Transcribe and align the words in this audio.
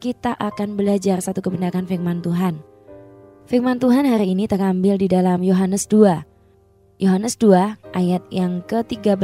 kita 0.00 0.32
akan 0.32 0.80
belajar 0.80 1.20
satu 1.20 1.44
kebenaran 1.44 1.84
firman 1.84 2.24
Tuhan. 2.24 2.64
Firman 3.44 3.76
Tuhan 3.76 4.08
hari 4.08 4.32
ini 4.32 4.48
terambil 4.48 4.96
di 4.96 5.12
dalam 5.12 5.44
Yohanes 5.44 5.84
2. 5.92 7.04
Yohanes 7.04 7.36
2 7.36 7.92
ayat 7.92 8.24
yang 8.32 8.64
ke-13. 8.64 9.20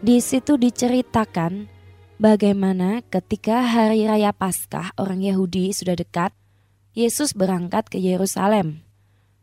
Di 0.00 0.16
situ 0.24 0.56
diceritakan 0.56 1.68
bagaimana 2.16 3.04
ketika 3.12 3.60
hari 3.60 4.08
raya 4.08 4.32
Paskah 4.32 4.96
orang 4.96 5.20
Yahudi 5.20 5.76
sudah 5.76 5.92
dekat, 5.92 6.32
Yesus 6.96 7.36
berangkat 7.36 7.92
ke 7.92 8.00
Yerusalem. 8.00 8.80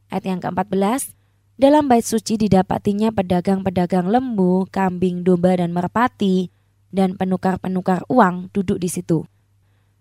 Ayat 0.10 0.26
yang 0.26 0.42
ke-14, 0.42 1.14
dalam 1.62 1.86
bait 1.86 2.06
suci 2.06 2.42
didapatinya 2.42 3.14
pedagang-pedagang 3.14 4.10
lembu, 4.10 4.66
kambing, 4.74 5.22
domba, 5.22 5.62
dan 5.62 5.78
merpati, 5.78 6.50
dan 6.90 7.14
penukar-penukar 7.14 8.02
uang 8.10 8.50
duduk 8.50 8.82
di 8.82 8.90
situ. 8.90 9.30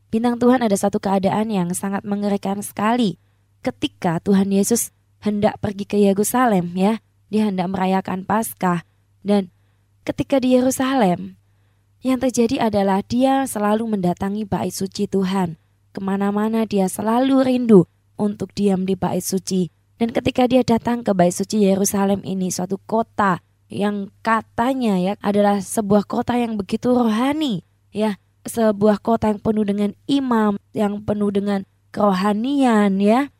Bintang 0.09 0.39
Tuhan 0.39 0.63
ada 0.63 0.77
satu 0.79 1.03
keadaan 1.03 1.51
yang 1.51 1.75
sangat 1.75 2.07
mengerikan 2.07 2.63
sekali 2.63 3.19
ketika 3.61 4.23
Tuhan 4.23 4.55
Yesus 4.55 4.95
hendak 5.23 5.59
pergi 5.59 5.85
ke 5.85 5.99
Yerusalem 5.99 6.73
ya. 6.79 7.03
Dia 7.27 7.51
hendak 7.51 7.75
merayakan 7.75 8.23
Paskah 8.23 8.87
dan 9.27 9.51
ketika 10.07 10.39
di 10.39 10.55
Yerusalem 10.55 11.35
yang 12.07 12.23
terjadi 12.23 12.71
adalah 12.71 13.03
dia 13.03 13.51
selalu 13.51 13.99
mendatangi 13.99 14.47
bait 14.47 14.71
suci 14.71 15.11
Tuhan. 15.11 15.59
Ke 15.91 15.99
mana-mana 15.99 16.63
dia 16.71 16.87
selalu 16.87 17.43
rindu 17.43 17.91
untuk 18.15 18.55
diam 18.55 18.87
di 18.87 18.95
bait 18.95 19.27
suci 19.27 19.75
dan 19.97 20.13
ketika 20.13 20.45
dia 20.45 20.61
datang 20.61 21.01
ke 21.01 21.13
bait 21.17 21.33
suci 21.33 21.65
Yerusalem 21.65 22.21
ini 22.25 22.53
suatu 22.53 22.77
kota 22.77 23.41
yang 23.73 24.13
katanya 24.21 25.01
ya 25.01 25.13
adalah 25.25 25.59
sebuah 25.59 26.05
kota 26.07 26.37
yang 26.37 26.55
begitu 26.55 26.93
rohani 26.93 27.65
ya 27.91 28.21
sebuah 28.47 29.03
kota 29.03 29.31
yang 29.31 29.43
penuh 29.43 29.67
dengan 29.67 29.91
imam 30.07 30.57
yang 30.73 31.03
penuh 31.03 31.31
dengan 31.35 31.67
kerohanian 31.91 32.99
ya 33.03 33.31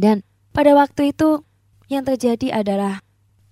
dan 0.00 0.26
pada 0.50 0.72
waktu 0.72 1.12
itu 1.12 1.44
yang 1.92 2.02
terjadi 2.02 2.60
adalah 2.64 3.04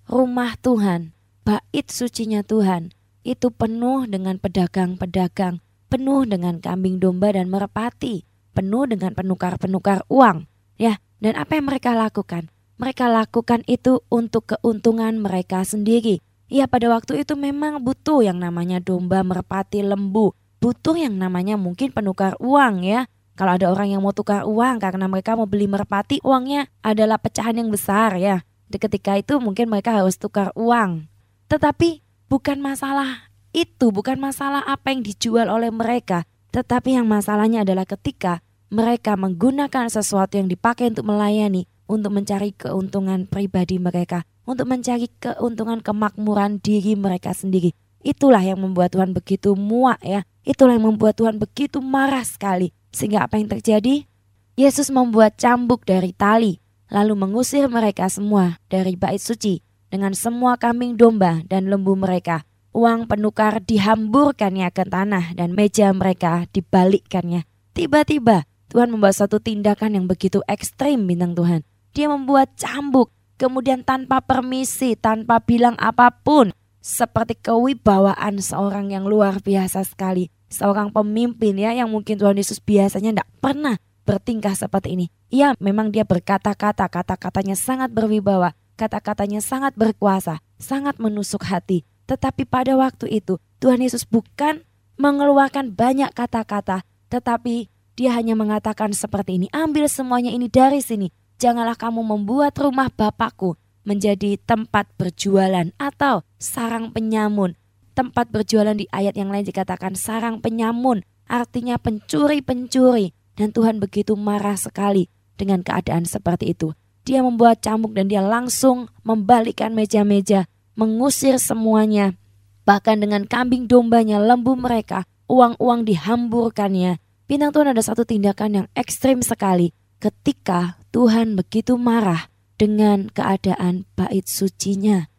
rumah 0.09 0.57
Tuhan 0.59 1.13
bait 1.45 1.87
sucinya 1.87 2.41
Tuhan 2.41 2.91
itu 3.25 3.49
penuh 3.49 4.05
dengan 4.09 4.37
pedagang-pedagang 4.41 5.61
penuh 5.87 6.25
dengan 6.25 6.57
kambing 6.59 6.97
domba 6.97 7.33
dan 7.33 7.47
merpati 7.47 8.25
penuh 8.57 8.89
dengan 8.89 9.13
penukar-penukar 9.13 10.05
uang 10.09 10.49
ya 10.81 10.97
dan 11.25 11.33
apa 11.39 11.57
yang 11.57 11.65
mereka 11.65 11.95
lakukan? 11.95 12.51
Mereka 12.75 13.07
lakukan 13.07 13.63
itu 13.65 14.03
untuk 14.11 14.51
keuntungan 14.51 15.15
mereka 15.17 15.63
sendiri. 15.63 16.19
Ya 16.51 16.67
pada 16.67 16.91
waktu 16.91 17.25
itu 17.25 17.33
memang 17.39 17.81
butuh 17.81 18.21
yang 18.21 18.37
namanya 18.37 18.83
domba, 18.83 19.23
merpati, 19.23 19.81
lembu. 19.81 20.35
Butuh 20.63 20.97
yang 20.97 21.15
namanya 21.19 21.55
mungkin 21.59 21.91
penukar 21.91 22.35
uang 22.41 22.85
ya. 22.85 23.07
Kalau 23.35 23.59
ada 23.59 23.67
orang 23.67 23.91
yang 23.91 24.01
mau 24.01 24.15
tukar 24.15 24.47
uang 24.47 24.79
karena 24.79 25.11
mereka 25.11 25.35
mau 25.35 25.43
beli 25.43 25.67
merpati, 25.67 26.23
uangnya 26.23 26.71
adalah 26.79 27.19
pecahan 27.19 27.59
yang 27.59 27.67
besar 27.67 28.15
ya. 28.15 28.47
Di 28.71 28.79
ketika 28.79 29.19
itu 29.19 29.37
mungkin 29.43 29.67
mereka 29.67 29.91
harus 29.91 30.15
tukar 30.15 30.55
uang. 30.55 31.11
Tetapi 31.51 31.99
bukan 32.31 32.63
masalah 32.63 33.27
itu, 33.51 33.91
bukan 33.91 34.17
masalah 34.23 34.63
apa 34.63 34.95
yang 34.95 35.03
dijual 35.03 35.51
oleh 35.51 35.67
mereka. 35.67 36.23
Tetapi 36.55 36.95
yang 36.95 37.11
masalahnya 37.11 37.67
adalah 37.67 37.83
ketika 37.83 38.39
mereka 38.71 39.19
menggunakan 39.19 39.91
sesuatu 39.91 40.39
yang 40.39 40.47
dipakai 40.47 40.95
untuk 40.95 41.11
melayani 41.11 41.67
untuk 41.85 42.11
mencari 42.13 42.53
keuntungan 42.53 43.29
pribadi 43.29 43.77
mereka, 43.77 44.25
untuk 44.45 44.69
mencari 44.69 45.09
keuntungan 45.21 45.81
kemakmuran 45.81 46.57
diri 46.61 46.97
mereka 46.97 47.33
sendiri. 47.33 47.73
Itulah 48.05 48.45
yang 48.45 48.61
membuat 48.61 48.93
Tuhan 48.93 49.17
begitu 49.17 49.57
muak 49.57 49.97
ya. 50.05 50.21
Itulah 50.45 50.77
yang 50.77 50.93
membuat 50.93 51.17
Tuhan 51.17 51.41
begitu 51.41 51.81
marah 51.81 52.21
sekali. 52.21 52.69
Sehingga 52.93 53.25
apa 53.25 53.41
yang 53.41 53.49
terjadi? 53.49 54.05
Yesus 54.53 54.93
membuat 54.93 55.41
cambuk 55.41 55.83
dari 55.83 56.13
tali, 56.13 56.61
lalu 56.93 57.17
mengusir 57.17 57.65
mereka 57.65 58.05
semua 58.07 58.61
dari 58.69 58.93
bait 58.93 59.19
suci 59.19 59.59
dengan 59.89 60.13
semua 60.13 60.55
kambing 60.55 60.95
domba 60.95 61.41
dan 61.49 61.67
lembu 61.67 61.97
mereka. 61.97 62.45
Uang 62.75 63.09
penukar 63.09 63.59
dihamburkannya 63.63 64.69
ke 64.69 64.85
tanah 64.85 65.33
dan 65.33 65.57
meja 65.57 65.89
mereka 65.91 66.45
dibalikkannya. 66.53 67.47
Tiba-tiba 67.73 68.47
Tuhan 68.69 68.91
membuat 68.91 69.15
satu 69.15 69.39
tindakan 69.39 69.95
yang 69.95 70.05
begitu 70.05 70.45
ekstrim 70.45 71.07
bintang 71.07 71.33
Tuhan. 71.33 71.63
Dia 71.95 72.11
membuat 72.11 72.53
cambuk, 72.59 73.15
kemudian 73.39 73.81
tanpa 73.87 74.19
permisi, 74.19 74.99
tanpa 74.99 75.39
bilang 75.39 75.79
apa 75.79 76.11
pun. 76.11 76.51
Seperti 76.85 77.33
kewibawaan 77.41 78.37
seorang 78.37 78.93
yang 78.93 79.09
luar 79.09 79.41
biasa 79.41 79.81
sekali. 79.81 80.29
Seorang 80.53 80.93
pemimpin 80.93 81.57
ya 81.57 81.73
yang 81.73 81.89
mungkin 81.89 82.13
Tuhan 82.13 82.37
Yesus 82.37 82.61
biasanya 82.61 83.09
tidak 83.09 83.29
pernah 83.41 83.81
bertingkah 84.05 84.53
seperti 84.53 84.93
ini. 84.93 85.05
Ya 85.33 85.57
memang 85.57 85.89
dia 85.89 86.05
berkata-kata, 86.05 86.85
kata-katanya 86.85 87.57
sangat 87.57 87.89
berwibawa, 87.89 88.53
kata-katanya 88.77 89.41
sangat 89.41 89.73
berkuasa, 89.73 90.45
sangat 90.61 91.01
menusuk 91.01 91.41
hati. 91.49 91.89
Tetapi 92.05 92.45
pada 92.45 92.77
waktu 92.77 93.09
itu 93.17 93.41
Tuhan 93.57 93.81
Yesus 93.81 94.05
bukan 94.05 94.61
mengeluarkan 95.01 95.73
banyak 95.73 96.13
kata-kata, 96.13 96.85
tetapi 97.09 97.65
dia 97.97 98.13
hanya 98.13 98.37
mengatakan 98.37 98.93
seperti 98.93 99.41
ini, 99.41 99.49
ambil 99.49 99.89
semuanya 99.89 100.29
ini 100.29 100.53
dari 100.53 100.85
sini. 100.85 101.09
Janganlah 101.41 101.81
kamu 101.81 102.05
membuat 102.05 102.53
rumah 102.61 102.93
Bapakku 102.93 103.57
menjadi 103.85 104.35
tempat 104.43 104.89
berjualan 104.99 105.71
atau 105.79 106.25
sarang 106.41 106.91
penyamun. 106.91 107.55
Tempat 107.95 108.27
berjualan 108.33 108.75
di 108.75 108.89
ayat 108.91 109.15
yang 109.15 109.31
lain 109.31 109.47
dikatakan 109.47 109.95
sarang 109.95 110.43
penyamun, 110.43 111.07
artinya 111.29 111.79
pencuri-pencuri. 111.79 113.15
Dan 113.35 113.55
Tuhan 113.55 113.79
begitu 113.79 114.17
marah 114.19 114.59
sekali 114.59 115.07
dengan 115.39 115.63
keadaan 115.63 116.03
seperti 116.03 116.51
itu. 116.51 116.75
Dia 117.07 117.23
membuat 117.23 117.63
cambuk 117.63 117.95
dan 117.95 118.09
dia 118.11 118.23
langsung 118.23 118.91
membalikkan 119.05 119.71
meja-meja, 119.71 120.49
mengusir 120.75 121.39
semuanya. 121.39 122.17
Bahkan 122.65 122.99
dengan 122.99 123.23
kambing 123.29 123.69
dombanya, 123.69 124.17
lembu 124.19 124.57
mereka, 124.57 125.05
uang-uang 125.29 125.85
dihamburkannya 125.85 126.97
Bintang 127.25 127.57
Tuhan 127.57 127.73
ada 127.73 127.81
satu 127.81 128.05
tindakan 128.05 128.49
yang 128.53 128.67
ekstrim 128.77 129.25
sekali 129.25 129.73
ketika 129.97 130.77
Tuhan 130.93 131.33
begitu 131.33 131.73
marah 131.73 132.29
dengan 132.55 133.11
keadaan 133.11 133.87
bait 133.95 134.27
sucinya. 134.27 135.11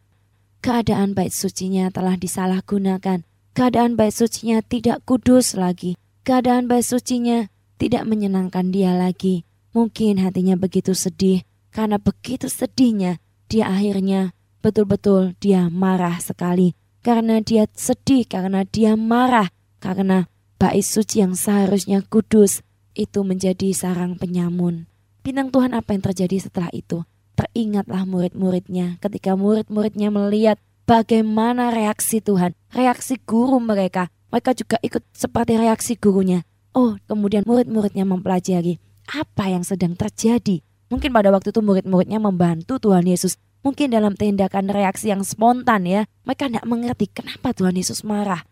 Keadaan 0.61 1.13
bait 1.13 1.31
sucinya 1.33 1.89
telah 1.93 2.17
disalahgunakan. 2.17 3.23
Keadaan 3.53 3.97
bait 3.97 4.13
sucinya 4.13 4.61
tidak 4.61 5.05
kudus 5.05 5.57
lagi. 5.57 5.97
Keadaan 6.25 6.69
bait 6.69 6.85
sucinya 6.85 7.49
tidak 7.77 8.03
menyenangkan 8.09 8.73
dia 8.73 8.93
lagi. 8.97 9.45
Mungkin 9.73 10.17
hatinya 10.21 10.57
begitu 10.57 10.97
sedih 10.97 11.45
karena 11.69 12.01
begitu 12.01 12.49
sedihnya 12.49 13.21
dia 13.45 13.69
akhirnya 13.69 14.33
betul-betul 14.65 15.37
dia 15.37 15.69
marah 15.69 16.17
sekali 16.17 16.73
karena 17.05 17.37
dia 17.39 17.69
sedih 17.77 18.25
karena 18.25 18.65
dia 18.65 18.97
marah 18.97 19.53
karena 19.77 20.25
bait 20.57 20.81
suci 20.81 21.21
yang 21.21 21.37
seharusnya 21.37 22.01
kudus 22.01 22.65
itu 22.97 23.21
menjadi 23.21 23.69
sarang 23.77 24.17
penyamun. 24.17 24.89
Bintang 25.21 25.53
Tuhan 25.53 25.77
apa 25.77 25.93
yang 25.93 26.01
terjadi 26.01 26.49
setelah 26.49 26.73
itu? 26.73 27.05
Teringatlah 27.37 28.09
murid-muridnya 28.09 28.97
ketika 28.97 29.37
murid-muridnya 29.37 30.09
melihat 30.09 30.57
bagaimana 30.89 31.69
reaksi 31.69 32.17
Tuhan, 32.17 32.57
reaksi 32.73 33.21
guru 33.21 33.61
mereka. 33.61 34.09
Mereka 34.33 34.57
juga 34.57 34.81
ikut 34.81 35.05
seperti 35.13 35.55
reaksi 35.55 35.93
gurunya. 35.95 36.41
Oh, 36.73 36.97
kemudian 37.05 37.45
murid-muridnya 37.45 38.03
mempelajari 38.09 38.81
apa 39.07 39.53
yang 39.53 39.61
sedang 39.61 39.93
terjadi. 39.93 40.65
Mungkin 40.89 41.11
pada 41.11 41.29
waktu 41.29 41.51
itu 41.51 41.61
murid-muridnya 41.61 42.17
membantu 42.17 42.79
Tuhan 42.79 43.05
Yesus. 43.05 43.37
Mungkin 43.61 43.91
dalam 43.91 44.15
tindakan 44.15 44.71
reaksi 44.71 45.11
yang 45.11 45.21
spontan 45.21 45.83
ya. 45.83 46.09
Mereka 46.23 46.47
tidak 46.47 46.65
mengerti 46.65 47.05
kenapa 47.11 47.51
Tuhan 47.51 47.75
Yesus 47.75 48.01
marah. 48.07 48.47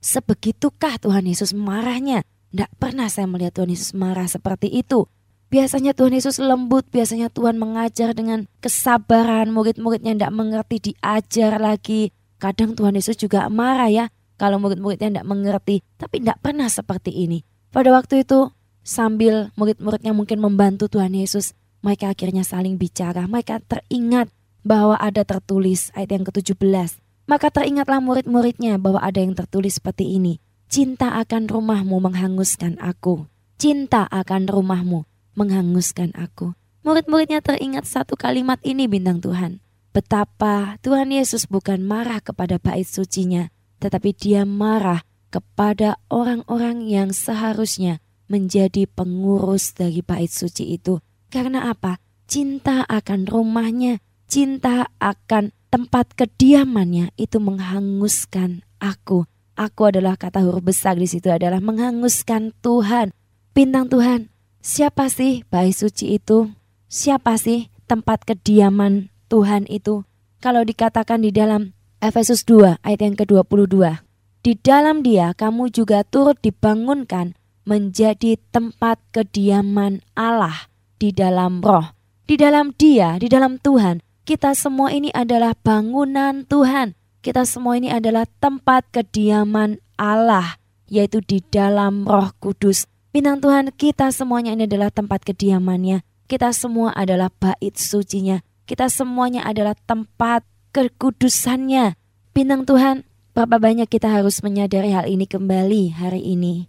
Sebegitukah 0.00 1.00
Tuhan 1.00 1.28
Yesus 1.28 1.52
marahnya? 1.56 2.24
Tidak 2.52 2.70
pernah 2.76 3.08
saya 3.08 3.28
melihat 3.28 3.56
Tuhan 3.56 3.72
Yesus 3.72 3.92
marah 3.96 4.28
seperti 4.28 4.68
itu. 4.72 5.08
Biasanya 5.54 5.94
Tuhan 5.94 6.18
Yesus 6.18 6.42
lembut, 6.42 6.82
biasanya 6.90 7.30
Tuhan 7.30 7.62
mengajar 7.62 8.10
dengan 8.10 8.50
kesabaran, 8.58 9.54
murid-muridnya 9.54 10.18
tidak 10.18 10.34
mengerti 10.34 10.90
diajar 10.90 11.62
lagi. 11.62 12.10
Kadang 12.42 12.74
Tuhan 12.74 12.98
Yesus 12.98 13.14
juga 13.14 13.46
marah 13.46 13.86
ya, 13.86 14.10
kalau 14.34 14.58
murid-muridnya 14.58 15.14
tidak 15.14 15.30
mengerti, 15.30 15.86
tapi 15.94 16.26
tidak 16.26 16.42
pernah 16.42 16.66
seperti 16.66 17.14
ini. 17.14 17.46
Pada 17.70 17.94
waktu 17.94 18.26
itu, 18.26 18.50
sambil 18.82 19.54
murid-muridnya 19.54 20.10
mungkin 20.10 20.42
membantu 20.42 20.90
Tuhan 20.90 21.14
Yesus, 21.14 21.54
mereka 21.86 22.10
akhirnya 22.10 22.42
saling 22.42 22.74
bicara, 22.74 23.22
mereka 23.30 23.62
teringat 23.62 24.34
bahwa 24.66 24.98
ada 24.98 25.22
tertulis 25.22 25.94
ayat 25.94 26.18
yang 26.18 26.26
ke-17. 26.26 26.98
Maka 27.30 27.54
teringatlah 27.54 28.02
murid-muridnya 28.02 28.74
bahwa 28.82 28.98
ada 28.98 29.22
yang 29.22 29.38
tertulis 29.38 29.78
seperti 29.78 30.18
ini. 30.18 30.42
Cinta 30.66 31.14
akan 31.14 31.46
rumahmu 31.46 32.02
menghanguskan 32.02 32.74
aku. 32.82 33.30
Cinta 33.54 34.10
akan 34.10 34.50
rumahmu 34.50 35.13
menghanguskan 35.34 36.14
aku. 36.16 36.54
Murid-muridnya 36.84 37.40
teringat 37.40 37.88
satu 37.88 38.18
kalimat 38.18 38.60
ini 38.66 38.90
bintang 38.90 39.22
Tuhan. 39.22 39.64
Betapa 39.94 40.76
Tuhan 40.82 41.14
Yesus 41.14 41.46
bukan 41.46 41.78
marah 41.86 42.18
kepada 42.18 42.58
bait 42.58 42.84
sucinya, 42.84 43.48
tetapi 43.78 44.10
dia 44.10 44.42
marah 44.42 45.06
kepada 45.30 45.98
orang-orang 46.10 46.82
yang 46.82 47.14
seharusnya 47.14 48.02
menjadi 48.26 48.90
pengurus 48.90 49.74
dari 49.74 50.02
bait 50.02 50.30
suci 50.30 50.74
itu. 50.74 50.98
Karena 51.30 51.70
apa? 51.70 52.02
Cinta 52.26 52.82
akan 52.90 53.30
rumahnya, 53.30 54.02
cinta 54.26 54.90
akan 54.98 55.54
tempat 55.70 56.14
kediamannya 56.18 57.14
itu 57.14 57.38
menghanguskan 57.38 58.66
aku. 58.82 59.26
Aku 59.54 59.82
adalah 59.86 60.18
kata 60.18 60.42
huruf 60.42 60.66
besar 60.66 60.98
di 60.98 61.06
situ 61.06 61.30
adalah 61.30 61.62
menghanguskan 61.62 62.50
Tuhan. 62.58 63.14
Bintang 63.54 63.86
Tuhan, 63.86 64.33
siapa 64.64 65.12
sih 65.12 65.44
bait 65.52 65.76
suci 65.76 66.16
itu? 66.16 66.48
Siapa 66.88 67.36
sih 67.36 67.68
tempat 67.84 68.24
kediaman 68.24 69.12
Tuhan 69.28 69.68
itu? 69.68 70.08
Kalau 70.40 70.64
dikatakan 70.64 71.20
di 71.20 71.30
dalam 71.30 71.76
Efesus 72.00 72.48
2 72.48 72.80
ayat 72.80 73.00
yang 73.00 73.16
ke-22. 73.16 74.00
Di 74.44 74.52
dalam 74.60 75.00
dia 75.00 75.32
kamu 75.36 75.72
juga 75.72 76.04
turut 76.04 76.36
dibangunkan 76.40 77.36
menjadi 77.64 78.36
tempat 78.52 79.00
kediaman 79.12 80.04
Allah 80.12 80.68
di 81.00 81.12
dalam 81.16 81.64
roh. 81.64 81.96
Di 82.24 82.36
dalam 82.36 82.72
dia, 82.76 83.16
di 83.16 83.28
dalam 83.28 83.56
Tuhan, 83.60 84.04
kita 84.24 84.52
semua 84.56 84.92
ini 84.92 85.08
adalah 85.12 85.56
bangunan 85.56 86.44
Tuhan. 86.44 86.96
Kita 87.24 87.48
semua 87.48 87.80
ini 87.80 87.88
adalah 87.88 88.28
tempat 88.40 88.84
kediaman 88.92 89.80
Allah, 89.96 90.60
yaitu 90.92 91.24
di 91.24 91.40
dalam 91.40 92.04
roh 92.04 92.32
kudus 92.36 92.84
Bintang 93.14 93.38
Tuhan, 93.38 93.70
kita 93.70 94.10
semuanya 94.10 94.58
ini 94.58 94.66
adalah 94.66 94.90
tempat 94.90 95.22
kediamannya. 95.22 96.02
Kita 96.26 96.50
semua 96.50 96.90
adalah 96.98 97.30
bait 97.30 97.78
sucinya. 97.78 98.42
Kita 98.66 98.90
semuanya 98.90 99.46
adalah 99.46 99.78
tempat 99.86 100.42
kekudusannya. 100.74 101.94
Bintang 102.34 102.66
Tuhan, 102.66 103.06
berapa 103.30 103.62
banyak 103.62 103.86
kita 103.86 104.10
harus 104.10 104.42
menyadari 104.42 104.90
hal 104.90 105.06
ini 105.06 105.30
kembali 105.30 105.94
hari 105.94 106.26
ini. 106.26 106.66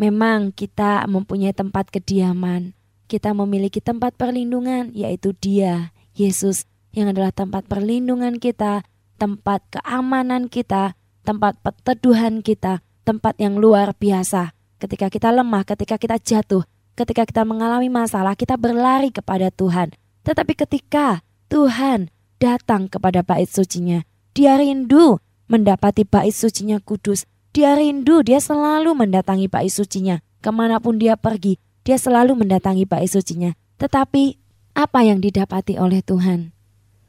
Memang 0.00 0.56
kita 0.56 1.04
mempunyai 1.12 1.52
tempat 1.52 1.92
kediaman. 1.92 2.72
Kita 3.04 3.36
memiliki 3.36 3.84
tempat 3.84 4.16
perlindungan, 4.16 4.96
yaitu 4.96 5.36
Dia, 5.44 5.92
Yesus, 6.16 6.64
yang 6.96 7.12
adalah 7.12 7.36
tempat 7.36 7.68
perlindungan 7.68 8.40
kita, 8.40 8.80
tempat 9.20 9.60
keamanan 9.68 10.48
kita, 10.48 10.96
tempat 11.20 11.60
peteduhan 11.60 12.40
kita, 12.40 12.80
tempat 13.04 13.36
yang 13.36 13.60
luar 13.60 13.92
biasa 13.92 14.56
ketika 14.82 15.06
kita 15.06 15.30
lemah, 15.30 15.62
ketika 15.62 15.94
kita 15.94 16.18
jatuh, 16.18 16.66
ketika 16.98 17.22
kita 17.22 17.46
mengalami 17.46 17.86
masalah, 17.86 18.34
kita 18.34 18.58
berlari 18.58 19.14
kepada 19.14 19.54
Tuhan. 19.54 19.94
Tetapi 20.26 20.58
ketika 20.58 21.22
Tuhan 21.46 22.10
datang 22.42 22.90
kepada 22.90 23.22
bait 23.22 23.46
sucinya, 23.46 24.02
dia 24.34 24.58
rindu 24.58 25.22
mendapati 25.46 26.02
bait 26.02 26.34
sucinya 26.34 26.82
kudus. 26.82 27.22
Dia 27.54 27.78
rindu, 27.78 28.24
dia 28.26 28.42
selalu 28.42 28.96
mendatangi 28.96 29.46
bait 29.46 29.70
sucinya. 29.70 30.18
Ke 30.42 30.50
mana 30.50 30.82
pun 30.82 30.98
dia 30.98 31.14
pergi, 31.14 31.60
dia 31.86 31.94
selalu 31.94 32.34
mendatangi 32.34 32.82
bait 32.88 33.06
sucinya. 33.06 33.54
Tetapi 33.78 34.40
apa 34.74 35.00
yang 35.04 35.22
didapati 35.22 35.78
oleh 35.78 36.02
Tuhan? 36.02 36.50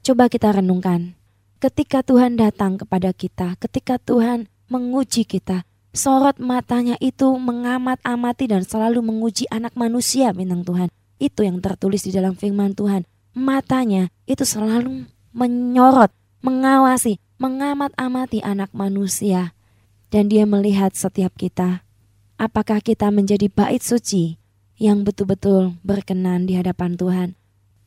Coba 0.03 0.27
kita 0.27 0.51
renungkan. 0.51 1.15
Ketika 1.63 2.03
Tuhan 2.03 2.35
datang 2.35 2.75
kepada 2.75 3.15
kita, 3.15 3.55
ketika 3.55 3.95
Tuhan 3.95 4.51
menguji 4.67 5.23
kita, 5.23 5.63
sorot 5.93 6.41
matanya 6.41 6.97
itu 6.99 7.29
mengamat-amati 7.37 8.49
dan 8.49 8.65
selalu 8.65 8.99
menguji 9.05 9.47
anak 9.53 9.77
manusia 9.77 10.33
bintang 10.33 10.65
Tuhan. 10.65 10.89
Itu 11.21 11.45
yang 11.45 11.61
tertulis 11.61 12.03
di 12.03 12.11
dalam 12.11 12.35
firman 12.35 12.73
Tuhan. 12.73 13.07
Matanya 13.37 14.11
itu 14.27 14.43
selalu 14.43 15.07
menyorot, 15.31 16.11
mengawasi, 16.43 17.21
mengamat-amati 17.37 18.43
anak 18.43 18.73
manusia. 18.75 19.55
Dan 20.11 20.29
dia 20.29 20.45
melihat 20.45 20.93
setiap 20.93 21.33
kita. 21.33 21.81
Apakah 22.37 22.83
kita 22.83 23.09
menjadi 23.09 23.49
bait 23.49 23.81
suci 23.81 24.37
yang 24.83 25.05
betul-betul 25.05 25.77
berkenan 25.85 26.49
di 26.49 26.57
hadapan 26.57 26.97
Tuhan. 26.97 27.29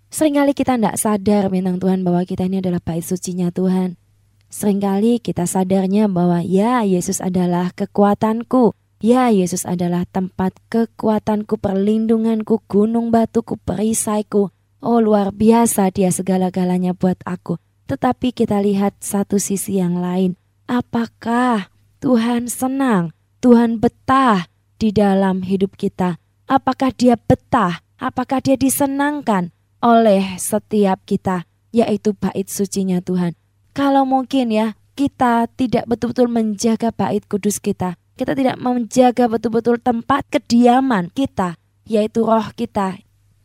Seringkali 0.09 0.55
kita 0.55 0.79
tidak 0.79 0.97
sadar 0.97 1.51
bintang 1.51 1.83
Tuhan 1.83 2.07
bahwa 2.07 2.23
kita 2.23 2.47
ini 2.47 2.63
adalah 2.63 2.81
bait 2.81 3.03
sucinya 3.03 3.51
Tuhan. 3.51 3.99
Seringkali 4.47 5.19
kita 5.19 5.45
sadarnya 5.45 6.07
bahwa 6.07 6.41
ya 6.41 6.87
Yesus 6.87 7.19
adalah 7.19 7.75
kekuatanku, 7.75 8.73
ya 9.03 9.29
Yesus 9.29 9.67
adalah 9.67 10.07
tempat 10.07 10.55
kekuatanku, 10.71 11.59
perlindunganku, 11.59 12.63
gunung 12.71 13.11
batuku, 13.11 13.59
perisaiku. 13.59 14.55
Oh 14.79 15.03
luar 15.03 15.35
biasa 15.35 15.91
dia 15.91 16.15
segala-galanya 16.15 16.95
buat 16.95 17.19
aku. 17.27 17.59
Tetapi 17.91 18.35
kita 18.35 18.63
lihat 18.63 18.99
satu 19.03 19.39
sisi 19.39 19.79
yang 19.79 19.99
lain. 19.99 20.39
Apakah 20.67 21.71
Tuhan 22.03 22.51
senang, 22.51 23.15
Tuhan 23.39 23.79
betah 23.79 24.51
di 24.79 24.91
dalam 24.91 25.47
hidup 25.47 25.79
kita? 25.79 26.19
Apakah 26.47 26.91
dia 26.95 27.19
betah? 27.19 27.83
Apakah 27.99 28.43
dia 28.43 28.55
disenangkan 28.59 29.51
oleh 29.83 30.39
setiap 30.39 31.03
kita? 31.07 31.47
Yaitu 31.71 32.15
bait 32.15 32.47
sucinya 32.47 33.03
Tuhan. 33.03 33.35
Kalau 33.77 34.09
mungkin 34.09 34.49
ya 34.49 34.73
kita 34.97 35.53
tidak 35.53 35.85
betul-betul 35.85 36.33
menjaga 36.33 36.89
bait 36.97 37.21
kudus 37.29 37.61
kita, 37.61 38.01
kita 38.17 38.33
tidak 38.33 38.57
menjaga 38.57 39.29
betul-betul 39.29 39.77
tempat 39.77 40.25
kediaman 40.33 41.13
kita, 41.13 41.61
yaitu 41.85 42.25
roh 42.25 42.49
kita. 42.57 42.97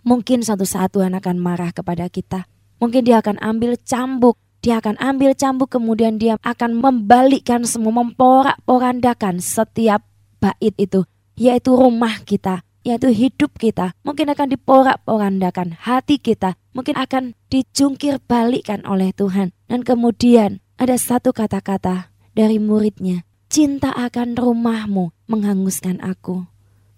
Mungkin 0.08 0.40
suatu 0.40 0.64
saat 0.64 0.96
Tuhan 0.96 1.20
akan 1.20 1.36
marah 1.36 1.76
kepada 1.76 2.08
kita. 2.08 2.48
Mungkin 2.80 3.04
dia 3.04 3.20
akan 3.20 3.44
ambil 3.44 3.76
cambuk, 3.84 4.40
dia 4.64 4.80
akan 4.80 4.96
ambil 5.04 5.36
cambuk 5.36 5.68
kemudian 5.68 6.16
dia 6.16 6.40
akan 6.48 6.80
membalikkan 6.80 7.68
semua 7.68 8.00
memporak-porandakan 8.00 9.44
setiap 9.44 10.00
bait 10.40 10.74
itu, 10.80 11.04
yaitu 11.36 11.76
rumah 11.76 12.24
kita, 12.24 12.64
yaitu 12.82 13.10
hidup 13.14 13.56
kita. 13.58 13.94
Mungkin 14.02 14.30
akan 14.34 14.48
diporak-porandakan 14.54 15.78
hati 15.78 16.18
kita, 16.18 16.58
mungkin 16.74 16.98
akan 16.98 17.38
dijungkir 17.50 18.22
balikkan 18.26 18.82
oleh 18.86 19.14
Tuhan. 19.14 19.54
Dan 19.70 19.86
kemudian 19.86 20.60
ada 20.82 20.98
satu 20.98 21.32
kata-kata 21.32 22.10
dari 22.34 22.58
muridnya, 22.58 23.24
cinta 23.52 23.94
akan 23.94 24.38
rumahmu 24.38 25.14
menghanguskan 25.30 26.02
aku. 26.02 26.46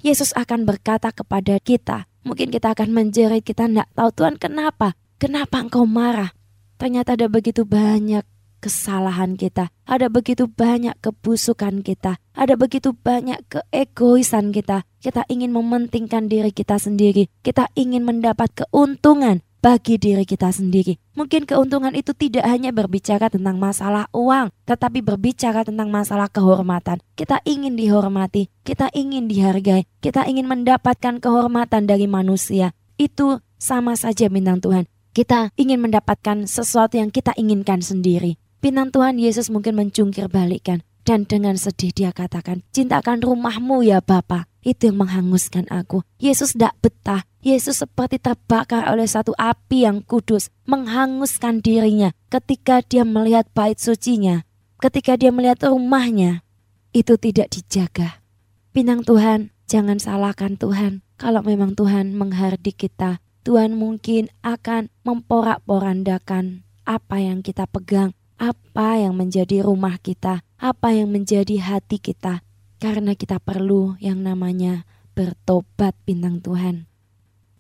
Yesus 0.04 0.36
akan 0.36 0.68
berkata 0.68 1.16
kepada 1.16 1.60
kita, 1.64 2.12
mungkin 2.28 2.52
kita 2.52 2.76
akan 2.76 2.92
menjerit, 2.92 3.44
kita 3.44 3.72
tidak 3.72 3.88
tahu 3.96 4.10
Tuhan 4.12 4.36
kenapa, 4.36 5.00
kenapa 5.16 5.64
engkau 5.64 5.88
marah. 5.88 6.36
Ternyata 6.76 7.16
ada 7.16 7.32
begitu 7.32 7.64
banyak 7.64 8.28
kesalahan 8.64 9.36
kita, 9.36 9.68
ada 9.84 10.08
begitu 10.08 10.48
banyak 10.48 10.96
kebusukan 11.04 11.84
kita, 11.84 12.16
ada 12.32 12.56
begitu 12.56 12.96
banyak 12.96 13.44
keegoisan 13.52 14.56
kita. 14.56 14.88
Kita 15.04 15.28
ingin 15.28 15.52
mementingkan 15.52 16.32
diri 16.32 16.56
kita 16.56 16.80
sendiri, 16.80 17.28
kita 17.44 17.68
ingin 17.76 18.08
mendapat 18.08 18.56
keuntungan 18.56 19.44
bagi 19.64 19.96
diri 19.96 20.28
kita 20.28 20.52
sendiri. 20.52 21.00
Mungkin 21.16 21.48
keuntungan 21.48 21.96
itu 21.96 22.12
tidak 22.12 22.44
hanya 22.44 22.76
berbicara 22.76 23.32
tentang 23.32 23.56
masalah 23.56 24.12
uang, 24.12 24.52
tetapi 24.68 25.00
berbicara 25.00 25.64
tentang 25.64 25.88
masalah 25.88 26.28
kehormatan. 26.28 27.00
Kita 27.16 27.40
ingin 27.48 27.80
dihormati, 27.80 28.52
kita 28.68 28.92
ingin 28.92 29.32
dihargai, 29.32 29.88
kita 30.04 30.28
ingin 30.28 30.52
mendapatkan 30.52 31.24
kehormatan 31.24 31.88
dari 31.88 32.12
manusia. 32.12 32.76
Itu 33.00 33.40
sama 33.56 33.96
saja 33.96 34.28
bintang 34.28 34.60
Tuhan. 34.60 34.84
Kita 35.16 35.56
ingin 35.56 35.80
mendapatkan 35.80 36.44
sesuatu 36.44 37.00
yang 37.00 37.08
kita 37.14 37.32
inginkan 37.40 37.80
sendiri. 37.80 38.36
Bintang 38.64 38.96
Tuhan 38.96 39.20
Yesus 39.20 39.52
mungkin 39.52 39.76
mencungkir 39.76 40.32
balikkan. 40.32 40.88
Dan 41.04 41.28
dengan 41.28 41.60
sedih 41.60 41.92
dia 41.92 42.16
katakan, 42.16 42.64
cintakan 42.72 43.20
rumahmu 43.20 43.84
ya 43.84 44.00
Bapak. 44.00 44.48
Itu 44.64 44.88
yang 44.88 45.04
menghanguskan 45.04 45.68
aku. 45.68 46.08
Yesus 46.16 46.56
tidak 46.56 46.80
betah. 46.80 47.28
Yesus 47.44 47.84
seperti 47.84 48.24
terbakar 48.24 48.88
oleh 48.88 49.04
satu 49.04 49.36
api 49.36 49.84
yang 49.84 50.00
kudus. 50.00 50.48
Menghanguskan 50.64 51.60
dirinya 51.60 52.16
ketika 52.32 52.80
dia 52.80 53.04
melihat 53.04 53.52
bait 53.52 53.76
sucinya. 53.84 54.48
Ketika 54.80 55.20
dia 55.20 55.36
melihat 55.36 55.68
rumahnya. 55.68 56.48
Itu 56.96 57.20
tidak 57.20 57.52
dijaga. 57.52 58.24
Bintang 58.72 59.04
Tuhan, 59.04 59.52
jangan 59.68 60.00
salahkan 60.00 60.56
Tuhan. 60.56 61.04
Kalau 61.20 61.44
memang 61.44 61.76
Tuhan 61.76 62.16
menghardik 62.16 62.80
kita, 62.80 63.20
Tuhan 63.44 63.76
mungkin 63.76 64.32
akan 64.40 64.88
memporak-porandakan 65.04 66.64
apa 66.88 67.16
yang 67.20 67.44
kita 67.44 67.68
pegang, 67.68 68.16
apa 68.38 69.00
yang 69.00 69.14
menjadi 69.18 69.64
rumah 69.64 69.98
kita, 70.02 70.42
apa 70.58 70.96
yang 70.96 71.12
menjadi 71.12 71.60
hati 71.60 72.00
kita, 72.00 72.42
karena 72.82 73.16
kita 73.16 73.40
perlu 73.40 73.96
yang 74.04 74.20
namanya 74.20 74.84
bertobat 75.14 75.94
bintang 76.04 76.42
Tuhan. 76.42 76.90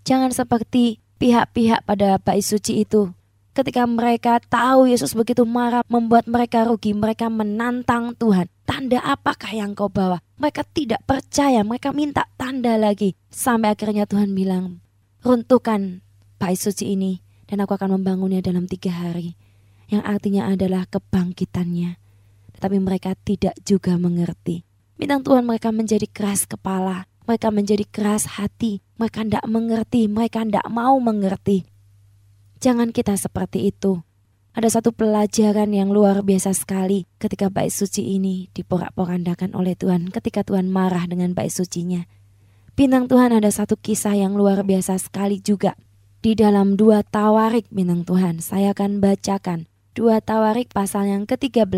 Jangan 0.03 0.35
seperti 0.35 0.99
pihak-pihak 1.21 1.87
pada 1.87 2.19
bait 2.19 2.43
suci 2.43 2.83
itu. 2.83 3.13
Ketika 3.53 3.85
mereka 3.85 4.41
tahu 4.41 4.89
Yesus 4.89 5.13
begitu 5.13 5.45
marah 5.45 5.85
membuat 5.85 6.25
mereka 6.25 6.65
rugi, 6.65 6.97
mereka 6.97 7.29
menantang 7.29 8.17
Tuhan. 8.17 8.49
Tanda 8.65 8.97
apakah 9.05 9.53
yang 9.53 9.77
kau 9.77 9.93
bawa? 9.93 10.17
Mereka 10.41 10.65
tidak 10.73 11.05
percaya, 11.05 11.61
mereka 11.61 11.93
minta 11.93 12.25
tanda 12.35 12.73
lagi. 12.75 13.13
Sampai 13.29 13.77
akhirnya 13.77 14.09
Tuhan 14.09 14.33
bilang, 14.33 14.81
runtuhkan 15.21 16.01
bait 16.41 16.57
suci 16.57 16.97
ini 16.97 17.21
dan 17.45 17.61
aku 17.61 17.77
akan 17.77 18.01
membangunnya 18.01 18.41
dalam 18.41 18.65
tiga 18.65 18.89
hari 18.89 19.37
yang 19.99 20.03
artinya 20.03 20.49
adalah 20.49 20.89
kebangkitannya. 20.89 22.01
Tetapi 22.57 22.77
mereka 22.81 23.13
tidak 23.19 23.53
juga 23.61 23.95
mengerti. 23.99 24.65
Bintang 24.97 25.21
Tuhan 25.25 25.43
mereka 25.43 25.69
menjadi 25.69 26.07
keras 26.09 26.45
kepala. 26.49 27.05
Mereka 27.23 27.55
menjadi 27.55 27.87
keras 27.87 28.35
hati, 28.35 28.83
mereka 28.99 29.23
tidak 29.23 29.47
mengerti, 29.47 30.11
mereka 30.11 30.43
tidak 30.43 30.67
mau 30.67 30.99
mengerti. 30.99 31.63
Jangan 32.59 32.91
kita 32.91 33.15
seperti 33.15 33.71
itu. 33.71 34.03
Ada 34.53 34.79
satu 34.79 34.93
pelajaran 34.93 35.71
yang 35.73 35.89
luar 35.89 36.21
biasa 36.21 36.53
sekali 36.53 37.09
ketika 37.17 37.49
bait 37.49 37.73
suci 37.73 38.05
ini 38.19 38.53
diporak-porandakan 38.53 39.57
oleh 39.57 39.73
Tuhan 39.73 40.13
ketika 40.13 40.45
Tuhan 40.45 40.69
marah 40.69 41.09
dengan 41.09 41.33
bait 41.33 41.49
sucinya. 41.49 42.05
Bintang 42.77 43.09
Tuhan 43.09 43.33
ada 43.33 43.49
satu 43.49 43.79
kisah 43.81 44.13
yang 44.13 44.37
luar 44.37 44.61
biasa 44.61 45.01
sekali 45.01 45.41
juga. 45.41 45.73
Di 46.21 46.37
dalam 46.37 46.77
dua 46.77 47.01
tawarik 47.03 47.65
bintang 47.73 48.05
Tuhan, 48.05 48.45
saya 48.45 48.71
akan 48.77 49.01
bacakan. 49.01 49.67
Dua 49.93 50.25
tawarik 50.25 50.73
pasal 50.73 51.05
yang 51.05 51.29
ke-13 51.29 51.69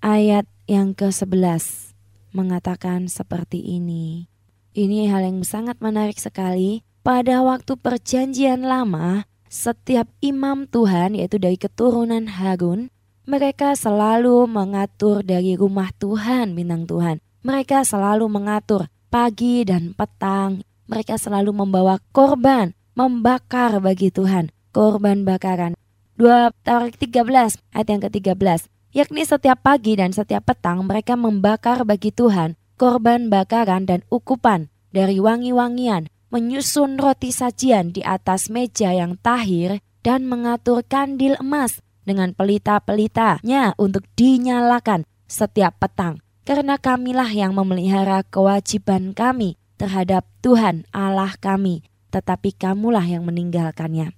ayat 0.00 0.48
yang 0.64 0.96
ke-11 0.96 1.92
mengatakan 2.32 3.12
seperti 3.12 3.60
ini. 3.60 4.32
Ini 4.72 5.12
hal 5.12 5.28
yang 5.28 5.44
sangat 5.44 5.76
menarik 5.84 6.16
sekali. 6.16 6.80
Pada 7.04 7.44
waktu 7.44 7.76
perjanjian 7.76 8.64
lama, 8.64 9.28
setiap 9.52 10.08
imam 10.24 10.64
Tuhan 10.64 11.12
yaitu 11.12 11.36
dari 11.36 11.60
keturunan 11.60 12.24
Harun, 12.24 12.88
mereka 13.28 13.76
selalu 13.76 14.48
mengatur 14.48 15.20
dari 15.20 15.60
rumah 15.60 15.92
Tuhan 16.00 16.56
bintang 16.56 16.88
Tuhan. 16.88 17.20
Mereka 17.44 17.84
selalu 17.84 18.32
mengatur 18.32 18.88
pagi 19.12 19.60
dan 19.68 19.92
petang. 19.92 20.64
Mereka 20.88 21.20
selalu 21.20 21.52
membawa 21.52 22.00
korban, 22.16 22.72
membakar 22.96 23.76
bagi 23.84 24.08
Tuhan, 24.08 24.48
korban 24.72 25.28
bakaran. 25.28 25.76
2 26.16 26.48
Tarik 26.64 26.96
13 26.96 27.28
ayat 27.76 27.88
yang 27.92 28.00
ke-13 28.08 28.72
yakni 28.96 29.22
setiap 29.28 29.60
pagi 29.60 30.00
dan 30.00 30.16
setiap 30.16 30.48
petang 30.48 30.80
mereka 30.88 31.12
membakar 31.12 31.84
bagi 31.84 32.08
Tuhan 32.08 32.56
korban 32.80 33.28
bakaran 33.28 33.84
dan 33.84 34.00
ukupan 34.08 34.72
dari 34.96 35.20
wangi-wangian 35.20 36.08
menyusun 36.32 36.96
roti 36.96 37.36
sajian 37.36 37.92
di 37.92 38.00
atas 38.00 38.48
meja 38.48 38.96
yang 38.96 39.20
tahir 39.20 39.84
dan 40.00 40.24
mengatur 40.24 40.80
kandil 40.88 41.36
emas 41.36 41.84
dengan 42.06 42.32
pelita-pelitanya 42.32 43.74
untuk 43.76 44.06
dinyalakan 44.14 45.04
setiap 45.26 45.76
petang. 45.82 46.22
Karena 46.46 46.78
kamilah 46.78 47.28
yang 47.28 47.58
memelihara 47.58 48.22
kewajiban 48.22 49.10
kami 49.12 49.58
terhadap 49.76 50.22
Tuhan 50.46 50.86
Allah 50.94 51.34
kami, 51.42 51.82
tetapi 52.14 52.54
kamulah 52.54 53.02
yang 53.02 53.26
meninggalkannya. 53.26 54.14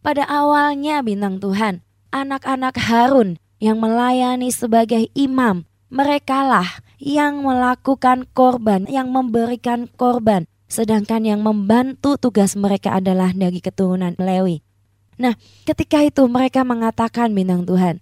Pada 0.00 0.24
awalnya 0.24 1.04
bintang 1.04 1.40
Tuhan, 1.40 1.84
anak-anak 2.08 2.76
Harun 2.80 3.36
yang 3.60 3.76
melayani 3.80 4.48
sebagai 4.48 5.12
imam, 5.12 5.68
merekalah 5.92 6.80
yang 6.96 7.44
melakukan 7.44 8.24
korban, 8.32 8.88
yang 8.88 9.12
memberikan 9.12 9.88
korban 10.00 10.48
sedangkan 10.70 11.26
yang 11.26 11.42
membantu 11.42 12.14
tugas 12.14 12.54
mereka 12.54 12.94
adalah 12.94 13.34
dari 13.34 13.58
keturunan 13.58 14.14
Lewi. 14.16 14.62
Nah, 15.18 15.34
ketika 15.66 16.00
itu 16.00 16.24
mereka 16.30 16.62
mengatakan 16.62 17.34
bintang 17.34 17.66
Tuhan, 17.66 18.00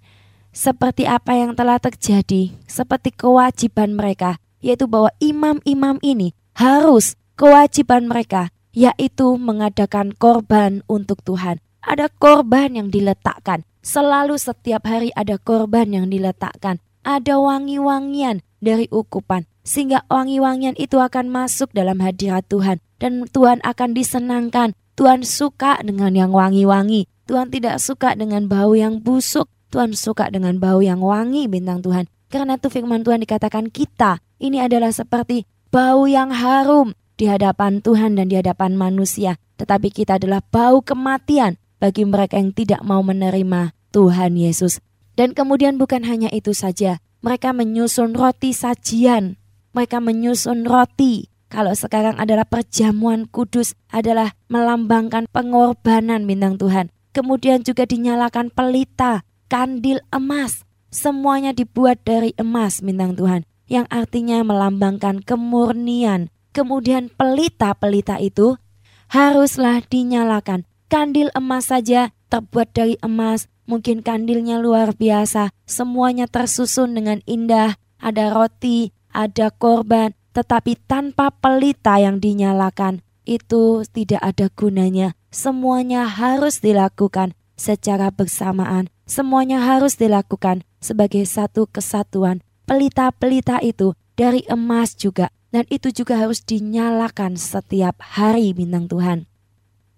seperti 0.52 1.08
apa 1.08 1.34
yang 1.34 1.56
telah 1.56 1.80
terjadi, 1.80 2.52
seperti 2.68 3.10
kewajiban 3.10 3.96
mereka, 3.96 4.38
yaitu 4.60 4.86
bahwa 4.86 5.10
imam-imam 5.18 5.98
ini 6.04 6.36
harus 6.54 7.18
kewajiban 7.34 8.06
mereka, 8.06 8.52
yaitu 8.76 9.34
mengadakan 9.40 10.14
korban 10.14 10.84
untuk 10.86 11.24
Tuhan. 11.24 11.58
Ada 11.84 12.10
korban 12.10 12.74
yang 12.74 12.88
diletakkan, 12.90 13.62
selalu 13.80 14.34
setiap 14.36 14.84
hari 14.84 15.14
ada 15.14 15.38
korban 15.38 15.88
yang 15.88 16.06
diletakkan, 16.10 16.82
ada 17.06 17.38
wangi-wangian 17.38 18.42
dari 18.58 18.90
ukupan, 18.90 19.46
sehingga 19.62 20.02
wangi-wangian 20.10 20.74
itu 20.76 20.98
akan 20.98 21.30
masuk 21.30 21.70
dalam 21.70 22.02
hadirat 22.02 22.44
Tuhan 22.50 22.82
dan 22.98 23.24
Tuhan 23.30 23.62
akan 23.62 23.90
disenangkan. 23.94 24.74
Tuhan 24.98 25.22
suka 25.22 25.78
dengan 25.86 26.10
yang 26.10 26.34
wangi-wangi. 26.34 27.06
Tuhan 27.30 27.54
tidak 27.54 27.78
suka 27.78 28.18
dengan 28.18 28.50
bau 28.50 28.74
yang 28.74 28.98
busuk. 28.98 29.46
Tuhan 29.70 29.94
suka 29.94 30.26
dengan 30.26 30.58
bau 30.58 30.82
yang 30.82 30.98
wangi 30.98 31.46
bintang 31.46 31.86
Tuhan. 31.86 32.10
Karena 32.26 32.58
itu 32.58 32.66
firman 32.66 33.06
Tuhan 33.06 33.22
dikatakan 33.22 33.70
kita 33.70 34.18
ini 34.42 34.58
adalah 34.58 34.90
seperti 34.90 35.46
bau 35.70 36.10
yang 36.10 36.34
harum 36.34 36.98
di 37.14 37.30
hadapan 37.30 37.78
Tuhan 37.78 38.18
dan 38.18 38.26
di 38.26 38.42
hadapan 38.42 38.74
manusia. 38.74 39.38
Tetapi 39.54 39.94
kita 39.94 40.18
adalah 40.18 40.42
bau 40.42 40.82
kematian 40.82 41.54
bagi 41.78 42.06
mereka 42.06 42.38
yang 42.38 42.54
tidak 42.54 42.82
mau 42.82 43.00
menerima 43.00 43.74
Tuhan 43.94 44.34
Yesus. 44.38 44.82
Dan 45.18 45.34
kemudian 45.34 45.78
bukan 45.80 46.06
hanya 46.06 46.30
itu 46.30 46.54
saja, 46.54 47.02
mereka 47.22 47.50
menyusun 47.50 48.14
roti 48.14 48.54
sajian 48.54 49.38
mereka 49.78 50.02
menyusun 50.02 50.66
roti. 50.66 51.30
Kalau 51.48 51.72
sekarang 51.72 52.18
adalah 52.20 52.44
perjamuan 52.44 53.24
kudus 53.24 53.72
adalah 53.88 54.36
melambangkan 54.52 55.24
pengorbanan 55.32 56.28
bintang 56.28 56.60
Tuhan. 56.60 56.92
Kemudian 57.16 57.64
juga 57.64 57.88
dinyalakan 57.88 58.52
pelita, 58.52 59.24
kandil 59.48 60.04
emas. 60.12 60.68
Semuanya 60.92 61.56
dibuat 61.56 62.04
dari 62.04 62.36
emas 62.36 62.84
bintang 62.84 63.16
Tuhan. 63.16 63.48
Yang 63.64 63.86
artinya 63.88 64.44
melambangkan 64.44 65.24
kemurnian. 65.24 66.28
Kemudian 66.52 67.08
pelita-pelita 67.08 68.20
itu 68.20 68.60
haruslah 69.08 69.80
dinyalakan. 69.88 70.67
Kandil 70.88 71.28
emas 71.36 71.68
saja 71.68 72.16
terbuat 72.32 72.72
dari 72.72 72.96
emas. 73.04 73.44
Mungkin 73.68 74.00
kandilnya 74.00 74.56
luar 74.56 74.96
biasa. 74.96 75.52
Semuanya 75.68 76.24
tersusun 76.24 76.96
dengan 76.96 77.20
indah. 77.28 77.76
Ada 78.00 78.32
roti, 78.32 78.96
ada 79.12 79.52
korban, 79.52 80.16
tetapi 80.32 80.80
tanpa 80.88 81.28
pelita 81.34 81.98
yang 82.00 82.22
dinyalakan, 82.22 83.02
itu 83.28 83.84
tidak 83.90 84.22
ada 84.22 84.46
gunanya. 84.48 85.18
Semuanya 85.28 86.08
harus 86.08 86.64
dilakukan 86.64 87.36
secara 87.58 88.08
bersamaan. 88.08 88.88
Semuanya 89.04 89.60
harus 89.60 89.98
dilakukan 89.98 90.64
sebagai 90.78 91.26
satu 91.26 91.66
kesatuan. 91.68 92.40
Pelita-pelita 92.64 93.60
itu 93.60 93.92
dari 94.14 94.46
emas 94.46 94.94
juga, 94.94 95.28
dan 95.50 95.66
itu 95.68 95.92
juga 95.92 96.22
harus 96.22 96.40
dinyalakan 96.44 97.34
setiap 97.34 97.98
hari 97.98 98.54
bintang 98.54 98.86
Tuhan. 98.86 99.26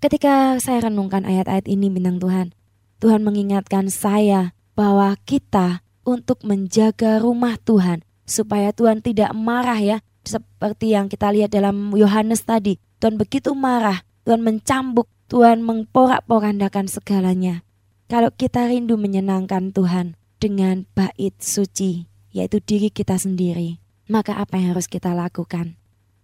Ketika 0.01 0.57
saya 0.65 0.89
renungkan 0.89 1.29
ayat-ayat 1.29 1.69
ini 1.69 1.93
bintang 1.93 2.17
Tuhan, 2.17 2.57
Tuhan 3.05 3.21
mengingatkan 3.21 3.93
saya 3.93 4.57
bahwa 4.73 5.13
kita 5.29 5.85
untuk 6.09 6.41
menjaga 6.41 7.21
rumah 7.21 7.61
Tuhan 7.61 8.01
supaya 8.25 8.73
Tuhan 8.73 9.05
tidak 9.05 9.37
marah 9.37 9.77
ya. 9.77 9.99
Seperti 10.25 10.97
yang 10.97 11.13
kita 11.13 11.29
lihat 11.29 11.53
dalam 11.53 11.93
Yohanes 11.93 12.49
tadi 12.49 12.81
Tuhan 13.01 13.21
begitu 13.21 13.53
marah 13.53 14.05
Tuhan 14.25 14.41
mencambuk 14.41 15.09
Tuhan 15.29 15.61
mengporak-porandakan 15.65 16.89
segalanya. 16.89 17.61
Kalau 18.09 18.33
kita 18.33 18.73
rindu 18.73 18.97
menyenangkan 18.97 19.73
Tuhan 19.73 20.17
dengan 20.41 20.89
bait 20.97 21.37
suci 21.41 22.09
yaitu 22.33 22.63
diri 22.65 22.89
kita 22.89 23.21
sendiri 23.21 23.83
maka 24.09 24.39
apa 24.39 24.57
yang 24.57 24.75
harus 24.75 24.89
kita 24.89 25.13
lakukan 25.13 25.80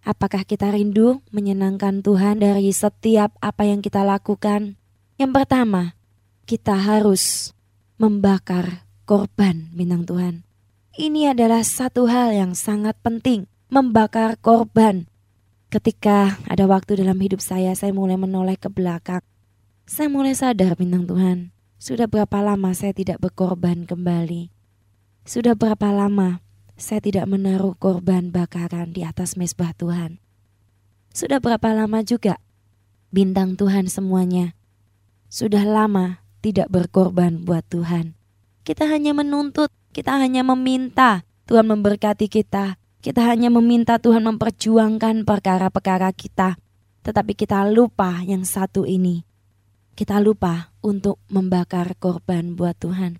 Apakah 0.07 0.47
kita 0.47 0.71
rindu 0.71 1.19
menyenangkan 1.35 1.99
Tuhan 1.99 2.39
dari 2.39 2.71
setiap 2.71 3.35
apa 3.43 3.67
yang 3.67 3.83
kita 3.83 4.07
lakukan? 4.07 4.79
Yang 5.19 5.31
pertama, 5.35 5.99
kita 6.47 6.79
harus 6.79 7.51
membakar 7.99 8.87
korban 9.03 9.67
bintang 9.75 10.07
Tuhan. 10.07 10.47
Ini 10.95 11.35
adalah 11.35 11.59
satu 11.59 12.07
hal 12.07 12.31
yang 12.31 12.55
sangat 12.55 12.95
penting, 13.03 13.51
membakar 13.67 14.39
korban. 14.39 15.11
Ketika 15.67 16.39
ada 16.47 16.63
waktu 16.71 17.03
dalam 17.03 17.19
hidup 17.19 17.43
saya, 17.43 17.75
saya 17.75 17.91
mulai 17.91 18.15
menoleh 18.15 18.55
ke 18.55 18.71
belakang. 18.71 19.19
Saya 19.83 20.07
mulai 20.07 20.31
sadar 20.31 20.79
bintang 20.79 21.03
Tuhan, 21.03 21.51
sudah 21.75 22.07
berapa 22.07 22.39
lama 22.39 22.71
saya 22.71 22.95
tidak 22.95 23.19
berkorban 23.19 23.83
kembali. 23.83 24.55
Sudah 25.27 25.59
berapa 25.59 25.91
lama 25.91 26.39
saya 26.77 27.01
tidak 27.01 27.25
menaruh 27.25 27.73
korban 27.75 28.29
bakaran 28.29 28.93
di 28.93 29.01
atas 29.01 29.33
mesbah 29.35 29.73
Tuhan. 29.73 30.21
Sudah 31.11 31.41
berapa 31.41 31.73
lama 31.73 32.05
juga 32.05 32.37
bintang 33.09 33.57
Tuhan 33.57 33.89
semuanya. 33.89 34.53
Sudah 35.27 35.65
lama 35.65 36.21
tidak 36.45 36.69
berkorban 36.69 37.43
buat 37.43 37.65
Tuhan. 37.67 38.13
Kita 38.61 38.85
hanya 38.85 39.17
menuntut 39.17 39.73
kita 39.97 40.21
hanya 40.21 40.45
meminta 40.45 41.25
Tuhan 41.49 41.65
memberkati 41.73 42.29
kita. 42.29 42.77
Kita 43.01 43.25
hanya 43.25 43.49
meminta 43.49 43.97
Tuhan 43.97 44.21
memperjuangkan 44.29 45.25
perkara-perkara 45.25 46.13
kita. 46.13 46.61
Tetapi 47.01 47.33
kita 47.33 47.65
lupa 47.65 48.21
yang 48.21 48.45
satu 48.45 48.85
ini. 48.85 49.25
Kita 49.97 50.21
lupa 50.21 50.69
untuk 50.85 51.17
membakar 51.33 51.97
korban 51.97 52.53
buat 52.53 52.77
Tuhan. 52.77 53.17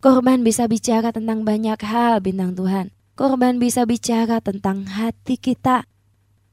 Korban 0.00 0.40
bisa 0.40 0.64
bicara 0.64 1.12
tentang 1.12 1.44
banyak 1.44 1.76
hal 1.84 2.24
bintang 2.24 2.56
Tuhan. 2.56 2.88
Korban 3.20 3.60
bisa 3.60 3.84
bicara 3.84 4.40
tentang 4.40 4.88
hati 4.88 5.36
kita. 5.36 5.84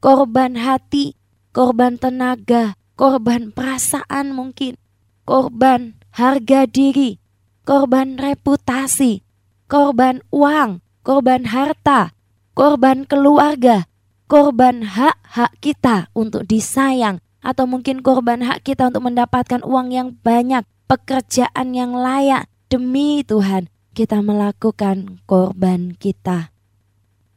Korban 0.03 0.59
hati, 0.59 1.15
korban 1.55 1.95
tenaga, 1.95 2.75
korban 2.99 3.55
perasaan 3.55 4.35
mungkin. 4.35 4.75
Korban 5.23 5.95
harga 6.11 6.67
diri, 6.67 7.23
korban 7.63 8.19
reputasi, 8.19 9.23
korban 9.71 10.19
uang, 10.27 10.83
korban 11.07 11.47
harta, 11.47 12.11
korban 12.51 13.07
keluarga, 13.07 13.87
korban 14.27 14.83
hak-hak 14.83 15.55
kita 15.63 16.11
untuk 16.11 16.43
disayang 16.51 17.23
atau 17.39 17.63
mungkin 17.63 18.03
korban 18.03 18.43
hak 18.43 18.67
kita 18.67 18.91
untuk 18.91 19.07
mendapatkan 19.07 19.63
uang 19.63 19.95
yang 19.95 20.19
banyak, 20.19 20.67
pekerjaan 20.91 21.71
yang 21.71 21.95
layak 21.95 22.51
demi 22.67 23.23
Tuhan, 23.23 23.71
kita 23.95 24.21
melakukan 24.21 25.23
korban 25.25 25.95
kita. 25.97 26.51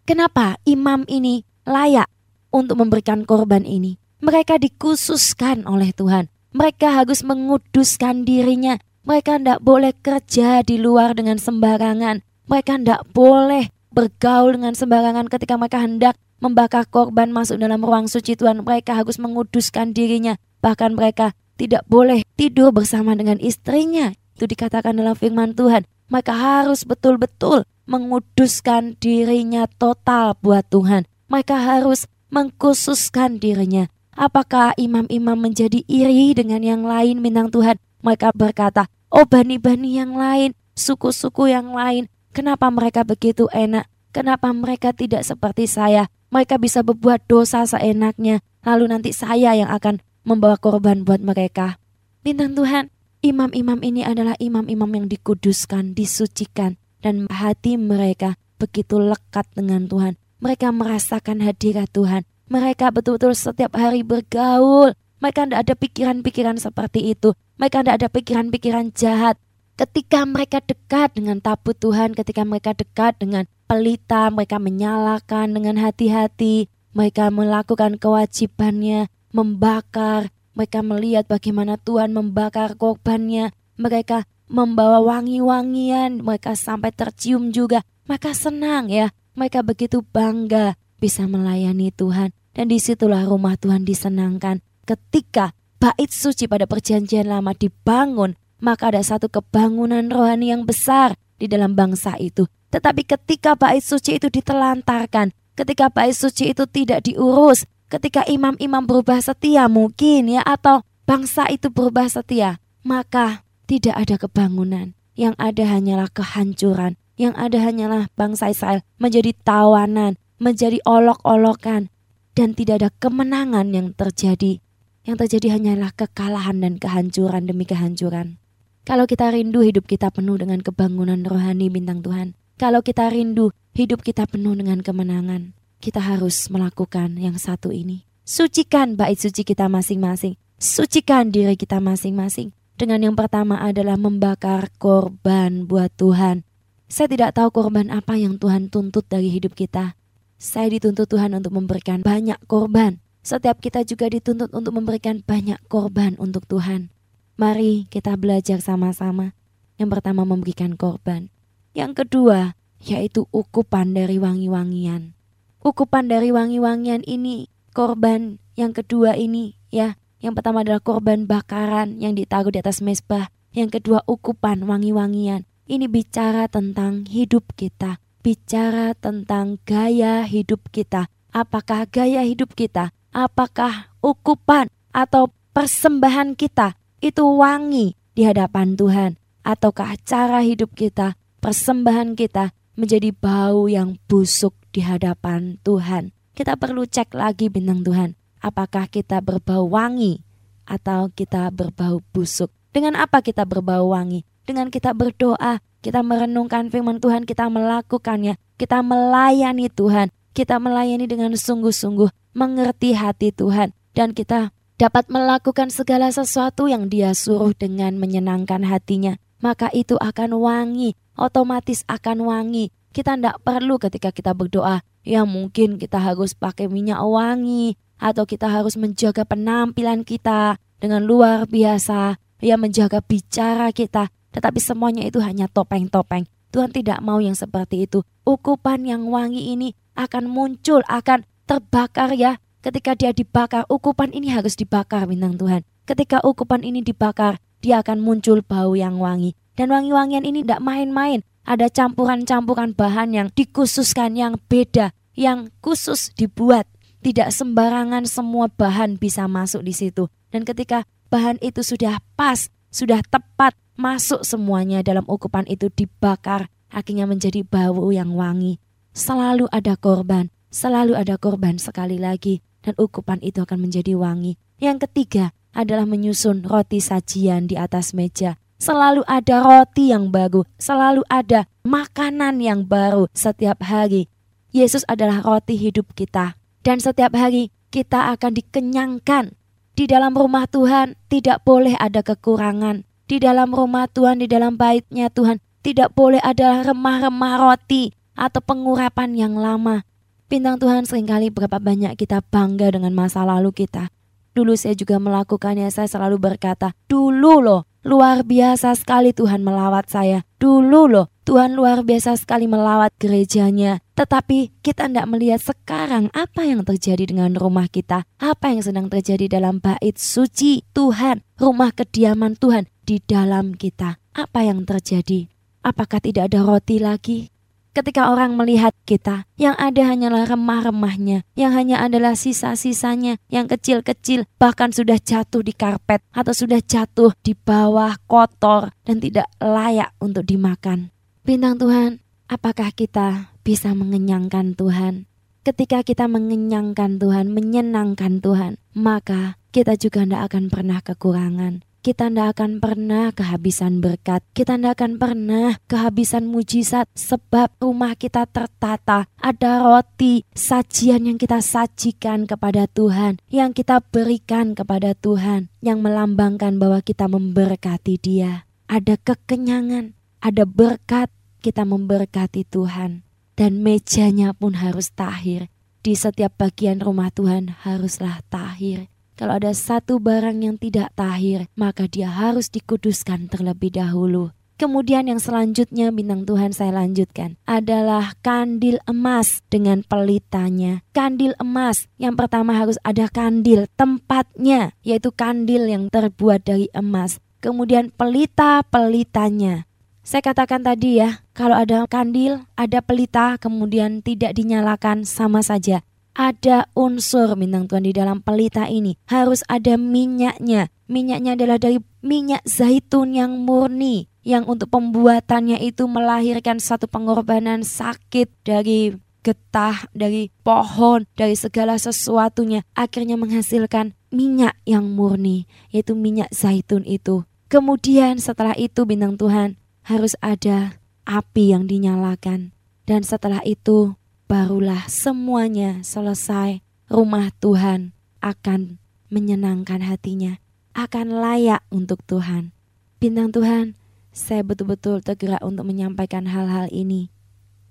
Kenapa 0.05 0.59
imam 0.67 1.07
ini 1.07 1.47
layak 1.65 2.11
untuk 2.51 2.83
memberikan 2.83 3.23
korban 3.25 3.63
ini? 3.63 3.97
Mereka 4.21 4.61
dikhususkan 4.61 5.65
oleh 5.65 5.95
Tuhan. 5.97 6.29
Mereka 6.53 7.01
harus 7.01 7.23
menguduskan 7.23 8.27
dirinya. 8.27 8.77
Mereka 9.07 9.41
tidak 9.41 9.65
boleh 9.65 9.97
kerja 9.97 10.61
di 10.61 10.77
luar 10.77 11.17
dengan 11.17 11.41
sembarangan. 11.41 12.21
Mereka 12.51 12.83
tidak 12.83 13.07
boleh 13.15 13.73
bergaul 13.95 14.59
dengan 14.59 14.77
sembarangan 14.77 15.31
ketika 15.31 15.57
mereka 15.57 15.81
hendak 15.81 16.15
membakar 16.43 16.85
korban 16.91 17.33
masuk 17.33 17.57
dalam 17.57 17.81
ruang 17.81 18.11
suci 18.11 18.37
Tuhan. 18.37 18.67
Mereka 18.67 18.99
harus 18.99 19.17
menguduskan 19.17 19.97
dirinya. 19.97 20.37
Bahkan 20.61 20.99
mereka 20.99 21.33
tidak 21.57 21.89
boleh 21.89 22.27
tidur 22.37 22.75
bersama 22.75 23.17
dengan 23.17 23.41
istrinya. 23.41 24.13
Itu 24.41 24.49
dikatakan 24.49 24.97
dalam 24.97 25.13
firman 25.13 25.53
Tuhan. 25.53 25.85
Mereka 26.09 26.33
harus 26.33 26.89
betul-betul 26.89 27.69
menguduskan 27.85 28.97
dirinya 28.97 29.69
total 29.77 30.33
buat 30.41 30.65
Tuhan. 30.73 31.05
Mereka 31.29 31.61
harus 31.61 32.09
mengkhususkan 32.33 33.37
dirinya. 33.37 33.93
Apakah 34.17 34.73
imam-imam 34.81 35.37
menjadi 35.37 35.85
iri 35.85 36.33
dengan 36.33 36.65
yang 36.65 36.89
lain 36.89 37.21
bintang 37.21 37.53
Tuhan? 37.53 37.77
Mereka 38.01 38.33
berkata, 38.33 38.89
oh 39.13 39.29
bani-bani 39.29 40.01
yang 40.01 40.17
lain, 40.17 40.57
suku-suku 40.73 41.53
yang 41.53 41.77
lain, 41.77 42.09
Kenapa 42.31 42.71
mereka 42.71 43.03
begitu 43.03 43.51
enak? 43.51 43.91
Kenapa 44.15 44.55
mereka 44.55 44.95
tidak 44.95 45.27
seperti 45.27 45.67
saya? 45.67 46.07
Mereka 46.31 46.63
bisa 46.63 46.87
berbuat 46.87 47.27
dosa 47.27 47.67
seenaknya, 47.67 48.39
lalu 48.63 48.87
nanti 48.87 49.11
saya 49.11 49.51
yang 49.59 49.67
akan 49.67 49.99
membawa 50.23 50.55
korban 50.55 51.03
buat 51.03 51.19
mereka. 51.19 51.83
Bintang 52.23 52.55
Tuhan, 52.55 52.95
imam-imam 53.21 53.81
ini 53.81 54.05
adalah 54.05 54.37
imam-imam 54.37 54.91
yang 54.93 55.07
dikuduskan, 55.09 55.97
disucikan, 55.97 56.77
dan 57.01 57.29
hati 57.33 57.81
mereka 57.81 58.37
begitu 58.61 59.01
lekat 59.01 59.49
dengan 59.57 59.89
Tuhan. 59.89 60.21
Mereka 60.41 60.73
merasakan 60.73 61.45
hadirat 61.45 61.89
Tuhan. 61.93 62.25
Mereka 62.51 62.91
betul-betul 62.91 63.37
setiap 63.37 63.77
hari 63.77 64.03
bergaul. 64.03 64.97
Mereka 65.21 65.49
tidak 65.49 65.61
ada 65.69 65.75
pikiran-pikiran 65.77 66.57
seperti 66.57 67.13
itu. 67.13 67.37
Mereka 67.61 67.85
tidak 67.85 67.97
ada 68.01 68.09
pikiran-pikiran 68.09 68.97
jahat 68.97 69.37
ketika 69.81 70.29
mereka 70.29 70.61
dekat 70.61 71.17
dengan 71.17 71.41
tabut 71.41 71.73
Tuhan, 71.73 72.13
ketika 72.13 72.45
mereka 72.45 72.77
dekat 72.77 73.17
dengan 73.17 73.49
pelita, 73.65 74.29
mereka 74.29 74.61
menyalakan 74.61 75.57
dengan 75.57 75.81
hati-hati, 75.81 76.69
mereka 76.93 77.33
melakukan 77.33 77.97
kewajibannya, 77.97 79.09
membakar, 79.33 80.29
mereka 80.61 80.85
melihat 80.85 81.25
bagaimana 81.25 81.81
Tuhan 81.81 82.13
membakar 82.13 82.77
korbannya, 82.77 83.49
mereka 83.81 84.29
membawa 84.45 85.01
wangi-wangian, 85.01 86.21
mereka 86.21 86.53
sampai 86.53 86.93
tercium 86.93 87.49
juga, 87.49 87.81
mereka 88.05 88.37
senang 88.37 88.93
ya, 88.93 89.09
mereka 89.33 89.65
begitu 89.65 90.05
bangga 90.05 90.77
bisa 91.01 91.25
melayani 91.25 91.89
Tuhan. 91.97 92.37
Dan 92.53 92.69
di 92.69 92.77
situlah 92.77 93.25
rumah 93.25 93.57
Tuhan 93.57 93.89
disenangkan. 93.89 94.61
Ketika 94.85 95.57
bait 95.81 96.13
suci 96.13 96.45
pada 96.45 96.69
perjanjian 96.69 97.25
lama 97.25 97.57
dibangun 97.57 98.37
maka 98.61 98.93
ada 98.93 99.01
satu 99.01 99.33
kebangunan 99.33 100.13
rohani 100.13 100.53
yang 100.53 100.69
besar 100.69 101.17
di 101.41 101.49
dalam 101.49 101.73
bangsa 101.73 102.21
itu. 102.21 102.45
Tetapi 102.69 103.09
ketika 103.09 103.57
bait 103.57 103.81
suci 103.81 104.21
itu 104.21 104.29
ditelantarkan, 104.29 105.33
ketika 105.57 105.89
bait 105.89 106.13
suci 106.13 106.53
itu 106.53 106.69
tidak 106.69 107.09
diurus, 107.09 107.65
ketika 107.91 108.23
imam-imam 108.25 108.87
berubah 108.87 109.19
setia 109.19 109.67
mungkin 109.67 110.31
ya 110.31 110.47
atau 110.47 110.87
bangsa 111.05 111.51
itu 111.51 111.69
berubah 111.69 112.07
setia, 112.07 112.63
maka 112.87 113.43
tidak 113.67 113.99
ada 113.99 114.17
kebangunan. 114.17 114.95
Yang 115.19 115.35
ada 115.37 115.65
hanyalah 115.69 116.09
kehancuran. 116.09 116.97
Yang 117.21 117.35
ada 117.37 117.59
hanyalah 117.61 118.03
bangsa 118.17 118.49
Israel 118.49 118.81
menjadi 118.97 119.37
tawanan, 119.45 120.17
menjadi 120.41 120.81
olok-olokan, 120.89 121.93
dan 122.33 122.57
tidak 122.57 122.81
ada 122.81 122.89
kemenangan 122.97 123.69
yang 123.77 123.93
terjadi. 123.93 124.65
Yang 125.05 125.17
terjadi 125.27 125.61
hanyalah 125.61 125.93
kekalahan 125.93 126.65
dan 126.65 126.81
kehancuran 126.81 127.45
demi 127.45 127.69
kehancuran. 127.69 128.41
Kalau 128.89 129.05
kita 129.05 129.29
rindu 129.29 129.61
hidup 129.61 129.85
kita 129.85 130.09
penuh 130.09 130.41
dengan 130.41 130.65
kebangunan 130.65 131.21
rohani 131.21 131.69
bintang 131.69 132.01
Tuhan. 132.01 132.33
Kalau 132.57 132.81
kita 132.81 133.13
rindu 133.13 133.53
hidup 133.77 134.01
kita 134.01 134.25
penuh 134.25 134.57
dengan 134.57 134.81
kemenangan. 134.81 135.53
Kita 135.81 135.97
harus 135.97 136.53
melakukan 136.53 137.17
yang 137.17 137.41
satu 137.41 137.73
ini. 137.73 138.05
Sucikan 138.29 139.01
bait 139.01 139.17
suci 139.17 139.49
kita 139.49 139.65
masing-masing. 139.73 140.37
Sucikan 140.61 141.33
diri 141.33 141.57
kita 141.57 141.81
masing-masing. 141.81 142.53
Dengan 142.77 143.01
yang 143.01 143.17
pertama 143.17 143.57
adalah 143.65 143.97
membakar 143.97 144.69
korban 144.77 145.65
buat 145.65 145.89
Tuhan. 145.97 146.45
Saya 146.85 147.09
tidak 147.09 147.33
tahu 147.41 147.49
korban 147.49 147.89
apa 147.89 148.21
yang 148.21 148.37
Tuhan 148.37 148.69
tuntut 148.69 149.09
dari 149.09 149.33
hidup 149.33 149.57
kita. 149.57 149.97
Saya 150.37 150.69
dituntut 150.69 151.09
Tuhan 151.09 151.33
untuk 151.33 151.57
memberikan 151.57 152.05
banyak 152.05 152.37
korban. 152.45 153.01
Setiap 153.25 153.65
kita 153.65 153.81
juga 153.85 154.13
dituntut 154.13 154.53
untuk 154.53 154.77
memberikan 154.77 155.25
banyak 155.25 155.61
korban 155.73 156.13
untuk 156.21 156.45
Tuhan. 156.45 156.93
Mari 157.41 157.89
kita 157.89 158.21
belajar 158.21 158.61
sama-sama. 158.61 159.33
Yang 159.81 159.97
pertama 159.97 160.29
memberikan 160.29 160.77
korban. 160.77 161.33
Yang 161.73 162.05
kedua 162.05 162.53
yaitu 162.85 163.29
ukupan 163.33 163.97
dari 163.97 164.21
wangi-wangian. 164.21 165.20
Ukupan 165.61 166.09
dari 166.09 166.33
wangi-wangian 166.33 167.05
ini 167.05 167.53
korban 167.77 168.41
yang 168.57 168.73
kedua 168.73 169.13
ini 169.13 169.61
ya. 169.69 170.01
Yang 170.17 170.41
pertama 170.41 170.65
adalah 170.65 170.81
korban 170.81 171.29
bakaran 171.29 172.01
yang 172.01 172.17
ditaruh 172.17 172.49
di 172.49 172.65
atas 172.65 172.81
mesbah. 172.81 173.29
Yang 173.53 173.77
kedua 173.77 174.01
ukupan 174.09 174.65
wangi-wangian. 174.65 175.45
Ini 175.69 175.85
bicara 175.85 176.49
tentang 176.49 177.05
hidup 177.05 177.53
kita, 177.61 178.01
bicara 178.25 178.97
tentang 178.97 179.61
gaya 179.69 180.25
hidup 180.25 180.65
kita. 180.73 181.13
Apakah 181.29 181.85
gaya 181.93 182.25
hidup 182.25 182.57
kita? 182.57 182.97
Apakah 183.13 183.93
ukupan 184.01 184.73
atau 184.97 185.29
persembahan 185.53 186.41
kita 186.41 186.73
itu 187.05 187.21
wangi 187.21 188.01
di 188.17 188.25
hadapan 188.25 188.81
Tuhan? 188.81 189.21
Ataukah 189.45 189.93
cara 190.09 190.41
hidup 190.41 190.73
kita, 190.73 191.21
persembahan 191.45 192.17
kita 192.17 192.57
menjadi 192.81 193.13
bau 193.13 193.69
yang 193.69 194.01
busuk 194.09 194.60
di 194.71 194.81
hadapan 194.83 195.59
Tuhan? 195.63 196.15
Kita 196.35 196.57
perlu 196.57 196.87
cek 196.87 197.13
lagi 197.15 197.51
bintang 197.51 197.85
Tuhan, 197.85 198.17
apakah 198.41 198.89
kita 198.89 199.21
berbau 199.21 199.69
wangi 199.69 200.23
atau 200.65 201.11
kita 201.13 201.51
berbau 201.53 202.01
busuk? 202.15 202.49
Dengan 202.71 202.95
apa 202.97 203.21
kita 203.21 203.45
berbau 203.45 203.93
wangi? 203.93 204.23
Dengan 204.47 204.71
kita 204.71 204.95
berdoa, 204.95 205.61
kita 205.83 206.01
merenungkan 206.01 206.71
firman 206.71 206.99
Tuhan, 207.03 207.27
kita 207.27 207.51
melakukannya, 207.51 208.39
kita 208.57 208.81
melayani 208.81 209.69
Tuhan, 209.69 210.13
kita 210.33 210.57
melayani 210.63 211.07
dengan 211.11 211.35
sungguh-sungguh, 211.35 212.37
mengerti 212.37 212.95
hati 212.95 213.35
Tuhan, 213.35 213.75
dan 213.93 214.15
kita 214.15 214.55
dapat 214.81 215.13
melakukan 215.13 215.69
segala 215.69 216.09
sesuatu 216.09 216.71
yang 216.71 216.89
dia 216.89 217.13
suruh 217.13 217.53
dengan 217.53 218.01
menyenangkan 218.01 218.65
hatinya, 218.65 219.21
maka 219.45 219.69
itu 219.77 220.01
akan 220.01 220.41
wangi, 220.41 220.97
otomatis 221.21 221.85
akan 221.85 222.25
wangi. 222.25 222.73
Kita 222.91 223.15
tidak 223.15 223.39
perlu 223.47 223.79
ketika 223.79 224.11
kita 224.11 224.35
berdoa, 224.35 224.83
ya 225.07 225.23
mungkin 225.23 225.79
kita 225.79 226.03
harus 226.03 226.35
pakai 226.35 226.67
minyak 226.67 226.99
wangi, 227.03 227.79
atau 228.01 228.27
kita 228.27 228.51
harus 228.51 228.75
menjaga 228.75 229.23
penampilan 229.23 230.03
kita 230.03 230.59
dengan 230.83 231.07
luar 231.07 231.47
biasa, 231.47 232.19
ya 232.43 232.59
menjaga 232.59 232.99
bicara 233.05 233.71
kita, 233.71 234.11
tetapi 234.35 234.59
semuanya 234.59 235.07
itu 235.07 235.23
hanya 235.23 235.47
topeng-topeng. 235.47 236.27
Tuhan 236.51 236.75
tidak 236.75 236.99
mau 236.99 237.23
yang 237.23 237.39
seperti 237.39 237.87
itu. 237.87 238.03
Ukupan 238.27 238.83
yang 238.83 239.07
wangi 239.07 239.55
ini 239.55 239.79
akan 239.95 240.27
muncul, 240.27 240.83
akan 240.91 241.23
terbakar 241.47 242.19
ya 242.19 242.43
Ketika 242.61 242.93
dia 242.93 243.17
dibakar, 243.17 243.65
ukupan 243.73 244.13
ini 244.13 244.29
harus 244.37 244.53
dibakar 244.53 245.09
bintang 245.09 245.41
Tuhan. 245.41 245.65
Ketika 245.89 246.21
ukupan 246.21 246.61
ini 246.61 246.85
dibakar, 246.85 247.41
dia 247.65 247.81
akan 247.81 248.05
muncul 248.05 248.45
bau 248.45 248.77
yang 248.77 249.01
wangi. 249.01 249.33
Dan 249.57 249.73
wangi-wangian 249.73 250.29
ini 250.29 250.45
tidak 250.45 250.61
main-main. 250.61 251.25
Ada 251.45 251.73
campuran-campuran 251.73 252.77
bahan 252.77 253.17
yang 253.17 253.29
dikhususkan, 253.33 254.15
yang 254.15 254.39
beda, 254.49 254.93
yang 255.17 255.51
khusus 255.65 256.13
dibuat. 256.15 256.69
Tidak 257.01 257.33
sembarangan 257.33 258.05
semua 258.05 258.53
bahan 258.53 259.01
bisa 259.01 259.25
masuk 259.25 259.65
di 259.65 259.73
situ. 259.73 260.13
Dan 260.29 260.45
ketika 260.45 260.85
bahan 261.09 261.41
itu 261.41 261.65
sudah 261.65 261.99
pas, 262.15 262.53
sudah 262.69 263.01
tepat, 263.09 263.57
masuk 263.81 264.21
semuanya 264.23 264.85
dalam 264.85 265.09
ukupan 265.09 265.49
itu 265.49 265.73
dibakar, 265.73 266.53
akhirnya 266.69 267.09
menjadi 267.09 267.41
bau 267.41 267.89
yang 267.89 268.13
wangi. 268.13 268.61
Selalu 268.93 269.49
ada 269.49 269.75
korban, 269.81 270.29
selalu 270.53 270.93
ada 270.93 271.17
korban 271.17 271.57
sekali 271.57 271.97
lagi 271.97 272.45
dan 272.61 272.77
ukupan 272.77 273.19
itu 273.25 273.41
akan 273.41 273.65
menjadi 273.65 273.97
wangi. 273.97 274.37
Yang 274.61 274.87
ketiga 274.87 275.33
adalah 275.57 275.89
menyusun 275.89 276.45
roti 276.45 276.79
sajian 276.79 277.49
di 277.49 277.57
atas 277.57 277.97
meja. 277.97 278.37
Selalu 278.61 279.01
ada 279.09 279.41
roti 279.41 279.89
yang 279.89 280.13
baru, 280.13 280.45
selalu 280.61 281.01
ada 281.09 281.49
makanan 281.65 282.45
yang 282.45 282.69
baru 282.69 283.09
setiap 283.17 283.65
hari. 283.65 284.13
Yesus 284.53 284.85
adalah 284.85 285.25
roti 285.25 285.57
hidup 285.57 285.97
kita. 285.97 286.37
Dan 286.61 286.77
setiap 286.77 287.17
hari 287.17 287.49
kita 287.73 288.13
akan 288.13 288.37
dikenyangkan. 288.37 289.33
Di 289.73 289.89
dalam 289.89 290.13
rumah 290.13 290.45
Tuhan 290.45 290.93
tidak 291.09 291.41
boleh 291.41 291.73
ada 291.81 292.05
kekurangan. 292.05 292.85
Di 293.09 293.17
dalam 293.17 293.49
rumah 293.57 293.89
Tuhan, 293.89 294.21
di 294.21 294.29
dalam 294.29 294.61
baitnya 294.61 295.09
Tuhan, 295.09 295.41
tidak 295.65 295.97
boleh 295.97 296.21
ada 296.21 296.61
remah-remah 296.61 297.41
roti 297.41 297.97
atau 298.13 298.45
pengurapan 298.45 299.17
yang 299.17 299.41
lama. 299.41 299.89
Bintang 300.29 300.61
Tuhan 300.61 300.85
sering 300.85 301.09
kali 301.09 301.33
berapa 301.33 301.57
banyak 301.57 301.97
kita 301.97 302.21
bangga 302.29 302.77
dengan 302.77 302.93
masa 302.93 303.25
lalu 303.25 303.57
kita. 303.57 303.89
Dulu 304.37 304.53
saya 304.53 304.77
juga 304.77 305.01
melakukannya, 305.01 305.73
saya 305.73 305.89
selalu 305.89 306.21
berkata, 306.21 306.77
dulu 306.87 307.41
loh, 307.41 307.70
luar 307.85 308.23
biasa 308.27 308.77
sekali 308.77 309.13
Tuhan 309.17 309.41
melawat 309.45 309.89
saya. 309.89 310.25
Dulu 310.41 310.89
loh, 310.89 311.07
Tuhan 311.29 311.55
luar 311.55 311.85
biasa 311.85 312.17
sekali 312.17 312.49
melawat 312.49 312.93
gerejanya. 312.97 313.81
Tetapi 313.97 314.65
kita 314.65 314.89
tidak 314.89 315.07
melihat 315.09 315.41
sekarang 315.41 316.09
apa 316.17 316.49
yang 316.49 316.65
terjadi 316.65 317.05
dengan 317.09 317.37
rumah 317.37 317.69
kita. 317.69 318.09
Apa 318.17 318.53
yang 318.53 318.65
sedang 318.65 318.89
terjadi 318.89 319.29
dalam 319.29 319.61
bait 319.61 319.97
suci 319.97 320.65
Tuhan, 320.73 321.21
rumah 321.37 321.73
kediaman 321.73 322.37
Tuhan 322.37 322.69
di 322.85 323.01
dalam 323.05 323.53
kita. 323.53 324.01
Apa 324.17 324.43
yang 324.43 324.65
terjadi? 324.65 325.29
Apakah 325.61 326.01
tidak 326.01 326.33
ada 326.33 326.41
roti 326.41 326.81
lagi? 326.81 327.29
Ketika 327.71 328.11
orang 328.11 328.35
melihat 328.35 328.75
kita, 328.83 329.31
yang 329.39 329.55
ada 329.55 329.87
hanyalah 329.87 330.27
remah-remahnya, 330.27 331.23
yang 331.39 331.55
hanya 331.55 331.79
adalah 331.87 332.19
sisa-sisanya, 332.19 333.23
yang 333.31 333.47
kecil-kecil, 333.47 334.27
bahkan 334.43 334.75
sudah 334.75 334.99
jatuh 334.99 335.47
di 335.47 335.55
karpet 335.55 336.03
atau 336.11 336.35
sudah 336.35 336.59
jatuh 336.59 337.15
di 337.23 337.39
bawah 337.39 337.95
kotor 338.11 338.75
dan 338.83 338.99
tidak 338.99 339.31
layak 339.39 339.95
untuk 340.03 340.27
dimakan. 340.27 340.91
Bintang 341.23 341.63
Tuhan, 341.63 342.03
apakah 342.27 342.75
kita 342.75 343.31
bisa 343.47 343.71
mengenyangkan 343.71 344.59
Tuhan? 344.59 345.07
Ketika 345.47 345.87
kita 345.87 346.11
mengenyangkan 346.11 346.99
Tuhan, 346.99 347.31
menyenangkan 347.31 348.19
Tuhan, 348.19 348.59
maka 348.75 349.39
kita 349.55 349.79
juga 349.79 350.03
tidak 350.03 350.27
akan 350.27 350.45
pernah 350.51 350.83
kekurangan 350.83 351.70
kita 351.81 352.13
tidak 352.13 352.37
akan 352.37 352.61
pernah 352.61 353.09
kehabisan 353.13 353.81
berkat, 353.81 354.21
kita 354.37 354.61
tidak 354.61 354.77
akan 354.77 355.01
pernah 355.01 355.57
kehabisan 355.65 356.29
mujizat 356.29 356.87
sebab 356.93 357.49
rumah 357.57 357.97
kita 357.97 358.29
tertata, 358.29 359.09
ada 359.17 359.51
roti, 359.65 360.29
sajian 360.37 361.09
yang 361.09 361.17
kita 361.17 361.41
sajikan 361.41 362.29
kepada 362.29 362.69
Tuhan, 362.69 363.17
yang 363.33 363.57
kita 363.57 363.81
berikan 363.81 364.53
kepada 364.53 364.93
Tuhan, 364.93 365.49
yang 365.65 365.81
melambangkan 365.81 366.61
bahwa 366.61 366.85
kita 366.85 367.09
memberkati 367.09 367.97
Dia. 367.97 368.45
Ada 368.69 369.01
kekenyangan, 369.01 369.97
ada 370.21 370.45
berkat, 370.45 371.09
kita 371.41 371.65
memberkati 371.65 372.47
Tuhan. 372.47 373.03
Dan 373.35 373.65
mejanya 373.65 374.37
pun 374.37 374.53
harus 374.61 374.93
tahir. 374.93 375.49
Di 375.81 375.97
setiap 375.97 376.37
bagian 376.37 376.77
rumah 376.77 377.09
Tuhan 377.09 377.57
haruslah 377.65 378.21
tahir 378.29 378.93
kalau 379.21 379.37
ada 379.37 379.53
satu 379.53 380.01
barang 380.01 380.41
yang 380.41 380.57
tidak 380.57 380.97
tahir, 380.97 381.45
maka 381.53 381.85
dia 381.85 382.09
harus 382.09 382.49
dikuduskan 382.49 383.29
terlebih 383.29 383.69
dahulu. 383.69 384.33
Kemudian 384.57 385.13
yang 385.13 385.21
selanjutnya 385.21 385.93
bintang 385.93 386.25
Tuhan 386.25 386.57
saya 386.57 386.73
lanjutkan 386.81 387.37
adalah 387.45 388.17
kandil 388.25 388.81
emas 388.89 389.45
dengan 389.53 389.85
pelitanya. 389.85 390.81
Kandil 390.97 391.37
emas 391.37 391.85
yang 392.01 392.17
pertama 392.17 392.57
harus 392.57 392.81
ada 392.81 393.13
kandil 393.13 393.69
tempatnya 393.77 394.73
yaitu 394.81 395.13
kandil 395.13 395.69
yang 395.69 395.93
terbuat 395.93 396.41
dari 396.41 396.73
emas. 396.73 397.21
Kemudian 397.45 397.93
pelita-pelitanya. 397.93 399.69
Saya 400.01 400.25
katakan 400.25 400.65
tadi 400.65 400.97
ya, 401.01 401.21
kalau 401.37 401.61
ada 401.61 401.85
kandil, 401.85 402.45
ada 402.57 402.81
pelita, 402.81 403.37
kemudian 403.37 404.01
tidak 404.01 404.33
dinyalakan 404.33 405.05
sama 405.05 405.45
saja 405.45 405.85
ada 406.21 406.69
unsur 406.77 407.33
bintang 407.33 407.65
Tuhan 407.65 407.89
di 407.89 407.97
dalam 407.97 408.21
pelita 408.21 408.69
ini. 408.69 409.01
Harus 409.09 409.41
ada 409.49 409.81
minyaknya. 409.81 410.69
Minyaknya 410.85 411.33
adalah 411.33 411.57
dari 411.57 411.81
minyak 412.05 412.45
zaitun 412.45 413.17
yang 413.17 413.41
murni. 413.41 414.13
Yang 414.21 414.53
untuk 414.53 414.69
pembuatannya 414.69 415.65
itu 415.65 415.89
melahirkan 415.89 416.61
satu 416.61 416.85
pengorbanan 416.85 417.65
sakit 417.65 418.29
dari 418.45 418.93
getah, 419.25 419.89
dari 419.97 420.29
pohon, 420.45 421.09
dari 421.17 421.33
segala 421.33 421.81
sesuatunya. 421.81 422.69
Akhirnya 422.77 423.17
menghasilkan 423.17 423.97
minyak 424.13 424.61
yang 424.69 424.93
murni, 424.93 425.49
yaitu 425.73 425.97
minyak 425.97 426.29
zaitun 426.37 426.85
itu. 426.85 427.25
Kemudian 427.49 428.21
setelah 428.21 428.53
itu 428.61 428.85
bintang 428.85 429.17
Tuhan 429.17 429.57
harus 429.89 430.13
ada 430.21 430.77
api 431.09 431.57
yang 431.57 431.65
dinyalakan. 431.65 432.53
Dan 432.85 433.09
setelah 433.09 433.41
itu 433.47 433.97
barulah 434.31 434.87
semuanya 434.87 435.83
selesai. 435.83 436.63
Rumah 436.87 437.35
Tuhan 437.43 437.91
akan 438.23 438.79
menyenangkan 439.11 439.83
hatinya, 439.83 440.39
akan 440.71 441.19
layak 441.19 441.67
untuk 441.75 441.99
Tuhan. 442.07 442.55
Bintang 443.03 443.35
Tuhan, 443.35 443.75
saya 444.15 444.47
betul-betul 444.47 445.03
tergerak 445.03 445.43
untuk 445.43 445.67
menyampaikan 445.67 446.31
hal-hal 446.31 446.71
ini. 446.71 447.11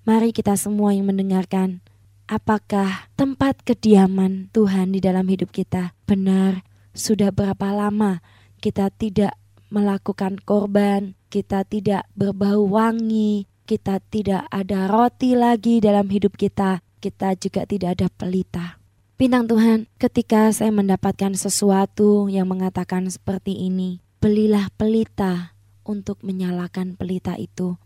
Mari 0.04 0.36
kita 0.36 0.60
semua 0.60 0.92
yang 0.92 1.08
mendengarkan, 1.08 1.80
apakah 2.28 3.08
tempat 3.16 3.64
kediaman 3.64 4.52
Tuhan 4.52 4.92
di 4.92 5.00
dalam 5.00 5.32
hidup 5.32 5.56
kita 5.56 5.96
benar? 6.04 6.68
Sudah 6.92 7.32
berapa 7.32 7.72
lama 7.72 8.20
kita 8.60 8.92
tidak 8.92 9.40
melakukan 9.72 10.36
korban, 10.44 11.16
kita 11.32 11.64
tidak 11.64 12.04
berbau 12.20 12.68
wangi, 12.68 13.48
kita 13.70 14.02
tidak 14.10 14.50
ada 14.50 14.90
roti 14.90 15.38
lagi 15.38 15.78
dalam 15.78 16.10
hidup 16.10 16.34
kita, 16.34 16.82
kita 16.98 17.38
juga 17.38 17.70
tidak 17.70 18.02
ada 18.02 18.10
pelita. 18.10 18.82
Bintang 19.14 19.46
Tuhan, 19.46 19.86
ketika 20.02 20.50
saya 20.50 20.74
mendapatkan 20.74 21.38
sesuatu 21.38 22.26
yang 22.34 22.50
mengatakan 22.50 23.06
seperti 23.14 23.54
ini, 23.54 24.02
belilah 24.18 24.74
pelita 24.74 25.54
untuk 25.86 26.18
menyalakan 26.26 26.98
pelita 26.98 27.38
itu. 27.38 27.78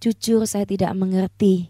Jujur 0.00 0.48
saya 0.48 0.64
tidak 0.64 0.96
mengerti. 0.96 1.68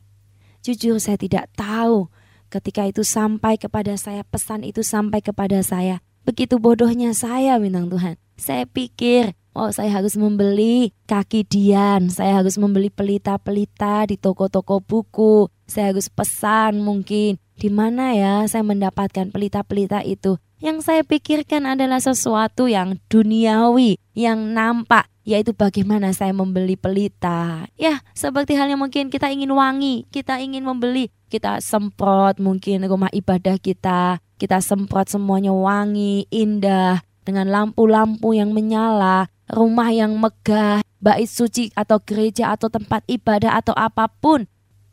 Jujur 0.62 1.02
saya 1.02 1.18
tidak 1.18 1.50
tahu 1.58 2.06
ketika 2.46 2.86
itu 2.86 3.02
sampai 3.02 3.58
kepada 3.58 3.98
saya, 3.98 4.22
pesan 4.22 4.62
itu 4.62 4.86
sampai 4.86 5.18
kepada 5.18 5.58
saya. 5.66 5.98
Begitu 6.22 6.62
bodohnya 6.62 7.10
saya 7.18 7.58
bintang 7.58 7.90
Tuhan. 7.90 8.14
Saya 8.38 8.62
pikir 8.62 9.34
Oh, 9.56 9.72
saya 9.72 9.88
harus 9.88 10.20
membeli 10.20 10.92
kaki 11.08 11.48
dian, 11.48 12.12
saya 12.12 12.44
harus 12.44 12.60
membeli 12.60 12.92
pelita-pelita 12.92 14.04
di 14.04 14.20
toko-toko 14.20 14.84
buku. 14.84 15.48
Saya 15.64 15.96
harus 15.96 16.12
pesan 16.12 16.84
mungkin 16.84 17.40
di 17.56 17.72
mana 17.72 18.12
ya 18.12 18.44
saya 18.44 18.60
mendapatkan 18.60 19.32
pelita-pelita 19.32 20.04
itu. 20.04 20.36
Yang 20.60 20.84
saya 20.84 21.02
pikirkan 21.08 21.72
adalah 21.72 22.04
sesuatu 22.04 22.68
yang 22.68 23.00
duniawi, 23.08 23.96
yang 24.12 24.52
nampak, 24.52 25.08
yaitu 25.24 25.56
bagaimana 25.56 26.12
saya 26.12 26.36
membeli 26.36 26.76
pelita. 26.76 27.64
Ya, 27.80 28.04
seperti 28.12 28.60
halnya 28.60 28.76
mungkin 28.76 29.08
kita 29.08 29.32
ingin 29.32 29.56
wangi, 29.56 30.04
kita 30.12 30.36
ingin 30.36 30.68
membeli, 30.68 31.08
kita 31.32 31.64
semprot 31.64 32.44
mungkin 32.44 32.84
rumah 32.84 33.08
ibadah 33.08 33.56
kita, 33.56 34.20
kita 34.36 34.60
semprot 34.60 35.08
semuanya 35.08 35.56
wangi, 35.56 36.28
indah, 36.28 37.00
dengan 37.26 37.50
lampu-lampu 37.50 38.38
yang 38.38 38.54
menyala, 38.54 39.28
rumah 39.50 39.90
yang 39.94 40.18
megah, 40.18 40.82
bait 40.98 41.28
suci 41.28 41.70
atau 41.74 42.02
gereja 42.02 42.54
atau 42.54 42.66
tempat 42.70 43.06
ibadah 43.06 43.58
atau 43.58 43.74
apa 43.76 44.10
pun. 44.10 44.46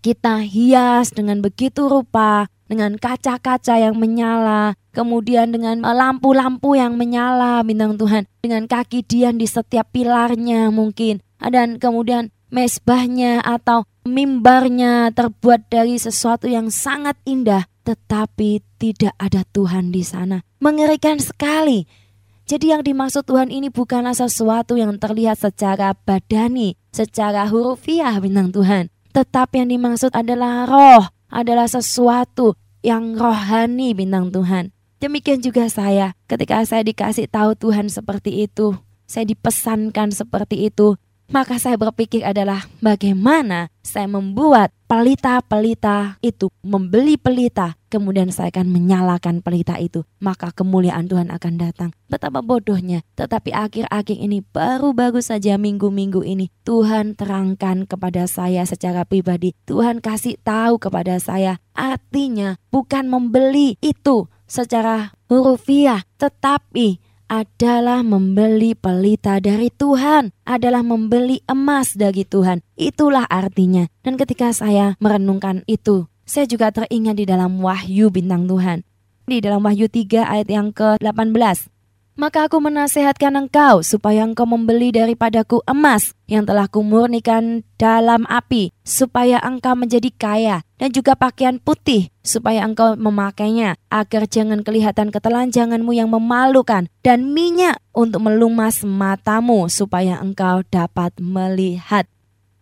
Kita 0.03 0.43
hias 0.43 1.15
dengan 1.15 1.39
begitu 1.39 1.87
rupa, 1.87 2.51
dengan 2.67 2.99
kaca-kaca 2.99 3.79
yang 3.79 3.95
menyala, 3.95 4.75
kemudian 4.91 5.53
dengan 5.53 5.83
eh, 5.83 5.95
lampu-lampu 5.95 6.75
yang 6.75 6.99
menyala, 6.99 7.63
bintang 7.63 7.95
Tuhan, 7.95 8.27
dengan 8.43 8.67
kaki 8.67 9.05
dian 9.07 9.39
di 9.39 9.47
setiap 9.47 9.93
pilarnya 9.95 10.73
mungkin, 10.75 11.23
dan 11.39 11.79
kemudian 11.79 12.35
mesbahnya 12.53 13.41
atau 13.41 13.87
mimbarnya 14.03 15.15
terbuat 15.15 15.71
dari 15.71 15.95
sesuatu 15.95 16.51
yang 16.51 16.67
sangat 16.67 17.15
indah, 17.23 17.65
tetapi 17.87 18.59
tidak 18.77 19.15
ada 19.17 19.47
Tuhan 19.55 19.95
di 19.95 20.03
sana. 20.03 20.43
Mengerikan 20.59 21.19
sekali. 21.19 22.02
Jadi 22.43 22.75
yang 22.75 22.83
dimaksud 22.83 23.23
Tuhan 23.23 23.47
ini 23.47 23.71
bukanlah 23.71 24.11
sesuatu 24.11 24.75
yang 24.75 24.99
terlihat 24.99 25.39
secara 25.39 25.95
badani, 25.95 26.75
secara 26.91 27.47
hurufiah 27.47 28.19
bintang 28.19 28.51
Tuhan. 28.51 28.91
Tetapi 29.15 29.63
yang 29.63 29.69
dimaksud 29.71 30.11
adalah 30.11 30.67
roh, 30.67 31.07
adalah 31.31 31.69
sesuatu 31.71 32.59
yang 32.83 33.15
rohani 33.15 33.95
bintang 33.95 34.27
Tuhan. 34.27 34.75
Demikian 34.99 35.39
juga 35.39 35.67
saya, 35.71 36.15
ketika 36.27 36.63
saya 36.67 36.83
dikasih 36.83 37.31
tahu 37.31 37.55
Tuhan 37.55 37.87
seperti 37.87 38.47
itu, 38.47 38.75
saya 39.07 39.23
dipesankan 39.27 40.11
seperti 40.11 40.67
itu, 40.67 40.99
Maka 41.31 41.55
saya 41.61 41.79
berpikir 41.79 42.25
adalah 42.25 42.67
bagaimana 42.83 43.71
saya 43.83 44.07
membuat 44.07 44.75
pelita-pelita 44.87 46.21
itu 46.21 46.53
membeli 46.61 47.17
pelita, 47.17 47.73
kemudian 47.89 48.29
saya 48.29 48.53
akan 48.53 48.69
menyalakan 48.69 49.41
pelita 49.41 49.81
itu, 49.81 50.05
maka 50.21 50.53
kemuliaan 50.53 51.09
Tuhan 51.09 51.33
akan 51.33 51.53
datang. 51.57 51.89
Betapa 52.05 52.45
bodohnya, 52.45 53.01
tetapi 53.17 53.49
akhir-akhir 53.49 54.17
ini 54.21 54.45
baru-baru 54.45 55.17
saja 55.19 55.57
minggu-minggu 55.57 56.21
ini 56.21 56.53
Tuhan 56.61 57.17
terangkan 57.17 57.89
kepada 57.89 58.29
saya 58.29 58.61
secara 58.69 59.01
pribadi. 59.01 59.57
Tuhan 59.65 59.99
kasih 59.99 60.37
tahu 60.45 60.77
kepada 60.77 61.17
saya, 61.17 61.57
artinya 61.73 62.61
bukan 62.69 63.09
membeli 63.09 63.81
itu 63.81 64.29
secara 64.45 65.17
hurufiah, 65.25 66.05
tetapi 66.21 67.01
adalah 67.33 68.05
membeli 68.05 68.77
pelita 68.77 69.41
dari 69.41 69.73
Tuhan, 69.73 70.29
adalah 70.45 70.85
membeli 70.85 71.41
emas 71.49 71.97
dari 71.97 72.21
Tuhan. 72.29 72.61
Itulah 72.77 73.25
artinya. 73.25 73.89
Dan 74.05 74.21
ketika 74.21 74.53
saya 74.53 74.93
merenungkan 75.01 75.65
itu, 75.65 76.05
saya 76.29 76.45
juga 76.45 76.69
teringat 76.69 77.17
di 77.17 77.25
dalam 77.25 77.57
Wahyu 77.57 78.13
bintang 78.13 78.45
Tuhan. 78.45 78.85
Di 79.25 79.41
dalam 79.41 79.65
Wahyu 79.65 79.89
3 79.89 80.29
ayat 80.29 80.47
yang 80.51 80.69
ke-18. 80.69 81.73
Maka 82.13 82.45
aku 82.45 82.61
menasehatkan 82.61 83.33
engkau 83.33 83.81
supaya 83.81 84.21
engkau 84.21 84.45
membeli 84.45 84.93
daripadaku 84.93 85.65
emas 85.65 86.13
yang 86.29 86.45
telah 86.45 86.69
kumurnikan 86.69 87.65
dalam 87.73 88.29
api, 88.29 88.69
supaya 88.85 89.41
engkau 89.41 89.73
menjadi 89.73 90.13
kaya, 90.13 90.57
dan 90.77 90.93
juga 90.93 91.17
pakaian 91.17 91.57
putih, 91.57 92.13
supaya 92.21 92.69
engkau 92.69 92.93
memakainya, 92.93 93.81
agar 93.89 94.29
jangan 94.29 94.61
kelihatan 94.61 95.09
ketelanjanganmu 95.09 95.89
yang 95.97 96.13
memalukan, 96.13 96.85
dan 97.01 97.33
minyak 97.33 97.81
untuk 97.97 98.21
melumas 98.21 98.85
matamu, 98.85 99.65
supaya 99.65 100.21
engkau 100.21 100.61
dapat 100.69 101.17
melihat. 101.17 102.05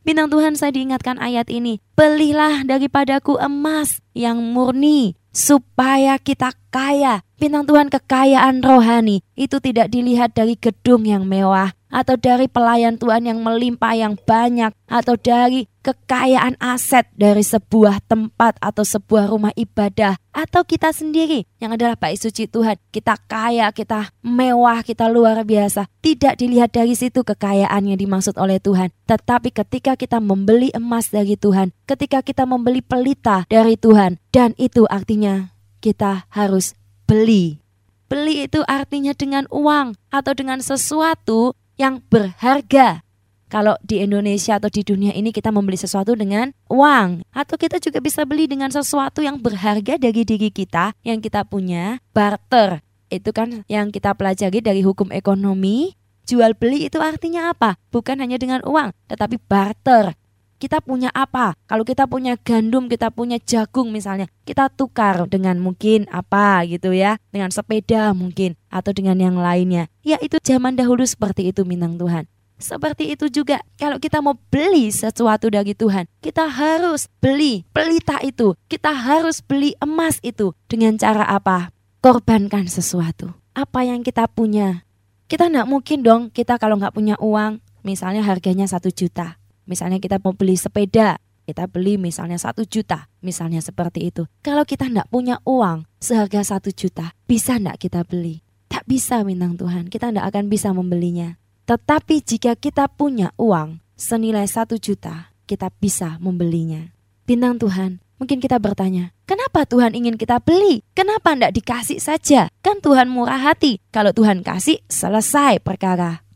Bintang 0.08 0.32
Tuhan 0.32 0.56
saya 0.56 0.72
diingatkan 0.72 1.20
ayat 1.20 1.52
ini, 1.52 1.84
belilah 2.00 2.64
daripadaku 2.64 3.36
emas 3.36 4.00
yang 4.16 4.40
murni, 4.40 5.20
supaya 5.36 6.16
kita 6.18 6.56
kaya. 6.72 7.22
Bintang 7.42 7.66
Tuhan 7.66 7.90
kekayaan 7.90 8.62
rohani 8.62 9.26
itu 9.34 9.58
tidak 9.58 9.90
dilihat 9.90 10.38
dari 10.38 10.54
gedung 10.54 11.10
yang 11.10 11.26
mewah 11.26 11.74
atau 11.90 12.14
dari 12.14 12.46
pelayan 12.46 13.02
Tuhan 13.02 13.26
yang 13.26 13.42
melimpah 13.42 13.98
yang 13.98 14.14
banyak 14.14 14.70
atau 14.86 15.18
dari 15.18 15.66
kekayaan 15.82 16.54
aset 16.62 17.10
dari 17.18 17.42
sebuah 17.42 18.06
tempat 18.06 18.62
atau 18.62 18.86
sebuah 18.86 19.34
rumah 19.34 19.50
ibadah 19.58 20.22
atau 20.30 20.62
kita 20.62 20.94
sendiri 20.94 21.50
yang 21.58 21.74
adalah 21.74 21.98
baik 21.98 22.22
suci 22.22 22.46
Tuhan. 22.46 22.78
Kita 22.94 23.18
kaya 23.26 23.74
kita 23.74 24.14
mewah 24.22 24.86
kita 24.86 25.10
luar 25.10 25.42
biasa. 25.42 25.90
Tidak 25.98 26.38
dilihat 26.38 26.78
dari 26.78 26.94
situ 26.94 27.26
kekayaan 27.26 27.90
yang 27.90 27.98
dimaksud 27.98 28.38
oleh 28.38 28.62
Tuhan. 28.62 28.94
Tetapi 29.10 29.50
ketika 29.50 29.98
kita 29.98 30.22
membeli 30.22 30.70
emas 30.78 31.10
dari 31.10 31.34
Tuhan 31.34 31.74
ketika 31.90 32.22
kita 32.22 32.46
membeli 32.46 32.86
pelita 32.86 33.50
dari 33.50 33.82
Tuhan 33.82 34.22
dan 34.30 34.54
itu 34.62 34.86
artinya 34.86 35.58
kita 35.82 36.30
harus 36.30 36.78
beli. 37.12 37.60
Beli 38.08 38.48
itu 38.48 38.64
artinya 38.72 39.12
dengan 39.12 39.44
uang 39.52 40.00
atau 40.16 40.32
dengan 40.32 40.64
sesuatu 40.64 41.60
yang 41.76 42.00
berharga. 42.08 43.04
Kalau 43.52 43.76
di 43.84 44.00
Indonesia 44.00 44.56
atau 44.56 44.72
di 44.72 44.80
dunia 44.80 45.12
ini 45.12 45.36
kita 45.36 45.52
membeli 45.52 45.76
sesuatu 45.76 46.16
dengan 46.16 46.56
uang 46.72 47.28
atau 47.36 47.60
kita 47.60 47.84
juga 47.84 48.00
bisa 48.00 48.24
beli 48.24 48.48
dengan 48.48 48.72
sesuatu 48.72 49.20
yang 49.20 49.44
berharga 49.44 50.00
dari 50.00 50.24
diri 50.24 50.48
kita 50.56 50.96
yang 51.04 51.20
kita 51.20 51.44
punya, 51.44 52.00
barter. 52.16 52.80
Itu 53.12 53.36
kan 53.36 53.68
yang 53.68 53.92
kita 53.92 54.16
pelajari 54.16 54.64
dari 54.64 54.80
hukum 54.80 55.12
ekonomi. 55.12 56.00
Jual 56.24 56.56
beli 56.56 56.88
itu 56.88 56.96
artinya 57.04 57.52
apa? 57.52 57.76
Bukan 57.92 58.24
hanya 58.24 58.40
dengan 58.40 58.64
uang, 58.64 58.96
tetapi 59.12 59.36
barter 59.52 60.16
kita 60.62 60.78
punya 60.78 61.10
apa? 61.10 61.58
Kalau 61.66 61.82
kita 61.82 62.06
punya 62.06 62.38
gandum, 62.38 62.86
kita 62.86 63.10
punya 63.10 63.42
jagung 63.42 63.90
misalnya, 63.90 64.30
kita 64.46 64.70
tukar 64.70 65.26
dengan 65.26 65.58
mungkin 65.58 66.06
apa 66.14 66.62
gitu 66.70 66.94
ya, 66.94 67.18
dengan 67.34 67.50
sepeda 67.50 68.14
mungkin 68.14 68.54
atau 68.70 68.94
dengan 68.94 69.18
yang 69.18 69.42
lainnya. 69.42 69.90
Ya 70.06 70.22
itu 70.22 70.38
zaman 70.38 70.78
dahulu 70.78 71.02
seperti 71.02 71.50
itu 71.50 71.66
minang 71.66 71.98
Tuhan. 71.98 72.30
Seperti 72.62 73.10
itu 73.10 73.26
juga 73.34 73.58
kalau 73.74 73.98
kita 73.98 74.22
mau 74.22 74.38
beli 74.54 74.94
sesuatu 74.94 75.50
dari 75.50 75.74
Tuhan, 75.74 76.06
kita 76.22 76.46
harus 76.46 77.10
beli 77.18 77.66
pelita 77.74 78.22
itu. 78.22 78.54
Kita 78.70 78.94
harus 78.94 79.42
beli 79.42 79.74
emas 79.82 80.22
itu 80.22 80.54
dengan 80.70 80.94
cara 81.02 81.26
apa? 81.26 81.74
Korbankan 82.06 82.70
sesuatu. 82.70 83.34
Apa 83.58 83.82
yang 83.82 84.06
kita 84.06 84.30
punya. 84.30 84.86
Kita 85.26 85.50
nggak 85.50 85.66
mungkin 85.66 86.06
dong 86.06 86.22
kita 86.30 86.62
kalau 86.62 86.78
nggak 86.78 86.94
punya 86.94 87.18
uang, 87.18 87.66
misalnya 87.82 88.22
harganya 88.22 88.70
satu 88.70 88.94
juta 88.94 89.41
Misalnya 89.72 90.04
kita 90.04 90.20
mau 90.20 90.36
beli 90.36 90.60
sepeda, 90.60 91.16
kita 91.48 91.64
beli 91.72 91.96
misalnya 91.96 92.36
satu 92.36 92.68
juta, 92.68 93.08
misalnya 93.24 93.64
seperti 93.64 94.12
itu. 94.12 94.28
Kalau 94.44 94.68
kita 94.68 94.92
tidak 94.92 95.08
punya 95.08 95.40
uang 95.48 95.88
seharga 95.96 96.44
satu 96.44 96.76
juta, 96.76 97.16
bisa 97.24 97.56
tidak 97.56 97.80
kita 97.80 98.04
beli? 98.04 98.44
Tak 98.68 98.84
bisa 98.84 99.24
minang 99.24 99.56
Tuhan, 99.56 99.88
kita 99.88 100.12
tidak 100.12 100.28
akan 100.28 100.52
bisa 100.52 100.76
membelinya. 100.76 101.40
Tetapi 101.72 102.20
jika 102.20 102.60
kita 102.60 102.92
punya 102.92 103.32
uang 103.40 103.80
senilai 103.96 104.44
satu 104.44 104.76
juta, 104.76 105.32
kita 105.48 105.72
bisa 105.80 106.20
membelinya. 106.20 106.92
Bintang 107.24 107.56
Tuhan, 107.56 108.04
mungkin 108.20 108.44
kita 108.44 108.60
bertanya, 108.60 109.16
kenapa 109.24 109.64
Tuhan 109.64 109.96
ingin 109.96 110.20
kita 110.20 110.44
beli? 110.44 110.84
Kenapa 110.92 111.32
tidak 111.32 111.56
dikasih 111.56 112.04
saja? 112.04 112.52
Kan 112.60 112.84
Tuhan 112.84 113.08
murah 113.08 113.40
hati. 113.40 113.80
Kalau 113.88 114.12
Tuhan 114.12 114.44
kasih, 114.44 114.84
selesai 114.92 115.64
perkara. 115.64 116.28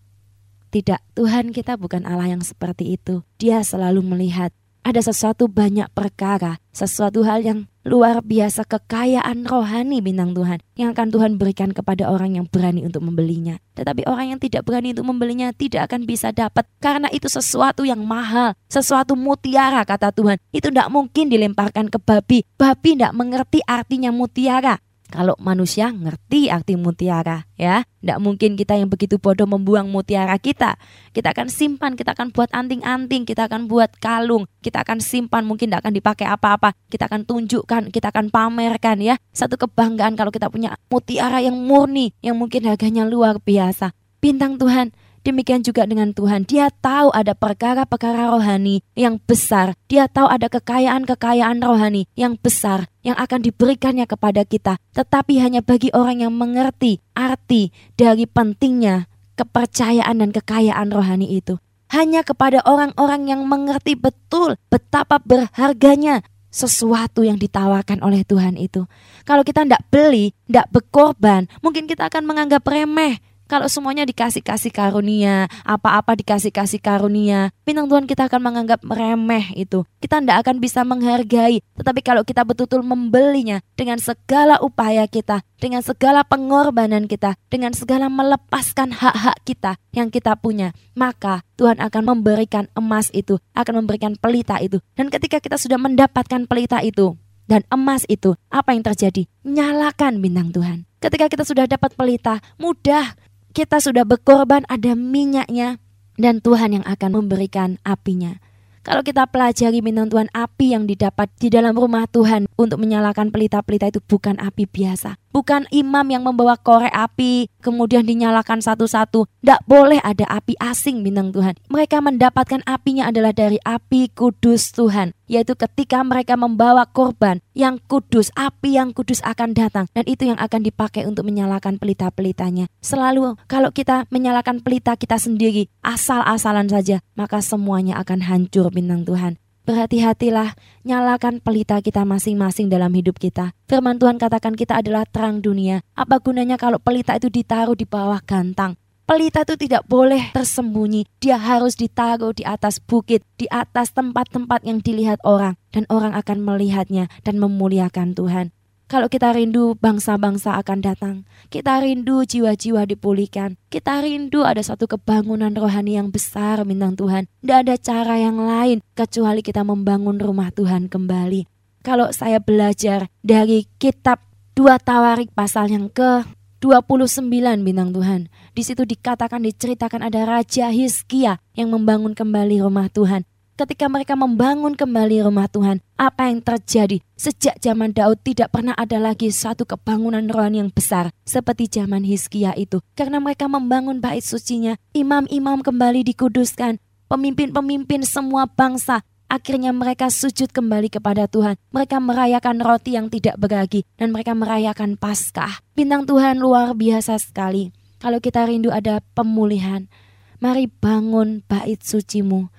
Tidak, 0.75 1.15
Tuhan 1.15 1.55
kita 1.55 1.79
bukan 1.79 2.03
Allah 2.03 2.35
yang 2.35 2.43
seperti 2.43 2.99
itu. 2.99 3.23
Dia 3.39 3.63
selalu 3.63 4.03
melihat 4.03 4.51
ada 4.83 4.99
sesuatu 4.99 5.47
banyak 5.47 5.87
perkara, 5.95 6.59
sesuatu 6.75 7.23
hal 7.23 7.47
yang 7.47 7.59
luar 7.87 8.19
biasa 8.19 8.67
kekayaan 8.67 9.47
rohani 9.47 10.03
bintang 10.03 10.35
Tuhan 10.35 10.59
yang 10.75 10.91
akan 10.91 11.15
Tuhan 11.15 11.31
berikan 11.39 11.71
kepada 11.71 12.11
orang 12.11 12.35
yang 12.35 12.45
berani 12.51 12.83
untuk 12.83 13.07
membelinya. 13.07 13.55
Tetapi 13.79 14.03
orang 14.03 14.35
yang 14.35 14.39
tidak 14.43 14.67
berani 14.67 14.91
untuk 14.91 15.07
membelinya 15.07 15.55
tidak 15.55 15.87
akan 15.87 16.03
bisa 16.03 16.35
dapat 16.35 16.67
karena 16.83 17.07
itu 17.15 17.31
sesuatu 17.31 17.87
yang 17.87 18.03
mahal, 18.03 18.51
sesuatu 18.67 19.15
mutiara 19.15 19.79
kata 19.87 20.11
Tuhan. 20.11 20.43
Itu 20.51 20.75
tidak 20.75 20.91
mungkin 20.91 21.31
dilemparkan 21.31 21.87
ke 21.87 22.03
babi. 22.03 22.43
Babi 22.59 22.99
tidak 22.99 23.15
mengerti 23.15 23.63
artinya 23.63 24.11
mutiara. 24.11 24.83
Kalau 25.05 25.37
manusia 25.37 25.93
ngerti 25.93 26.49
arti 26.49 26.73
mutiara 26.73 27.45
ya. 27.55 27.85
Tidak 28.01 28.21
mungkin 28.21 28.53
kita 28.57 28.77
yang 28.77 28.89
begitu 28.89 29.17
bodoh 29.21 29.45
membuang 29.49 29.89
mutiara 29.89 30.37
kita. 30.41 30.77
Kita 31.13 31.33
akan 31.33 31.49
simpan, 31.49 31.93
kita 31.97 32.13
akan 32.13 32.33
buat 32.33 32.49
anting-anting, 32.53 33.25
kita 33.25 33.49
akan 33.49 33.65
buat 33.65 33.89
kalung 33.97 34.45
Kita 34.61 34.85
akan 34.85 35.01
simpan, 35.01 35.45
mungkin 35.45 35.69
tidak 35.69 35.85
akan 35.85 35.93
dipakai 35.93 36.25
apa-apa. 36.29 36.73
Kita 36.89 37.09
akan 37.09 37.25
tunjukkan, 37.25 37.93
kita 37.93 38.09
akan 38.13 38.33
pamerkan 38.33 39.01
ya. 39.01 39.17
Satu 39.33 39.57
kebanggaan 39.57 40.17
kalau 40.17 40.33
kita 40.33 40.49
punya 40.49 40.77
mutiara 40.89 41.41
yang 41.41 41.57
murni 41.57 42.13
Yang 42.21 42.35
mungkin 42.41 42.61
harganya 42.65 43.05
luar 43.05 43.41
biasa. 43.41 43.93
Bintang 44.21 44.57
Tuhan, 44.57 44.89
Demikian 45.25 45.65
juga 45.65 45.89
dengan 45.89 46.13
Tuhan, 46.13 46.45
Dia 46.45 46.69
tahu 46.69 47.09
ada 47.09 47.33
perkara-perkara 47.33 48.29
rohani 48.29 48.85
yang 48.93 49.17
besar. 49.17 49.73
Dia 49.89 50.05
tahu 50.05 50.29
ada 50.29 50.45
kekayaan-kekayaan 50.53 51.65
rohani 51.65 52.05
yang 52.13 52.37
besar 52.37 52.85
yang 53.01 53.17
akan 53.17 53.41
diberikannya 53.41 54.05
kepada 54.05 54.45
kita, 54.45 54.77
tetapi 54.93 55.41
hanya 55.41 55.65
bagi 55.65 55.89
orang 55.97 56.21
yang 56.21 56.29
mengerti 56.29 57.01
arti 57.17 57.73
dari 57.97 58.29
pentingnya 58.29 59.09
kepercayaan 59.33 60.21
dan 60.21 60.29
kekayaan 60.29 60.93
rohani 60.93 61.41
itu. 61.41 61.57
Hanya 61.89 62.21
kepada 62.21 62.61
orang-orang 62.61 63.25
yang 63.25 63.41
mengerti 63.49 63.97
betul 63.97 64.61
betapa 64.69 65.17
berharganya 65.17 66.21
sesuatu 66.53 67.25
yang 67.25 67.41
ditawarkan 67.41 68.05
oleh 68.05 68.21
Tuhan 68.21 68.61
itu. 68.61 68.85
Kalau 69.25 69.41
kita 69.41 69.65
tidak 69.65 69.81
beli, 69.89 70.37
tidak 70.45 70.69
berkorban, 70.69 71.49
mungkin 71.65 71.89
kita 71.89 72.13
akan 72.13 72.29
menganggap 72.29 72.61
remeh 72.61 73.17
kalau 73.45 73.69
semuanya 73.69 74.09
dikasih-kasih 74.09 74.73
karunia, 74.73 75.45
apa-apa 75.61 76.17
dikasih-kasih 76.17 76.81
karunia, 76.81 77.53
bintang 77.61 77.85
Tuhan 77.85 78.05
kita 78.09 78.25
akan 78.25 78.41
menganggap 78.41 78.81
remeh 78.81 79.53
itu. 79.53 79.85
Kita 80.01 80.17
tidak 80.21 80.41
akan 80.45 80.55
bisa 80.57 80.81
menghargai. 80.81 81.61
Tetapi 81.77 82.01
kalau 82.01 82.25
kita 82.25 82.41
betul-betul 82.41 82.81
membelinya 82.81 83.61
dengan 83.77 84.01
segala 84.01 84.57
upaya 84.61 85.05
kita, 85.05 85.45
dengan 85.61 85.85
segala 85.85 86.25
pengorbanan 86.25 87.05
kita, 87.05 87.37
dengan 87.53 87.77
segala 87.77 88.09
melepaskan 88.09 88.93
hak-hak 88.93 89.37
kita 89.45 89.77
yang 89.93 90.09
kita 90.09 90.33
punya, 90.37 90.73
maka 90.97 91.45
Tuhan 91.61 91.77
akan 91.77 92.03
memberikan 92.17 92.65
emas 92.73 93.13
itu, 93.13 93.37
akan 93.53 93.85
memberikan 93.85 94.17
pelita 94.17 94.57
itu. 94.57 94.81
Dan 94.97 95.13
ketika 95.13 95.37
kita 95.37 95.61
sudah 95.61 95.77
mendapatkan 95.77 96.49
pelita 96.49 96.81
itu, 96.81 97.13
dan 97.45 97.61
emas 97.69 98.09
itu, 98.09 98.33
apa 98.49 98.73
yang 98.73 98.81
terjadi? 98.81 99.29
Nyalakan 99.45 100.17
bintang 100.17 100.49
Tuhan. 100.49 100.89
Ketika 100.97 101.29
kita 101.29 101.45
sudah 101.45 101.69
dapat 101.69 101.93
pelita, 101.93 102.41
mudah 102.57 103.13
kita 103.55 103.79
sudah 103.79 104.03
berkorban 104.03 104.67
ada 104.67 104.99
minyaknya 104.99 105.79
dan 106.19 106.43
Tuhan 106.43 106.75
yang 106.75 106.85
akan 106.85 107.23
memberikan 107.23 107.79
apinya. 107.87 108.43
Kalau 108.83 109.01
kita 109.01 109.25
pelajari 109.31 109.79
bintang 109.81 110.11
Tuhan 110.11 110.29
api 110.29 110.75
yang 110.75 110.85
didapat 110.85 111.31
di 111.39 111.49
dalam 111.49 111.73
rumah 111.73 112.05
Tuhan 112.05 112.51
untuk 112.59 112.83
menyalakan 112.83 113.31
pelita-pelita 113.31 113.89
itu 113.89 114.03
bukan 114.03 114.37
api 114.37 114.69
biasa, 114.69 115.17
bukan 115.35 115.67
imam 115.75 116.07
yang 116.07 116.23
membawa 116.23 116.55
korek 116.55 116.95
api 116.95 117.51
kemudian 117.59 118.07
dinyalakan 118.07 118.63
satu-satu. 118.63 119.27
Tidak 119.43 119.67
boleh 119.67 119.99
ada 119.99 120.23
api 120.31 120.55
asing 120.63 121.03
bintang 121.03 121.35
Tuhan. 121.35 121.59
Mereka 121.67 121.99
mendapatkan 121.99 122.63
apinya 122.63 123.11
adalah 123.11 123.35
dari 123.35 123.59
api 123.67 124.15
kudus 124.15 124.71
Tuhan. 124.71 125.11
Yaitu 125.27 125.57
ketika 125.57 126.05
mereka 126.05 126.39
membawa 126.39 126.87
korban 126.87 127.41
yang 127.51 127.81
kudus, 127.89 128.31
api 128.37 128.79
yang 128.79 128.95
kudus 128.95 129.19
akan 129.27 129.51
datang. 129.51 129.91
Dan 129.91 130.07
itu 130.07 130.23
yang 130.23 130.39
akan 130.39 130.63
dipakai 130.63 131.03
untuk 131.03 131.27
menyalakan 131.27 131.81
pelita-pelitanya. 131.81 132.71
Selalu 132.79 133.35
kalau 133.51 133.75
kita 133.75 134.07
menyalakan 134.13 134.63
pelita 134.63 134.95
kita 134.95 135.19
sendiri 135.19 135.67
asal-asalan 135.81 136.71
saja, 136.71 137.03
maka 137.19 137.41
semuanya 137.41 137.99
akan 137.99 138.23
hancur 138.23 138.71
bintang 138.71 139.03
Tuhan. 139.03 139.41
Berhati-hatilah, 139.65 140.53
nyalakan 140.85 141.41
pelita 141.41 141.81
kita 141.81 142.05
masing-masing 142.05 142.69
dalam 142.69 142.93
hidup 142.93 143.17
kita. 143.17 143.57
Firman 143.65 143.97
Tuhan 143.97 144.21
katakan 144.21 144.53
kita 144.53 144.77
adalah 144.77 145.09
terang 145.09 145.41
dunia. 145.41 145.81
Apa 145.97 146.21
gunanya 146.21 146.53
kalau 146.53 146.77
pelita 146.77 147.17
itu 147.17 147.33
ditaruh 147.33 147.73
di 147.73 147.89
bawah 147.89 148.21
gantang? 148.21 148.77
Pelita 149.09 149.41
itu 149.41 149.57
tidak 149.57 149.89
boleh 149.89 150.29
tersembunyi. 150.37 151.09
Dia 151.17 151.41
harus 151.41 151.73
ditaruh 151.81 152.37
di 152.37 152.45
atas 152.45 152.77
bukit, 152.77 153.25
di 153.41 153.49
atas 153.49 153.89
tempat-tempat 153.89 154.61
yang 154.69 154.85
dilihat 154.85 155.17
orang, 155.25 155.57
dan 155.73 155.89
orang 155.89 156.13
akan 156.13 156.45
melihatnya 156.45 157.09
dan 157.25 157.41
memuliakan 157.41 158.13
Tuhan. 158.13 158.53
Kalau 158.85 159.09
kita 159.09 159.33
rindu 159.33 159.73
bangsa-bangsa 159.81 160.61
akan 160.61 160.79
datang, 160.85 161.15
kita 161.49 161.81
rindu 161.81 162.21
jiwa-jiwa 162.21 162.85
dipulihkan, 162.85 163.57
kita 163.73 164.05
rindu 164.05 164.45
ada 164.45 164.61
satu 164.61 164.85
kebangunan 164.85 165.49
rohani 165.57 165.97
yang 165.97 166.13
besar 166.13 166.61
bintang 166.61 166.93
Tuhan. 166.93 167.25
Tidak 167.41 167.59
ada 167.65 167.75
cara 167.81 168.21
yang 168.21 168.37
lain 168.37 168.85
kecuali 168.93 169.41
kita 169.41 169.65
membangun 169.65 170.21
rumah 170.21 170.53
Tuhan 170.53 170.85
kembali. 170.85 171.49
Kalau 171.81 172.13
saya 172.13 172.37
belajar 172.37 173.09
dari 173.25 173.65
kitab 173.81 174.21
dua 174.53 174.77
Tawarik 174.77 175.33
pasal 175.33 175.73
yang 175.73 175.89
ke 175.89 176.21
29 176.61 177.29
bintang 177.65 177.89
Tuhan. 177.89 178.29
Di 178.53 178.61
situ 178.61 178.85
dikatakan 178.85 179.41
diceritakan 179.41 180.05
ada 180.05 180.29
Raja 180.29 180.69
Hizkia 180.69 181.41
yang 181.57 181.73
membangun 181.73 182.13
kembali 182.13 182.61
rumah 182.61 182.89
Tuhan 182.93 183.25
ketika 183.55 183.87
mereka 183.87 184.13
membangun 184.19 184.75
kembali 184.75 185.23
rumah 185.23 185.47
Tuhan, 185.47 185.79
apa 185.95 186.27
yang 186.27 186.43
terjadi? 186.43 186.99
Sejak 187.15 187.57
zaman 187.63 187.95
Daud 187.95 188.19
tidak 188.21 188.51
pernah 188.51 188.75
ada 188.75 188.99
lagi 188.99 189.31
satu 189.31 189.63
kebangunan 189.63 190.27
rohani 190.27 190.59
yang 190.59 190.71
besar 190.71 191.15
seperti 191.23 191.71
zaman 191.71 192.03
Hizkia 192.03 192.51
itu. 192.59 192.83
Karena 192.93 193.23
mereka 193.23 193.47
membangun 193.47 194.03
bait 194.03 194.21
sucinya, 194.21 194.75
imam-imam 194.91 195.63
kembali 195.63 196.03
dikuduskan, 196.03 196.77
pemimpin-pemimpin 197.07 198.03
semua 198.03 198.45
bangsa 198.45 199.01
Akhirnya 199.25 199.73
mereka 199.73 200.13
sujud 200.13 200.53
kembali 200.53 200.93
kepada 200.93 201.25
Tuhan. 201.25 201.57
Mereka 201.73 201.97
merayakan 201.97 202.61
roti 202.61 202.93
yang 202.93 203.09
tidak 203.09 203.41
beragi 203.41 203.81
dan 203.97 204.13
mereka 204.13 204.37
merayakan 204.37 205.01
Paskah. 205.01 205.65
Bintang 205.73 206.05
Tuhan 206.05 206.37
luar 206.37 206.77
biasa 206.77 207.17
sekali. 207.17 207.73
Kalau 207.97 208.21
kita 208.21 208.45
rindu 208.45 208.69
ada 208.69 209.01
pemulihan, 209.17 209.89
mari 210.37 210.69
bangun 210.69 211.41
bait 211.49 211.81
sucimu. 211.81 212.53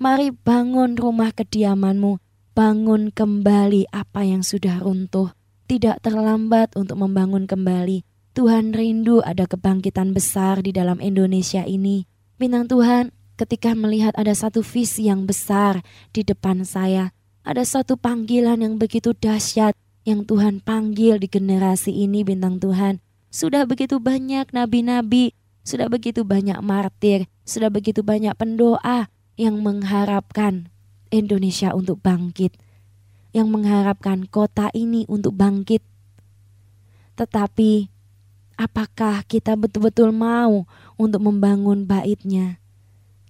Mari 0.00 0.32
bangun 0.32 0.96
rumah 0.96 1.28
kediamanmu, 1.28 2.24
bangun 2.56 3.12
kembali 3.12 3.84
apa 3.92 4.24
yang 4.24 4.40
sudah 4.40 4.80
runtuh. 4.80 5.36
Tidak 5.68 6.00
terlambat 6.00 6.72
untuk 6.72 7.04
membangun 7.04 7.44
kembali. 7.44 8.08
Tuhan 8.32 8.72
rindu 8.72 9.20
ada 9.20 9.44
kebangkitan 9.44 10.16
besar 10.16 10.64
di 10.64 10.72
dalam 10.72 11.04
Indonesia 11.04 11.68
ini. 11.68 12.08
Bintang 12.40 12.64
Tuhan, 12.72 13.12
ketika 13.36 13.76
melihat 13.76 14.16
ada 14.16 14.32
satu 14.32 14.64
visi 14.64 15.12
yang 15.12 15.28
besar 15.28 15.84
di 16.16 16.24
depan 16.24 16.64
saya, 16.64 17.12
ada 17.44 17.60
satu 17.60 18.00
panggilan 18.00 18.64
yang 18.64 18.80
begitu 18.80 19.12
dahsyat 19.12 19.76
yang 20.08 20.24
Tuhan 20.24 20.64
panggil 20.64 21.20
di 21.20 21.28
generasi 21.28 21.92
ini 21.92 22.24
bintang 22.24 22.56
Tuhan. 22.56 23.04
Sudah 23.28 23.68
begitu 23.68 24.00
banyak 24.00 24.48
nabi-nabi, 24.56 25.36
sudah 25.60 25.92
begitu 25.92 26.24
banyak 26.24 26.56
martir, 26.64 27.28
sudah 27.44 27.68
begitu 27.68 28.00
banyak 28.00 28.32
pendoa, 28.32 29.12
yang 29.40 29.64
mengharapkan 29.64 30.68
Indonesia 31.08 31.72
untuk 31.72 32.04
bangkit, 32.04 32.60
yang 33.32 33.48
mengharapkan 33.48 34.28
kota 34.28 34.68
ini 34.76 35.08
untuk 35.08 35.32
bangkit. 35.32 35.80
Tetapi 37.16 37.88
apakah 38.60 39.24
kita 39.24 39.56
betul-betul 39.56 40.12
mau 40.12 40.68
untuk 41.00 41.24
membangun 41.24 41.88
baitnya? 41.88 42.60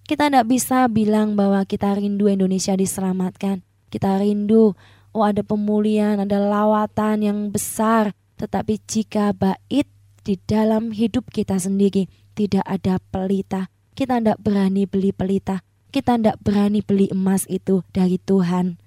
Kita 0.02 0.26
tidak 0.26 0.50
bisa 0.50 0.90
bilang 0.90 1.38
bahwa 1.38 1.62
kita 1.62 1.94
rindu 1.94 2.26
Indonesia 2.26 2.74
diselamatkan. 2.74 3.62
Kita 3.94 4.18
rindu, 4.18 4.74
oh 5.14 5.22
ada 5.22 5.46
pemulihan, 5.46 6.18
ada 6.18 6.42
lawatan 6.42 7.22
yang 7.22 7.38
besar. 7.54 8.10
Tetapi 8.34 8.82
jika 8.82 9.30
bait 9.30 9.86
di 10.26 10.34
dalam 10.42 10.90
hidup 10.90 11.30
kita 11.30 11.62
sendiri 11.62 12.10
tidak 12.34 12.66
ada 12.66 12.98
pelita, 12.98 13.70
kita 13.94 14.18
tidak 14.18 14.42
berani 14.42 14.90
beli 14.90 15.14
pelita, 15.14 15.62
kita 15.90 16.16
tidak 16.16 16.38
berani 16.40 16.80
beli 16.80 17.10
emas 17.10 17.44
itu 17.50 17.82
dari 17.90 18.16
Tuhan. 18.22 18.78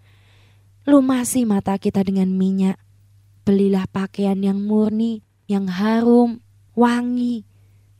Lumasi 0.88 1.44
mata 1.44 1.76
kita 1.76 2.04
dengan 2.04 2.32
minyak. 2.32 2.80
Belilah 3.44 3.84
pakaian 3.92 4.40
yang 4.40 4.64
murni, 4.64 5.20
yang 5.52 5.68
harum, 5.68 6.40
wangi, 6.80 7.44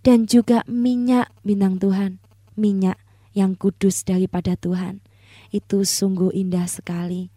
dan 0.02 0.24
juga 0.24 0.64
minyak 0.66 1.32
bintang 1.44 1.78
Tuhan. 1.80 2.24
Minyak 2.56 2.96
yang 3.36 3.60
kudus 3.60 4.08
daripada 4.08 4.56
Tuhan. 4.56 5.04
Itu 5.52 5.84
sungguh 5.84 6.32
indah 6.32 6.66
sekali. 6.66 7.30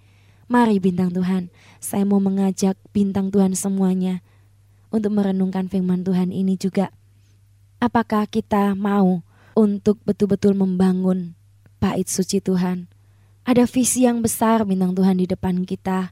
Mari 0.47 0.79
bintang 0.79 1.11
Tuhan, 1.11 1.51
saya 1.83 2.07
mau 2.07 2.23
mengajak 2.23 2.79
bintang 2.95 3.35
Tuhan 3.35 3.59
semuanya 3.59 4.23
untuk 4.95 5.19
merenungkan 5.19 5.67
firman 5.67 6.07
Tuhan 6.07 6.31
ini 6.31 6.55
juga. 6.55 6.95
Apakah 7.83 8.31
kita 8.31 8.79
mau 8.79 9.27
untuk 9.59 9.99
betul-betul 10.07 10.55
membangun 10.55 11.35
bait 11.81 12.09
suci 12.09 12.41
Tuhan. 12.41 12.89
Ada 13.47 13.69
visi 13.71 14.03
yang 14.03 14.25
besar 14.25 14.67
bintang 14.67 14.97
Tuhan 14.97 15.23
di 15.23 15.27
depan 15.31 15.63
kita. 15.63 16.11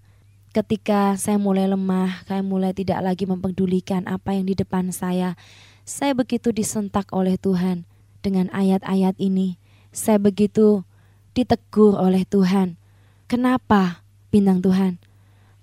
Ketika 0.54 1.18
saya 1.18 1.34
mulai 1.34 1.66
lemah, 1.66 2.22
saya 2.30 2.46
mulai 2.46 2.70
tidak 2.70 3.02
lagi 3.02 3.26
mempedulikan 3.26 4.06
apa 4.06 4.38
yang 4.38 4.46
di 4.46 4.54
depan 4.54 4.94
saya. 4.94 5.34
Saya 5.82 6.14
begitu 6.14 6.54
disentak 6.54 7.10
oleh 7.10 7.34
Tuhan 7.34 7.82
dengan 8.22 8.46
ayat-ayat 8.54 9.18
ini. 9.18 9.58
Saya 9.90 10.22
begitu 10.22 10.86
ditegur 11.34 11.98
oleh 11.98 12.22
Tuhan. 12.22 12.78
Kenapa 13.26 14.06
bintang 14.30 14.62
Tuhan? 14.62 15.02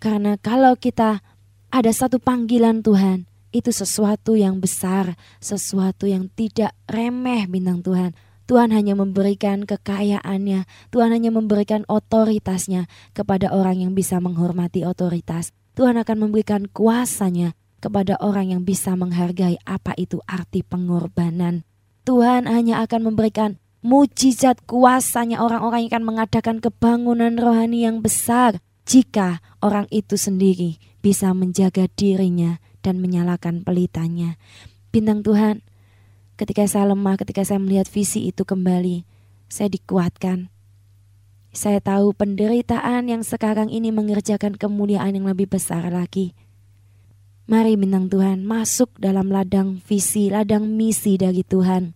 Karena 0.03 0.35
kalau 0.35 0.75
kita 0.75 1.23
ada 1.71 1.91
satu 1.95 2.19
panggilan 2.19 2.83
Tuhan, 2.83 3.31
itu 3.55 3.71
sesuatu 3.71 4.35
yang 4.35 4.59
besar, 4.59 5.15
sesuatu 5.39 6.03
yang 6.03 6.27
tidak 6.35 6.75
remeh 6.87 7.47
bintang 7.47 7.79
Tuhan 7.79 8.11
Tuhan 8.51 8.75
hanya 8.75 8.99
memberikan 8.99 9.63
kekayaannya, 9.63 10.67
Tuhan 10.91 11.15
hanya 11.15 11.31
memberikan 11.31 11.87
otoritasnya 11.87 12.91
kepada 13.15 13.47
orang 13.47 13.79
yang 13.79 13.95
bisa 13.95 14.19
menghormati 14.19 14.83
otoritas. 14.83 15.55
Tuhan 15.79 15.95
akan 15.95 16.27
memberikan 16.27 16.67
kuasanya 16.67 17.55
kepada 17.79 18.19
orang 18.19 18.51
yang 18.51 18.67
bisa 18.67 18.91
menghargai 18.99 19.55
apa 19.63 19.95
itu 19.95 20.19
arti 20.27 20.67
pengorbanan. 20.67 21.63
Tuhan 22.03 22.43
hanya 22.51 22.83
akan 22.83 23.15
memberikan 23.15 23.55
mujizat 23.87 24.59
kuasanya 24.67 25.39
orang-orang 25.39 25.87
yang 25.87 25.91
akan 25.95 26.05
mengadakan 26.11 26.57
kebangunan 26.59 27.39
rohani 27.39 27.87
yang 27.87 28.03
besar 28.03 28.59
jika 28.83 29.39
orang 29.63 29.87
itu 29.95 30.19
sendiri 30.19 30.75
bisa 30.99 31.31
menjaga 31.31 31.87
dirinya 31.95 32.59
dan 32.83 32.99
menyalakan 32.99 33.63
pelitanya. 33.63 34.35
Bintang 34.91 35.23
Tuhan, 35.23 35.63
Ketika 36.41 36.65
saya 36.65 36.89
lemah, 36.89 37.21
ketika 37.21 37.45
saya 37.45 37.61
melihat 37.61 37.85
visi 37.85 38.25
itu 38.25 38.41
kembali, 38.41 39.05
saya 39.45 39.69
dikuatkan. 39.69 40.49
Saya 41.53 41.77
tahu 41.77 42.17
penderitaan 42.17 43.13
yang 43.13 43.21
sekarang 43.21 43.69
ini 43.69 43.93
mengerjakan 43.93 44.57
kemuliaan 44.57 45.13
yang 45.13 45.29
lebih 45.29 45.45
besar 45.45 45.85
lagi. 45.93 46.33
Mari 47.45 47.77
bintang 47.77 48.09
Tuhan 48.09 48.41
masuk 48.41 48.89
dalam 48.97 49.29
ladang 49.29 49.85
visi, 49.85 50.33
ladang 50.33 50.65
misi 50.65 51.13
dari 51.21 51.45
Tuhan. 51.45 51.93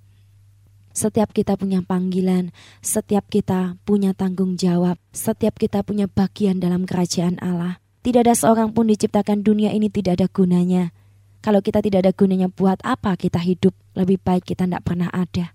Setiap 0.93 1.33
kita 1.33 1.57
punya 1.57 1.81
panggilan, 1.81 2.53
setiap 2.85 3.25
kita 3.33 3.81
punya 3.81 4.13
tanggung 4.13 4.61
jawab, 4.61 5.01
setiap 5.09 5.57
kita 5.57 5.81
punya 5.81 6.05
bagian 6.05 6.61
dalam 6.61 6.85
kerajaan 6.85 7.41
Allah. 7.41 7.81
Tidak 8.05 8.21
ada 8.21 8.37
seorang 8.37 8.77
pun 8.77 8.93
diciptakan 8.93 9.41
dunia 9.41 9.73
ini 9.73 9.89
tidak 9.89 10.21
ada 10.21 10.29
gunanya. 10.29 10.93
Kalau 11.45 11.61
kita 11.61 11.77
tidak 11.85 12.09
ada 12.09 12.09
gunanya 12.09 12.49
buat 12.49 12.81
apa 12.81 13.13
kita 13.13 13.37
hidup, 13.37 13.77
lebih 13.93 14.17
baik 14.17 14.49
kita 14.49 14.65
tidak 14.65 14.81
pernah 14.81 15.13
ada. 15.13 15.53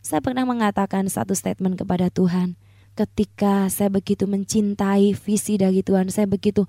Saya 0.00 0.24
pernah 0.24 0.48
mengatakan 0.48 1.04
satu 1.12 1.36
statement 1.36 1.76
kepada 1.76 2.08
Tuhan. 2.08 2.56
Ketika 2.96 3.68
saya 3.68 3.92
begitu 3.92 4.24
mencintai 4.24 5.12
visi 5.12 5.60
dari 5.60 5.84
Tuhan, 5.84 6.08
saya 6.08 6.24
begitu 6.24 6.64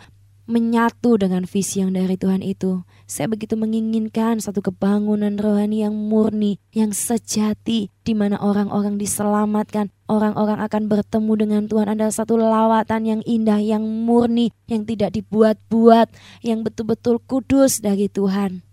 menyatu 0.51 1.15
dengan 1.15 1.47
visi 1.47 1.80
yang 1.80 1.95
dari 1.95 2.20
Tuhan 2.20 2.43
itu. 2.43 2.84
Saya 3.07 3.32
begitu 3.32 3.55
menginginkan 3.55 4.43
satu 4.43 4.59
kebangunan 4.59 5.39
rohani 5.39 5.88
yang 5.88 5.95
murni, 5.95 6.59
yang 6.76 6.91
sejati, 6.91 7.88
di 8.03 8.13
mana 8.20 8.36
orang-orang 8.36 8.99
diselamatkan, 8.99 9.95
orang-orang 10.08 10.60
akan 10.64 10.84
bertemu 10.88 11.34
dengan 11.36 11.62
Tuhan. 11.68 11.88
Ada 11.93 12.12
satu 12.12 12.39
lawatan 12.39 13.01
yang 13.03 13.22
indah, 13.28 13.60
yang 13.60 13.84
murni, 13.84 14.55
yang 14.66 14.88
tidak 14.88 15.14
dibuat-buat, 15.14 16.08
yang 16.41 16.64
betul-betul 16.64 17.20
kudus 17.24 17.84
dari 17.84 18.08
Tuhan. 18.08 18.64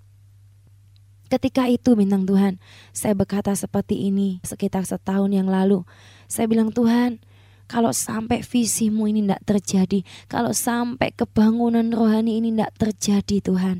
Ketika 1.28 1.66
itu 1.66 1.99
bintang 1.99 2.24
Tuhan, 2.30 2.62
saya 2.95 3.18
berkata 3.18 3.51
seperti 3.59 4.07
ini 4.07 4.39
sekitar 4.47 4.87
setahun 4.87 5.35
yang 5.35 5.51
lalu. 5.51 5.82
Saya 6.30 6.47
bilang 6.47 6.70
Tuhan, 6.70 7.18
kalau 7.66 7.91
sampai 7.91 8.45
visimu 8.45 9.11
ini 9.11 9.26
tidak 9.26 9.43
terjadi, 9.43 9.99
kalau 10.30 10.55
sampai 10.55 11.11
kebangunan 11.11 11.91
rohani 11.91 12.39
ini 12.39 12.55
tidak 12.55 12.72
terjadi 12.78 13.37
Tuhan, 13.41 13.76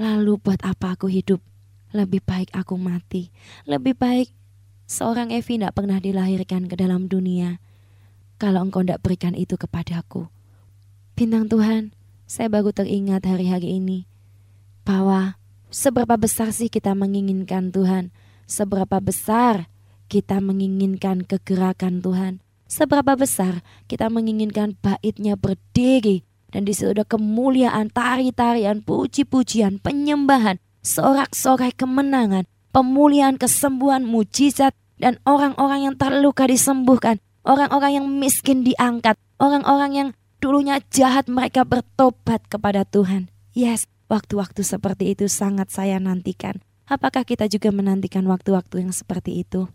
lalu 0.00 0.40
buat 0.42 0.58
apa 0.66 0.98
aku 0.98 1.06
hidup? 1.06 1.38
Lebih 1.94 2.24
baik 2.24 2.50
aku 2.56 2.74
mati. 2.80 3.30
Lebih 3.68 3.94
baik 3.94 4.28
Seorang 4.86 5.34
Evi 5.34 5.58
tidak 5.58 5.74
pernah 5.74 5.98
dilahirkan 5.98 6.70
ke 6.70 6.78
dalam 6.78 7.10
dunia. 7.10 7.58
Kalau 8.38 8.62
engkau 8.62 8.86
tidak 8.86 9.02
berikan 9.02 9.34
itu 9.34 9.58
kepadaku. 9.58 10.30
Bintang 11.18 11.50
Tuhan, 11.50 11.90
saya 12.30 12.46
baru 12.46 12.70
teringat 12.70 13.26
hari-hari 13.26 13.82
ini. 13.82 14.06
Bahwa 14.86 15.42
seberapa 15.74 16.14
besar 16.14 16.54
sih 16.54 16.70
kita 16.70 16.94
menginginkan 16.94 17.74
Tuhan, 17.74 18.14
seberapa 18.46 19.02
besar 19.02 19.66
kita 20.06 20.38
menginginkan 20.38 21.26
kegerakan 21.26 21.98
Tuhan, 21.98 22.38
seberapa 22.70 23.18
besar 23.18 23.66
kita 23.90 24.06
menginginkan 24.06 24.78
baitnya 24.78 25.34
berdiri 25.34 26.22
dan 26.54 26.62
di 26.62 26.72
situ 26.72 26.94
ada 26.94 27.04
kemuliaan, 27.04 27.90
tari-tarian, 27.90 28.80
puji-pujian, 28.80 29.82
penyembahan, 29.82 30.62
sorak-sorai 30.80 31.74
kemenangan, 31.74 32.46
pemulihan, 32.76 33.40
kesembuhan, 33.40 34.04
mujizat, 34.04 34.76
dan 35.00 35.16
orang-orang 35.24 35.88
yang 35.88 35.94
terluka 35.96 36.44
disembuhkan, 36.44 37.24
orang-orang 37.40 37.96
yang 37.96 38.06
miskin 38.20 38.68
diangkat, 38.68 39.16
orang-orang 39.40 39.90
yang 39.96 40.08
dulunya 40.44 40.84
jahat 40.92 41.24
mereka 41.24 41.64
bertobat 41.64 42.44
kepada 42.52 42.84
Tuhan. 42.84 43.32
Yes, 43.56 43.88
waktu-waktu 44.12 44.60
seperti 44.60 45.16
itu 45.16 45.24
sangat 45.24 45.72
saya 45.72 45.96
nantikan. 45.96 46.60
Apakah 46.84 47.24
kita 47.24 47.48
juga 47.48 47.72
menantikan 47.72 48.28
waktu-waktu 48.28 48.84
yang 48.84 48.92
seperti 48.92 49.40
itu? 49.40 49.72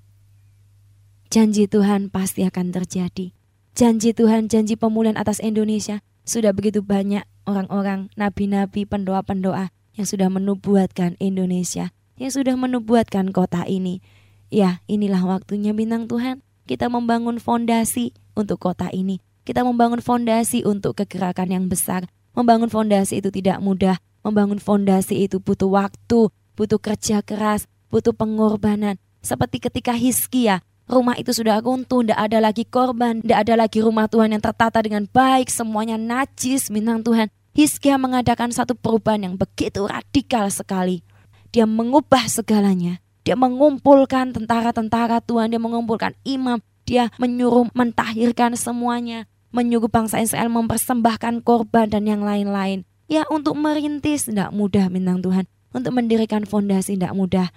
Janji 1.34 1.66
Tuhan 1.66 2.14
pasti 2.14 2.46
akan 2.46 2.70
terjadi. 2.70 3.34
Janji 3.74 4.14
Tuhan, 4.14 4.46
janji 4.46 4.78
pemulihan 4.78 5.18
atas 5.18 5.42
Indonesia. 5.42 6.06
Sudah 6.22 6.54
begitu 6.54 6.86
banyak 6.86 7.26
orang-orang, 7.50 8.14
nabi-nabi, 8.14 8.86
pendoa-pendoa 8.86 9.74
yang 9.98 10.06
sudah 10.06 10.30
menubuatkan 10.30 11.18
Indonesia 11.18 11.90
yang 12.22 12.30
sudah 12.30 12.54
menubuatkan 12.54 13.34
kota 13.34 13.66
ini. 13.66 14.06
Ya, 14.54 14.86
inilah 14.86 15.26
waktunya 15.26 15.74
bintang 15.74 16.06
Tuhan. 16.06 16.46
Kita 16.70 16.86
membangun 16.86 17.42
fondasi 17.42 18.14
untuk 18.38 18.62
kota 18.62 18.94
ini. 18.94 19.18
Kita 19.42 19.66
membangun 19.66 20.06
fondasi 20.06 20.62
untuk 20.62 21.02
kegerakan 21.02 21.50
yang 21.50 21.66
besar. 21.66 22.06
Membangun 22.38 22.70
fondasi 22.70 23.26
itu 23.26 23.34
tidak 23.34 23.58
mudah. 23.58 23.98
Membangun 24.22 24.62
fondasi 24.62 25.26
itu 25.26 25.42
butuh 25.42 25.66
waktu, 25.74 26.30
butuh 26.54 26.78
kerja 26.78 27.26
keras, 27.26 27.66
butuh 27.90 28.14
pengorbanan. 28.14 29.02
Seperti 29.26 29.58
ketika 29.58 29.98
Hiskia, 29.98 30.62
rumah 30.86 31.18
itu 31.18 31.34
sudah 31.34 31.58
runtuh, 31.58 32.06
tidak 32.06 32.22
ada 32.22 32.38
lagi 32.38 32.64
korban, 32.70 33.26
tidak 33.26 33.50
ada 33.50 33.54
lagi 33.66 33.82
rumah 33.82 34.06
Tuhan 34.06 34.38
yang 34.38 34.44
tertata 34.46 34.78
dengan 34.86 35.10
baik, 35.10 35.50
semuanya 35.50 35.98
najis, 35.98 36.70
bintang 36.70 37.02
Tuhan. 37.02 37.34
Hiskia 37.58 37.98
mengadakan 37.98 38.54
satu 38.54 38.78
perubahan 38.78 39.26
yang 39.26 39.36
begitu 39.36 39.84
radikal 39.84 40.48
sekali. 40.54 41.02
Dia 41.52 41.68
mengubah 41.68 42.32
segalanya. 42.32 43.04
Dia 43.22 43.38
mengumpulkan 43.38 44.34
tentara-tentara 44.34 45.22
Tuhan, 45.22 45.54
dia 45.54 45.62
mengumpulkan 45.62 46.18
imam, 46.26 46.58
dia 46.90 47.14
menyuruh 47.22 47.70
mentahirkan 47.78 48.58
semuanya, 48.58 49.30
menyuruh 49.54 49.92
bangsa 49.92 50.24
Israel 50.24 50.50
mempersembahkan 50.50 51.46
korban 51.46 51.92
dan 51.92 52.10
yang 52.10 52.26
lain-lain. 52.26 52.88
Ya 53.06 53.28
untuk 53.30 53.60
merintis 53.60 54.26
tidak 54.26 54.50
mudah 54.56 54.90
bintang 54.90 55.22
Tuhan, 55.22 55.46
untuk 55.70 55.94
mendirikan 55.94 56.48
fondasi 56.50 56.98
tidak 56.98 57.14
mudah. 57.14 57.48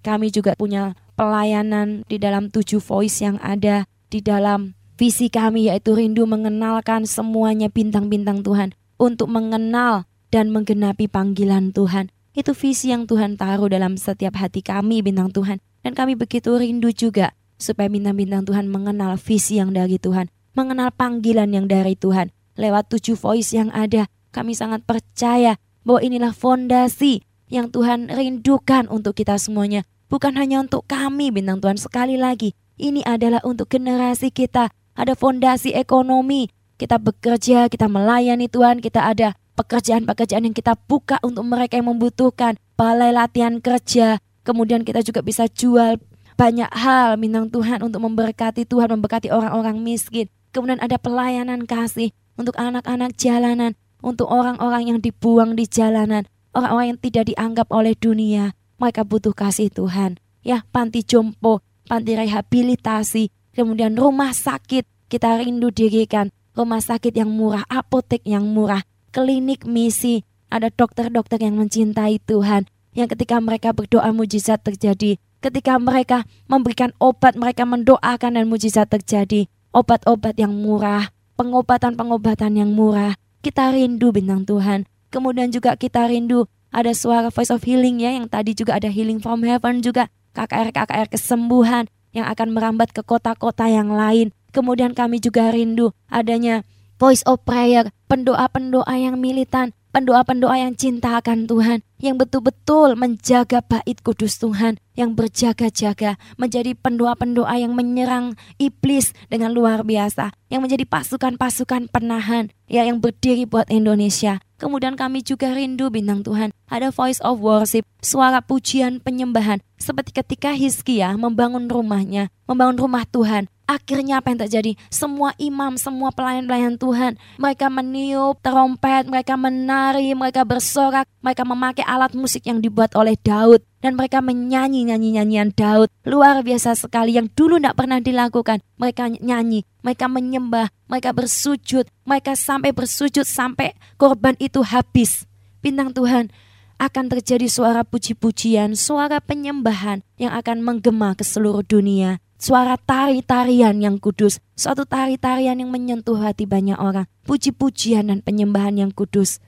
Kami 0.00 0.32
juga 0.32 0.56
punya 0.56 0.96
pelayanan 1.14 2.08
di 2.08 2.16
dalam 2.16 2.48
tujuh 2.48 2.80
voice 2.80 3.20
yang 3.20 3.36
ada 3.44 3.84
di 4.08 4.24
dalam 4.24 4.74
visi 4.96 5.28
kami 5.28 5.68
yaitu 5.68 5.92
rindu 5.92 6.24
mengenalkan 6.24 7.04
semuanya 7.04 7.68
bintang-bintang 7.68 8.42
Tuhan 8.46 8.74
untuk 8.96 9.28
mengenal 9.28 10.06
dan 10.32 10.48
menggenapi 10.54 11.06
panggilan 11.10 11.74
Tuhan. 11.74 12.08
Itu 12.32 12.56
visi 12.56 12.88
yang 12.88 13.04
Tuhan 13.04 13.36
taruh 13.36 13.68
dalam 13.68 14.00
setiap 14.00 14.40
hati 14.40 14.64
kami 14.64 15.04
bintang 15.04 15.28
Tuhan. 15.28 15.60
Dan 15.84 15.92
kami 15.92 16.16
begitu 16.16 16.56
rindu 16.56 16.88
juga 16.88 17.36
supaya 17.60 17.92
bintang-bintang 17.92 18.48
Tuhan 18.48 18.72
mengenal 18.72 19.20
visi 19.20 19.60
yang 19.60 19.76
dari 19.76 20.00
Tuhan. 20.00 20.32
Mengenal 20.56 20.92
panggilan 20.96 21.52
yang 21.52 21.68
dari 21.68 21.92
Tuhan. 21.92 22.32
Lewat 22.56 22.88
tujuh 22.92 23.16
voice 23.16 23.52
yang 23.56 23.68
ada, 23.72 24.08
kami 24.32 24.56
sangat 24.56 24.84
percaya 24.84 25.60
bahwa 25.84 26.00
inilah 26.00 26.32
fondasi 26.32 27.24
yang 27.52 27.68
Tuhan 27.68 28.08
rindukan 28.08 28.88
untuk 28.88 29.12
kita 29.12 29.36
semuanya. 29.36 29.84
Bukan 30.08 30.36
hanya 30.36 30.64
untuk 30.64 30.88
kami 30.88 31.32
bintang 31.32 31.60
Tuhan 31.60 31.76
sekali 31.76 32.16
lagi. 32.16 32.56
Ini 32.80 33.04
adalah 33.04 33.44
untuk 33.44 33.68
generasi 33.68 34.32
kita. 34.32 34.72
Ada 34.96 35.16
fondasi 35.16 35.72
ekonomi. 35.76 36.48
Kita 36.80 36.96
bekerja, 36.96 37.68
kita 37.68 37.88
melayani 37.88 38.48
Tuhan, 38.48 38.80
kita 38.80 39.04
ada 39.04 39.36
pekerjaan-pekerjaan 39.54 40.48
yang 40.48 40.56
kita 40.56 40.76
buka 40.88 41.20
untuk 41.20 41.44
mereka 41.44 41.78
yang 41.78 41.92
membutuhkan, 41.92 42.56
balai 42.74 43.12
latihan 43.12 43.60
kerja, 43.60 44.18
kemudian 44.42 44.82
kita 44.82 45.04
juga 45.04 45.22
bisa 45.22 45.46
jual 45.46 45.98
banyak 46.34 46.70
hal 46.72 47.20
minang 47.20 47.52
Tuhan 47.52 47.84
untuk 47.84 48.02
memberkati 48.02 48.66
Tuhan, 48.66 48.98
memberkati 48.98 49.30
orang-orang 49.30 49.78
miskin. 49.78 50.26
Kemudian 50.52 50.80
ada 50.80 51.00
pelayanan 51.00 51.64
kasih 51.64 52.12
untuk 52.36 52.56
anak-anak 52.60 53.16
jalanan, 53.16 53.78
untuk 54.02 54.28
orang-orang 54.28 54.90
yang 54.92 54.98
dibuang 54.98 55.56
di 55.56 55.64
jalanan, 55.64 56.28
orang-orang 56.52 56.96
yang 56.96 57.00
tidak 57.00 57.24
dianggap 57.32 57.68
oleh 57.72 57.94
dunia. 57.96 58.52
Mereka 58.80 59.06
butuh 59.06 59.32
kasih 59.32 59.70
Tuhan. 59.70 60.18
Ya, 60.42 60.66
panti 60.74 61.06
jompo, 61.06 61.62
panti 61.86 62.18
rehabilitasi, 62.18 63.54
kemudian 63.54 63.94
rumah 63.94 64.34
sakit 64.34 65.06
kita 65.06 65.38
rindu 65.38 65.70
dirikan, 65.70 66.34
rumah 66.56 66.82
sakit 66.82 67.14
yang 67.14 67.30
murah, 67.30 67.62
apotek 67.70 68.26
yang 68.26 68.42
murah, 68.50 68.82
klinik 69.12 69.68
misi, 69.68 70.24
ada 70.48 70.72
dokter-dokter 70.72 71.38
yang 71.44 71.60
mencintai 71.60 72.18
Tuhan, 72.24 72.66
yang 72.96 73.08
ketika 73.12 73.38
mereka 73.38 73.76
berdoa 73.76 74.08
mujizat 74.10 74.64
terjadi, 74.64 75.20
ketika 75.44 75.76
mereka 75.76 76.24
memberikan 76.48 76.96
obat, 76.96 77.36
mereka 77.36 77.68
mendoakan 77.68 78.40
dan 78.40 78.44
mujizat 78.48 78.88
terjadi, 78.88 79.46
obat-obat 79.76 80.36
yang 80.40 80.56
murah, 80.56 81.12
pengobatan-pengobatan 81.36 82.56
yang 82.56 82.72
murah. 82.72 83.16
Kita 83.44 83.72
rindu 83.72 84.12
bintang 84.16 84.48
Tuhan. 84.48 84.88
Kemudian 85.12 85.52
juga 85.52 85.76
kita 85.76 86.08
rindu 86.08 86.48
ada 86.72 86.96
suara 86.96 87.28
voice 87.28 87.52
of 87.52 87.60
healing 87.68 88.00
ya 88.00 88.16
yang 88.16 88.32
tadi 88.32 88.56
juga 88.56 88.80
ada 88.80 88.88
healing 88.88 89.20
from 89.20 89.44
heaven 89.44 89.84
juga 89.84 90.08
KKR-KKR 90.32 91.12
kesembuhan 91.12 91.84
yang 92.16 92.24
akan 92.32 92.48
merambat 92.56 92.96
ke 92.96 93.04
kota-kota 93.04 93.68
yang 93.68 93.92
lain. 93.92 94.32
Kemudian 94.52 94.96
kami 94.96 95.20
juga 95.20 95.52
rindu 95.52 95.92
adanya 96.08 96.64
voice 97.02 97.26
of 97.26 97.42
prayer, 97.42 97.90
pendoa-pendoa 98.06 98.94
yang 98.94 99.18
militan, 99.18 99.74
pendoa-pendoa 99.90 100.54
yang 100.54 100.78
cinta 100.78 101.18
akan 101.18 101.50
Tuhan, 101.50 101.82
yang 101.98 102.14
betul-betul 102.14 102.94
menjaga 102.94 103.58
bait 103.58 103.98
kudus 104.06 104.38
Tuhan, 104.38 104.78
yang 104.94 105.18
berjaga-jaga, 105.18 106.14
menjadi 106.38 106.78
pendoa-pendoa 106.78 107.58
yang 107.58 107.74
menyerang 107.74 108.38
iblis 108.54 109.10
dengan 109.26 109.50
luar 109.50 109.82
biasa, 109.82 110.30
yang 110.46 110.62
menjadi 110.62 110.86
pasukan-pasukan 110.86 111.90
penahan, 111.90 112.54
ya 112.70 112.86
yang 112.86 113.02
berdiri 113.02 113.50
buat 113.50 113.66
Indonesia. 113.66 114.38
Kemudian 114.62 114.94
kami 114.94 115.26
juga 115.26 115.50
rindu 115.50 115.90
bintang 115.90 116.22
Tuhan, 116.22 116.54
ada 116.70 116.94
voice 116.94 117.18
of 117.26 117.42
worship, 117.42 117.82
suara 117.98 118.38
pujian 118.38 119.02
penyembahan, 119.02 119.58
seperti 119.74 120.14
ketika 120.14 120.54
Hizkia 120.54 121.18
membangun 121.18 121.66
rumahnya, 121.66 122.30
membangun 122.46 122.78
rumah 122.78 123.02
Tuhan, 123.10 123.50
Akhirnya 123.72 124.20
apa 124.20 124.28
yang 124.28 124.44
terjadi? 124.44 124.76
Semua 124.92 125.32
imam, 125.40 125.80
semua 125.80 126.12
pelayan-pelayan 126.12 126.76
Tuhan, 126.76 127.16
mereka 127.40 127.72
meniup 127.72 128.36
trompet, 128.44 129.08
mereka 129.08 129.32
menari, 129.40 130.12
mereka 130.12 130.44
bersorak, 130.44 131.08
mereka 131.24 131.48
memakai 131.48 131.80
alat 131.88 132.12
musik 132.12 132.44
yang 132.44 132.60
dibuat 132.60 132.92
oleh 132.92 133.16
Daud 133.16 133.64
dan 133.80 133.96
mereka 133.96 134.20
menyanyi 134.20 134.84
nyanyi-nyanyian 134.92 135.56
Daud 135.56 135.88
luar 136.04 136.44
biasa 136.44 136.76
sekali 136.76 137.16
yang 137.16 137.32
dulu 137.32 137.56
tidak 137.56 137.80
pernah 137.80 137.96
dilakukan. 138.04 138.60
Mereka 138.76 139.24
nyanyi, 139.24 139.64
mereka 139.80 140.04
menyembah, 140.04 140.68
mereka 140.84 141.16
bersujud, 141.16 141.88
mereka 142.04 142.36
sampai 142.36 142.76
bersujud 142.76 143.24
sampai 143.24 143.72
korban 143.96 144.36
itu 144.36 144.60
habis. 144.60 145.24
Bintang 145.64 145.96
Tuhan, 145.96 146.28
akan 146.76 147.04
terjadi 147.08 147.48
suara 147.48 147.88
puji-pujian, 147.88 148.76
suara 148.76 149.22
penyembahan 149.22 150.04
yang 150.20 150.36
akan 150.36 150.60
menggema 150.60 151.16
ke 151.16 151.24
seluruh 151.24 151.64
dunia 151.64 152.20
suara 152.42 152.74
tari-tarian 152.74 153.78
yang 153.78 154.02
kudus, 154.02 154.42
suatu 154.58 154.82
tari-tarian 154.82 155.62
yang 155.62 155.70
menyentuh 155.70 156.18
hati 156.18 156.42
banyak 156.42 156.74
orang, 156.74 157.06
puji-pujian 157.22 158.10
dan 158.10 158.18
penyembahan 158.18 158.74
yang 158.74 158.90
kudus. 158.90 159.38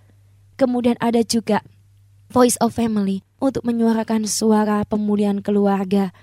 Kemudian 0.54 0.94
ada 1.02 1.26
juga 1.26 1.66
Voice 2.30 2.54
of 2.62 2.78
Family 2.78 3.26
untuk 3.42 3.66
menyuarakan 3.66 4.30
suara 4.30 4.86
pemulihan 4.86 5.42
keluarga, 5.42 6.14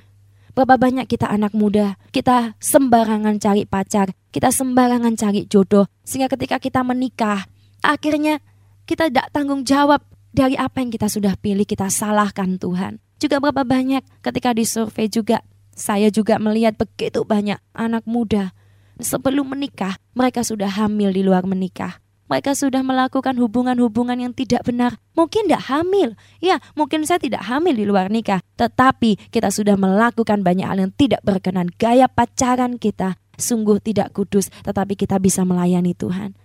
Berapa 0.51 0.75
banyak 0.75 1.07
kita 1.07 1.31
anak 1.31 1.55
muda, 1.55 1.95
kita 2.11 2.59
sembarangan 2.59 3.39
cari 3.39 3.63
pacar, 3.63 4.11
kita 4.35 4.51
sembarangan 4.51 5.15
cari 5.15 5.47
jodoh. 5.47 5.87
Sehingga 6.03 6.27
ketika 6.27 6.59
kita 6.59 6.83
menikah, 6.83 7.47
akhirnya 7.79 8.43
kita 8.83 9.07
tidak 9.07 9.31
tanggung 9.31 9.63
jawab 9.63 10.03
dari 10.35 10.59
apa 10.59 10.83
yang 10.83 10.91
kita 10.91 11.07
sudah 11.07 11.39
pilih, 11.39 11.63
kita 11.63 11.87
salahkan 11.87 12.59
Tuhan. 12.59 12.99
Juga 13.15 13.39
berapa 13.39 13.63
banyak 13.63 14.03
ketika 14.19 14.51
di 14.51 14.67
survei 14.67 15.07
juga, 15.07 15.39
saya 15.81 16.13
juga 16.13 16.37
melihat 16.37 16.77
begitu 16.77 17.25
banyak 17.25 17.57
anak 17.73 18.05
muda 18.05 18.53
sebelum 19.01 19.49
menikah, 19.49 19.97
mereka 20.13 20.45
sudah 20.45 20.69
hamil 20.69 21.09
di 21.09 21.25
luar 21.25 21.49
menikah 21.49 21.97
mereka 22.31 22.55
sudah 22.55 22.79
melakukan 22.79 23.35
hubungan-hubungan 23.35 24.15
yang 24.15 24.31
tidak 24.31 24.63
benar. 24.63 24.95
Mungkin 25.19 25.51
tidak 25.51 25.67
hamil. 25.67 26.15
Ya, 26.39 26.63
mungkin 26.79 27.03
saya 27.03 27.19
tidak 27.19 27.43
hamil 27.43 27.75
di 27.75 27.83
luar 27.83 28.07
nikah. 28.07 28.39
Tetapi 28.55 29.19
kita 29.35 29.51
sudah 29.51 29.75
melakukan 29.75 30.39
banyak 30.39 30.63
hal 30.63 30.79
yang 30.79 30.95
tidak 30.95 31.19
berkenan. 31.27 31.67
Gaya 31.75 32.07
pacaran 32.07 32.79
kita 32.79 33.19
sungguh 33.35 33.83
tidak 33.83 34.15
kudus. 34.15 34.47
Tetapi 34.63 34.95
kita 34.95 35.19
bisa 35.19 35.43
melayani 35.43 35.91
Tuhan. 35.91 36.39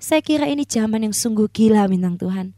Saya 0.00 0.24
kira 0.24 0.48
ini 0.48 0.64
zaman 0.64 1.04
yang 1.04 1.12
sungguh 1.12 1.52
gila 1.52 1.84
bintang 1.92 2.16
Tuhan. 2.16 2.56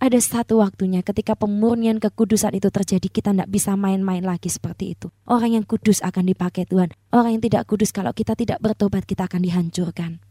Ada 0.00 0.16
satu 0.16 0.64
waktunya 0.64 1.04
ketika 1.04 1.36
pemurnian 1.36 2.00
kekudusan 2.00 2.56
itu 2.56 2.72
terjadi 2.72 3.04
kita 3.12 3.36
tidak 3.36 3.52
bisa 3.52 3.76
main-main 3.76 4.24
lagi 4.24 4.48
seperti 4.48 4.96
itu. 4.96 5.12
Orang 5.28 5.52
yang 5.52 5.68
kudus 5.68 6.00
akan 6.00 6.24
dipakai 6.24 6.64
Tuhan. 6.64 6.96
Orang 7.12 7.36
yang 7.36 7.44
tidak 7.44 7.68
kudus 7.68 7.92
kalau 7.92 8.16
kita 8.16 8.32
tidak 8.32 8.64
bertobat 8.64 9.04
kita 9.04 9.28
akan 9.28 9.44
dihancurkan 9.44 10.24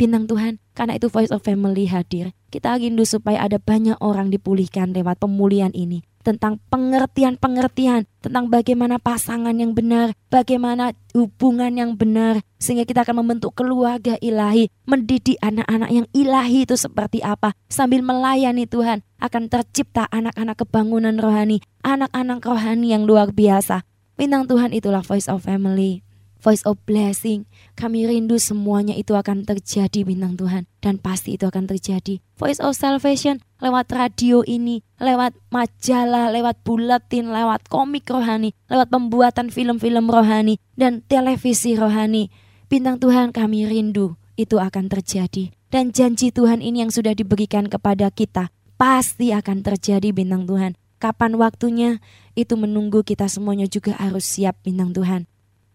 bintang 0.00 0.24
Tuhan. 0.24 0.56
Karena 0.72 0.96
itu 0.96 1.12
Voice 1.12 1.28
of 1.28 1.44
Family 1.44 1.84
hadir. 1.92 2.32
Kita 2.48 2.80
rindu 2.80 3.04
supaya 3.04 3.44
ada 3.44 3.60
banyak 3.60 4.00
orang 4.00 4.32
dipulihkan 4.32 4.96
lewat 4.96 5.20
pemulihan 5.20 5.68
ini. 5.76 6.00
Tentang 6.20 6.60
pengertian-pengertian, 6.68 8.04
tentang 8.20 8.52
bagaimana 8.52 9.00
pasangan 9.00 9.56
yang 9.56 9.72
benar, 9.72 10.12
bagaimana 10.28 10.92
hubungan 11.16 11.72
yang 11.72 11.96
benar. 11.96 12.44
Sehingga 12.60 12.84
kita 12.84 13.08
akan 13.08 13.24
membentuk 13.24 13.56
keluarga 13.56 14.20
ilahi, 14.20 14.68
mendidik 14.84 15.40
anak-anak 15.40 15.90
yang 15.90 16.06
ilahi 16.12 16.68
itu 16.68 16.76
seperti 16.76 17.24
apa. 17.24 17.56
Sambil 17.72 18.04
melayani 18.04 18.68
Tuhan, 18.68 19.00
akan 19.16 19.48
tercipta 19.48 20.04
anak-anak 20.12 20.60
kebangunan 20.60 21.16
rohani, 21.16 21.64
anak-anak 21.80 22.44
rohani 22.44 22.92
yang 22.92 23.08
luar 23.08 23.32
biasa. 23.32 23.88
Bintang 24.20 24.44
Tuhan 24.44 24.76
itulah 24.76 25.00
Voice 25.00 25.32
of 25.32 25.48
Family 25.48 26.04
voice 26.40 26.64
of 26.64 26.80
blessing. 26.88 27.44
Kami 27.76 28.08
rindu 28.08 28.40
semuanya 28.40 28.96
itu 28.96 29.12
akan 29.12 29.44
terjadi 29.44 30.02
bintang 30.02 30.34
Tuhan. 30.40 30.64
Dan 30.80 30.96
pasti 30.96 31.36
itu 31.36 31.44
akan 31.44 31.68
terjadi. 31.68 32.24
Voice 32.40 32.58
of 32.58 32.74
salvation 32.74 33.44
lewat 33.60 33.92
radio 33.92 34.40
ini, 34.48 34.80
lewat 34.96 35.36
majalah, 35.52 36.32
lewat 36.32 36.64
buletin, 36.64 37.28
lewat 37.28 37.68
komik 37.68 38.08
rohani, 38.08 38.56
lewat 38.72 38.88
pembuatan 38.88 39.52
film-film 39.52 40.08
rohani, 40.08 40.56
dan 40.74 41.04
televisi 41.04 41.76
rohani. 41.76 42.32
Bintang 42.72 42.96
Tuhan 42.96 43.36
kami 43.36 43.68
rindu 43.68 44.16
itu 44.40 44.56
akan 44.56 44.88
terjadi. 44.88 45.52
Dan 45.70 45.94
janji 45.94 46.34
Tuhan 46.34 46.64
ini 46.64 46.82
yang 46.82 46.90
sudah 46.90 47.14
diberikan 47.14 47.70
kepada 47.70 48.10
kita 48.10 48.50
pasti 48.80 49.30
akan 49.30 49.62
terjadi 49.62 50.10
bintang 50.10 50.48
Tuhan. 50.48 50.74
Kapan 51.00 51.36
waktunya 51.36 52.00
itu 52.36 52.56
menunggu 52.56 53.04
kita 53.04 53.28
semuanya 53.28 53.68
juga 53.68 53.96
harus 53.96 54.24
siap 54.24 54.56
bintang 54.64 54.92
Tuhan. 54.96 55.28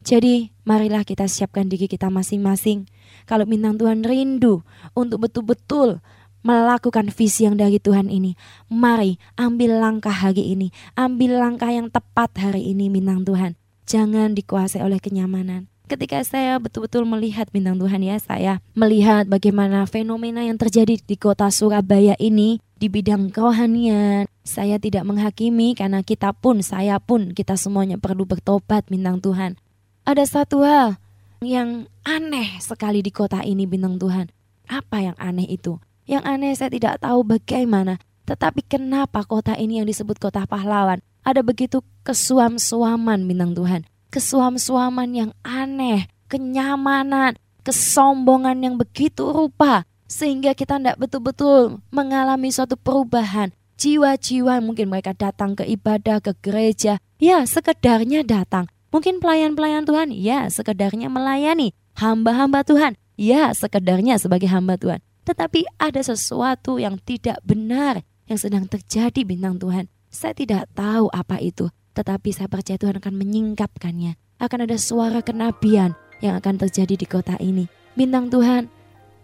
Jadi 0.06 0.54
marilah 0.62 1.02
kita 1.02 1.26
siapkan 1.26 1.66
diri 1.66 1.90
kita 1.90 2.14
masing-masing. 2.14 2.86
Kalau 3.26 3.50
bintang 3.50 3.74
Tuhan 3.82 4.06
rindu 4.06 4.62
untuk 4.94 5.26
betul-betul 5.26 5.98
melakukan 6.46 7.10
visi 7.10 7.50
yang 7.50 7.58
dari 7.58 7.82
Tuhan 7.82 8.14
ini. 8.14 8.38
Mari 8.70 9.18
ambil 9.34 9.82
langkah 9.82 10.14
hari 10.14 10.54
ini. 10.54 10.70
Ambil 10.94 11.42
langkah 11.42 11.74
yang 11.74 11.90
tepat 11.90 12.38
hari 12.38 12.70
ini 12.70 12.94
bintang 12.94 13.26
Tuhan. 13.26 13.58
Jangan 13.90 14.38
dikuasai 14.38 14.86
oleh 14.86 15.02
kenyamanan. 15.02 15.74
Ketika 15.90 16.22
saya 16.22 16.62
betul-betul 16.62 17.10
melihat 17.10 17.50
bintang 17.50 17.82
Tuhan 17.82 18.06
ya, 18.06 18.22
saya 18.22 18.62
melihat 18.78 19.26
bagaimana 19.26 19.90
fenomena 19.90 20.46
yang 20.46 20.62
terjadi 20.62 21.02
di 21.02 21.18
kota 21.18 21.50
Surabaya 21.50 22.14
ini 22.22 22.62
di 22.78 22.94
bidang 22.94 23.34
kerohanian. 23.34 24.30
Saya 24.46 24.78
tidak 24.78 25.02
menghakimi 25.06 25.74
karena 25.74 26.06
kita 26.06 26.30
pun, 26.34 26.62
saya 26.62 27.02
pun, 27.02 27.34
kita 27.34 27.58
semuanya 27.58 27.98
perlu 27.98 28.30
bertobat 28.30 28.86
bintang 28.86 29.18
Tuhan 29.18 29.58
ada 30.06 30.22
satu 30.22 30.62
hal 30.62 31.02
yang 31.42 31.90
aneh 32.06 32.62
sekali 32.62 33.02
di 33.02 33.10
kota 33.10 33.42
ini 33.42 33.66
bintang 33.66 33.98
Tuhan. 33.98 34.30
Apa 34.70 35.02
yang 35.02 35.18
aneh 35.18 35.50
itu? 35.50 35.82
Yang 36.06 36.24
aneh 36.30 36.54
saya 36.54 36.70
tidak 36.70 37.02
tahu 37.02 37.26
bagaimana. 37.26 37.98
Tetapi 38.30 38.66
kenapa 38.66 39.26
kota 39.26 39.58
ini 39.58 39.82
yang 39.82 39.90
disebut 39.90 40.22
kota 40.22 40.46
pahlawan? 40.46 41.02
Ada 41.26 41.42
begitu 41.42 41.82
kesuam-suaman 42.06 43.26
bintang 43.26 43.58
Tuhan. 43.58 43.82
Kesuam-suaman 44.14 45.10
yang 45.10 45.32
aneh, 45.42 46.06
kenyamanan, 46.30 47.38
kesombongan 47.66 48.62
yang 48.62 48.78
begitu 48.78 49.34
rupa. 49.34 49.90
Sehingga 50.06 50.54
kita 50.54 50.78
tidak 50.78 51.02
betul-betul 51.02 51.82
mengalami 51.90 52.54
suatu 52.54 52.78
perubahan. 52.78 53.50
Jiwa-jiwa 53.82 54.62
mungkin 54.62 54.94
mereka 54.94 55.18
datang 55.18 55.58
ke 55.58 55.66
ibadah, 55.66 56.22
ke 56.22 56.38
gereja. 56.46 57.02
Ya 57.18 57.42
sekedarnya 57.42 58.22
datang. 58.22 58.70
Mungkin 58.96 59.20
pelayan-pelayan 59.20 59.84
Tuhan, 59.84 60.16
ya 60.16 60.48
sekedarnya 60.48 61.12
melayani. 61.12 61.76
Hamba-hamba 62.00 62.64
Tuhan, 62.64 62.96
ya 63.20 63.52
sekedarnya 63.52 64.16
sebagai 64.16 64.48
hamba 64.48 64.80
Tuhan. 64.80 65.04
Tetapi 65.28 65.68
ada 65.76 66.00
sesuatu 66.00 66.80
yang 66.80 66.96
tidak 67.04 67.44
benar 67.44 68.08
yang 68.32 68.40
sedang 68.40 68.64
terjadi 68.72 69.28
bintang 69.28 69.60
Tuhan. 69.60 69.92
Saya 70.08 70.32
tidak 70.32 70.72
tahu 70.72 71.12
apa 71.12 71.44
itu, 71.44 71.68
tetapi 71.92 72.32
saya 72.32 72.48
percaya 72.48 72.80
Tuhan 72.80 72.96
akan 73.04 73.20
menyingkapkannya. 73.20 74.16
Akan 74.40 74.64
ada 74.64 74.80
suara 74.80 75.20
kenabian 75.20 75.92
yang 76.24 76.40
akan 76.40 76.56
terjadi 76.56 76.96
di 76.96 77.04
kota 77.04 77.36
ini. 77.44 77.68
Bintang 78.00 78.32
Tuhan, 78.32 78.72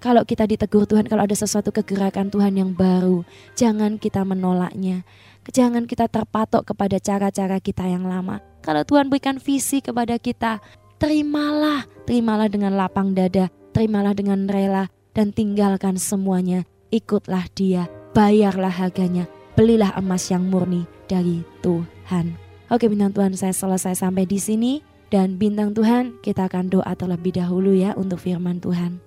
kalau 0.03 0.27
kita 0.27 0.51
ditegur 0.51 0.83
Tuhan, 0.83 1.07
kalau 1.07 1.23
ada 1.23 1.37
sesuatu 1.37 1.71
kegerakan 1.71 2.27
Tuhan 2.27 2.59
yang 2.59 2.75
baru, 2.75 3.23
jangan 3.55 3.95
kita 3.95 4.27
menolaknya. 4.27 5.07
Jangan 5.49 5.89
kita 5.89 6.05
terpatok 6.05 6.69
kepada 6.69 7.01
cara-cara 7.01 7.57
kita 7.57 7.89
yang 7.89 8.05
lama. 8.05 8.37
Kalau 8.61 8.85
Tuhan 8.85 9.09
berikan 9.09 9.41
visi 9.41 9.81
kepada 9.81 10.21
kita, 10.21 10.61
terimalah, 11.01 11.89
terimalah 12.05 12.45
dengan 12.45 12.77
lapang 12.77 13.17
dada, 13.17 13.49
terimalah 13.73 14.13
dengan 14.13 14.45
rela, 14.45 14.93
dan 15.17 15.33
tinggalkan 15.33 15.97
semuanya. 15.97 16.69
Ikutlah 16.93 17.49
dia, 17.57 17.89
bayarlah 18.13 18.69
harganya, 18.69 19.25
belilah 19.57 19.97
emas 19.97 20.29
yang 20.29 20.45
murni 20.45 20.85
dari 21.09 21.41
Tuhan. 21.65 22.37
Oke 22.71 22.87
bintang 22.87 23.11
Tuhan 23.11 23.33
saya 23.33 23.51
selesai 23.51 23.97
sampai 23.97 24.29
di 24.29 24.37
sini. 24.37 24.73
Dan 25.11 25.35
bintang 25.35 25.75
Tuhan 25.75 26.23
kita 26.23 26.47
akan 26.47 26.71
doa 26.71 26.95
terlebih 26.95 27.35
dahulu 27.35 27.75
ya 27.75 27.91
untuk 27.99 28.23
firman 28.23 28.63
Tuhan. 28.63 29.03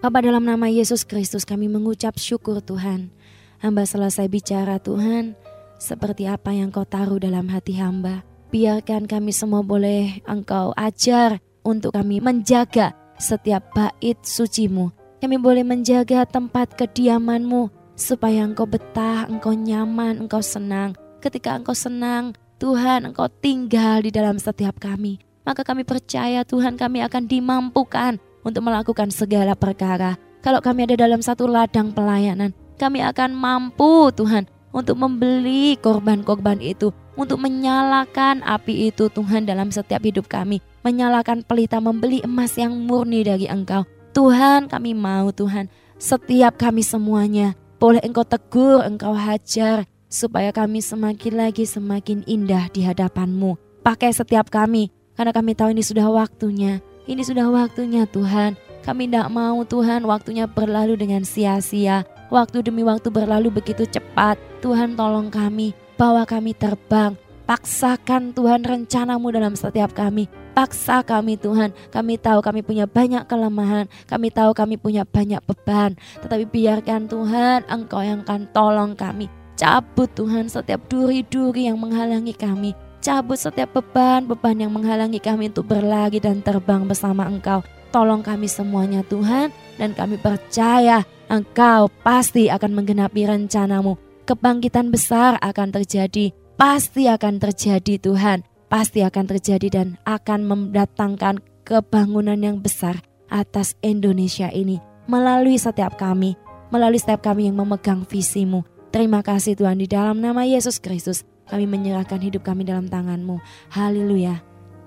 Bapak 0.00 0.24
dalam 0.24 0.48
nama 0.48 0.64
Yesus 0.72 1.04
Kristus 1.04 1.44
kami 1.44 1.68
mengucap 1.68 2.16
syukur 2.16 2.64
Tuhan. 2.64 3.12
Hamba 3.60 3.84
selesai 3.84 4.32
bicara 4.32 4.80
Tuhan 4.80 5.36
seperti 5.82 6.30
apa 6.30 6.54
yang 6.54 6.70
kau 6.70 6.86
taruh 6.86 7.18
dalam 7.18 7.50
hati 7.50 7.74
hamba. 7.82 8.22
Biarkan 8.54 9.10
kami 9.10 9.34
semua 9.34 9.66
boleh 9.66 10.22
engkau 10.30 10.70
ajar 10.78 11.42
untuk 11.66 11.98
kami 11.98 12.22
menjaga 12.22 12.94
setiap 13.18 13.74
bait 13.74 14.22
sucimu. 14.22 14.94
Kami 15.18 15.36
boleh 15.42 15.66
menjaga 15.66 16.22
tempat 16.22 16.78
kediamanmu 16.78 17.74
supaya 17.98 18.46
engkau 18.46 18.70
betah, 18.70 19.26
engkau 19.26 19.50
nyaman, 19.50 20.22
engkau 20.22 20.38
senang. 20.38 20.94
Ketika 21.18 21.58
engkau 21.58 21.74
senang, 21.74 22.38
Tuhan 22.62 23.10
engkau 23.10 23.26
tinggal 23.26 24.06
di 24.06 24.14
dalam 24.14 24.38
setiap 24.38 24.78
kami. 24.78 25.18
Maka 25.42 25.66
kami 25.66 25.82
percaya 25.82 26.46
Tuhan 26.46 26.78
kami 26.78 27.02
akan 27.02 27.26
dimampukan 27.26 28.22
untuk 28.46 28.62
melakukan 28.62 29.10
segala 29.10 29.58
perkara. 29.58 30.14
Kalau 30.42 30.62
kami 30.62 30.86
ada 30.86 30.94
dalam 30.98 31.22
satu 31.22 31.46
ladang 31.46 31.94
pelayanan, 31.94 32.54
kami 32.78 33.02
akan 33.02 33.34
mampu 33.34 34.10
Tuhan 34.14 34.46
untuk 34.72 34.98
membeli 34.98 35.76
korban-korban 35.78 36.58
itu, 36.58 36.90
untuk 37.14 37.38
menyalakan 37.38 38.40
api 38.42 38.88
itu 38.90 39.12
Tuhan 39.12 39.44
dalam 39.44 39.68
setiap 39.68 40.00
hidup 40.02 40.26
kami, 40.26 40.64
menyalakan 40.82 41.44
pelita 41.44 41.78
membeli 41.78 42.24
emas 42.24 42.56
yang 42.56 42.72
murni 42.74 43.22
dari 43.22 43.46
Engkau. 43.46 43.84
Tuhan 44.16 44.68
kami 44.68 44.92
mau 44.96 45.32
Tuhan, 45.32 45.68
setiap 46.00 46.56
kami 46.58 46.80
semuanya 46.80 47.54
boleh 47.82 47.98
Engkau 48.06 48.22
tegur, 48.22 48.78
Engkau 48.86 49.10
hajar, 49.10 49.90
supaya 50.06 50.54
kami 50.54 50.78
semakin 50.78 51.34
lagi 51.34 51.66
semakin 51.66 52.22
indah 52.30 52.70
di 52.70 52.86
hadapanmu. 52.86 53.58
Pakai 53.82 54.14
setiap 54.14 54.54
kami, 54.54 54.94
karena 55.18 55.34
kami 55.34 55.58
tahu 55.58 55.74
ini 55.74 55.82
sudah 55.82 56.06
waktunya. 56.06 56.78
Ini 57.10 57.26
sudah 57.26 57.50
waktunya 57.50 58.06
Tuhan. 58.06 58.54
Kami 58.86 59.10
tidak 59.10 59.26
mau 59.34 59.66
Tuhan 59.66 60.06
waktunya 60.06 60.46
berlalu 60.46 60.94
dengan 60.94 61.26
sia-sia. 61.26 62.06
Waktu 62.32 62.64
demi 62.64 62.80
waktu 62.80 63.12
berlalu 63.12 63.52
begitu 63.52 63.84
cepat. 63.84 64.40
Tuhan 64.64 64.96
tolong 64.96 65.28
kami, 65.28 65.76
bawa 66.00 66.24
kami 66.24 66.56
terbang. 66.56 67.12
Paksakan 67.44 68.32
Tuhan 68.32 68.64
rencanamu 68.64 69.28
dalam 69.28 69.52
setiap 69.52 69.92
kami. 69.92 70.32
Paksa 70.56 71.04
kami 71.04 71.36
Tuhan. 71.36 71.76
Kami 71.92 72.16
tahu 72.16 72.40
kami 72.40 72.64
punya 72.64 72.88
banyak 72.88 73.28
kelemahan. 73.28 73.84
Kami 74.08 74.32
tahu 74.32 74.56
kami 74.56 74.80
punya 74.80 75.04
banyak 75.04 75.44
beban. 75.44 75.92
Tetapi 76.24 76.48
biarkan 76.48 77.04
Tuhan 77.04 77.68
Engkau 77.68 78.00
yang 78.00 78.24
akan 78.24 78.48
tolong 78.56 78.96
kami. 78.96 79.28
Cabut 79.60 80.08
Tuhan 80.16 80.48
setiap 80.48 80.88
duri-duri 80.88 81.68
yang 81.68 81.76
menghalangi 81.76 82.32
kami. 82.32 82.72
cabut 83.02 83.34
setiap 83.34 83.74
beban-beban 83.74 84.54
yang 84.54 84.70
menghalangi 84.70 85.18
kami 85.18 85.50
untuk 85.50 85.66
berlari 85.66 86.22
dan 86.22 86.38
terbang 86.38 86.86
bersama 86.86 87.26
Engkau. 87.26 87.60
Tolong 87.92 88.24
kami 88.24 88.46
semuanya 88.48 89.02
Tuhan 89.04 89.50
dan 89.76 89.90
kami 89.92 90.16
percaya 90.22 91.02
Engkau 91.32 91.88
pasti 92.04 92.52
akan 92.52 92.76
menggenapi 92.76 93.24
rencanamu. 93.24 93.96
Kebangkitan 94.28 94.92
besar 94.92 95.40
akan 95.40 95.72
terjadi, 95.72 96.28
pasti 96.60 97.08
akan 97.08 97.40
terjadi 97.40 97.96
Tuhan. 97.96 98.44
Pasti 98.68 99.00
akan 99.00 99.24
terjadi 99.32 99.68
dan 99.72 99.88
akan 100.04 100.44
mendatangkan 100.44 101.40
kebangunan 101.64 102.36
yang 102.36 102.60
besar 102.60 103.00
atas 103.32 103.80
Indonesia 103.80 104.52
ini 104.52 104.76
melalui 105.08 105.56
setiap 105.56 105.96
kami, 105.96 106.36
melalui 106.68 107.00
setiap 107.00 107.24
kami 107.24 107.48
yang 107.48 107.56
memegang 107.56 108.04
visimu. 108.04 108.64
Terima 108.92 109.24
kasih 109.24 109.56
Tuhan 109.56 109.80
di 109.80 109.88
dalam 109.88 110.20
nama 110.20 110.44
Yesus 110.44 110.76
Kristus 110.84 111.24
kami 111.48 111.64
menyerahkan 111.64 112.20
hidup 112.20 112.44
kami 112.44 112.68
dalam 112.68 112.92
tanganmu. 112.92 113.40
Haleluya. 113.72 114.40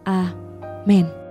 Amin. 0.06 1.25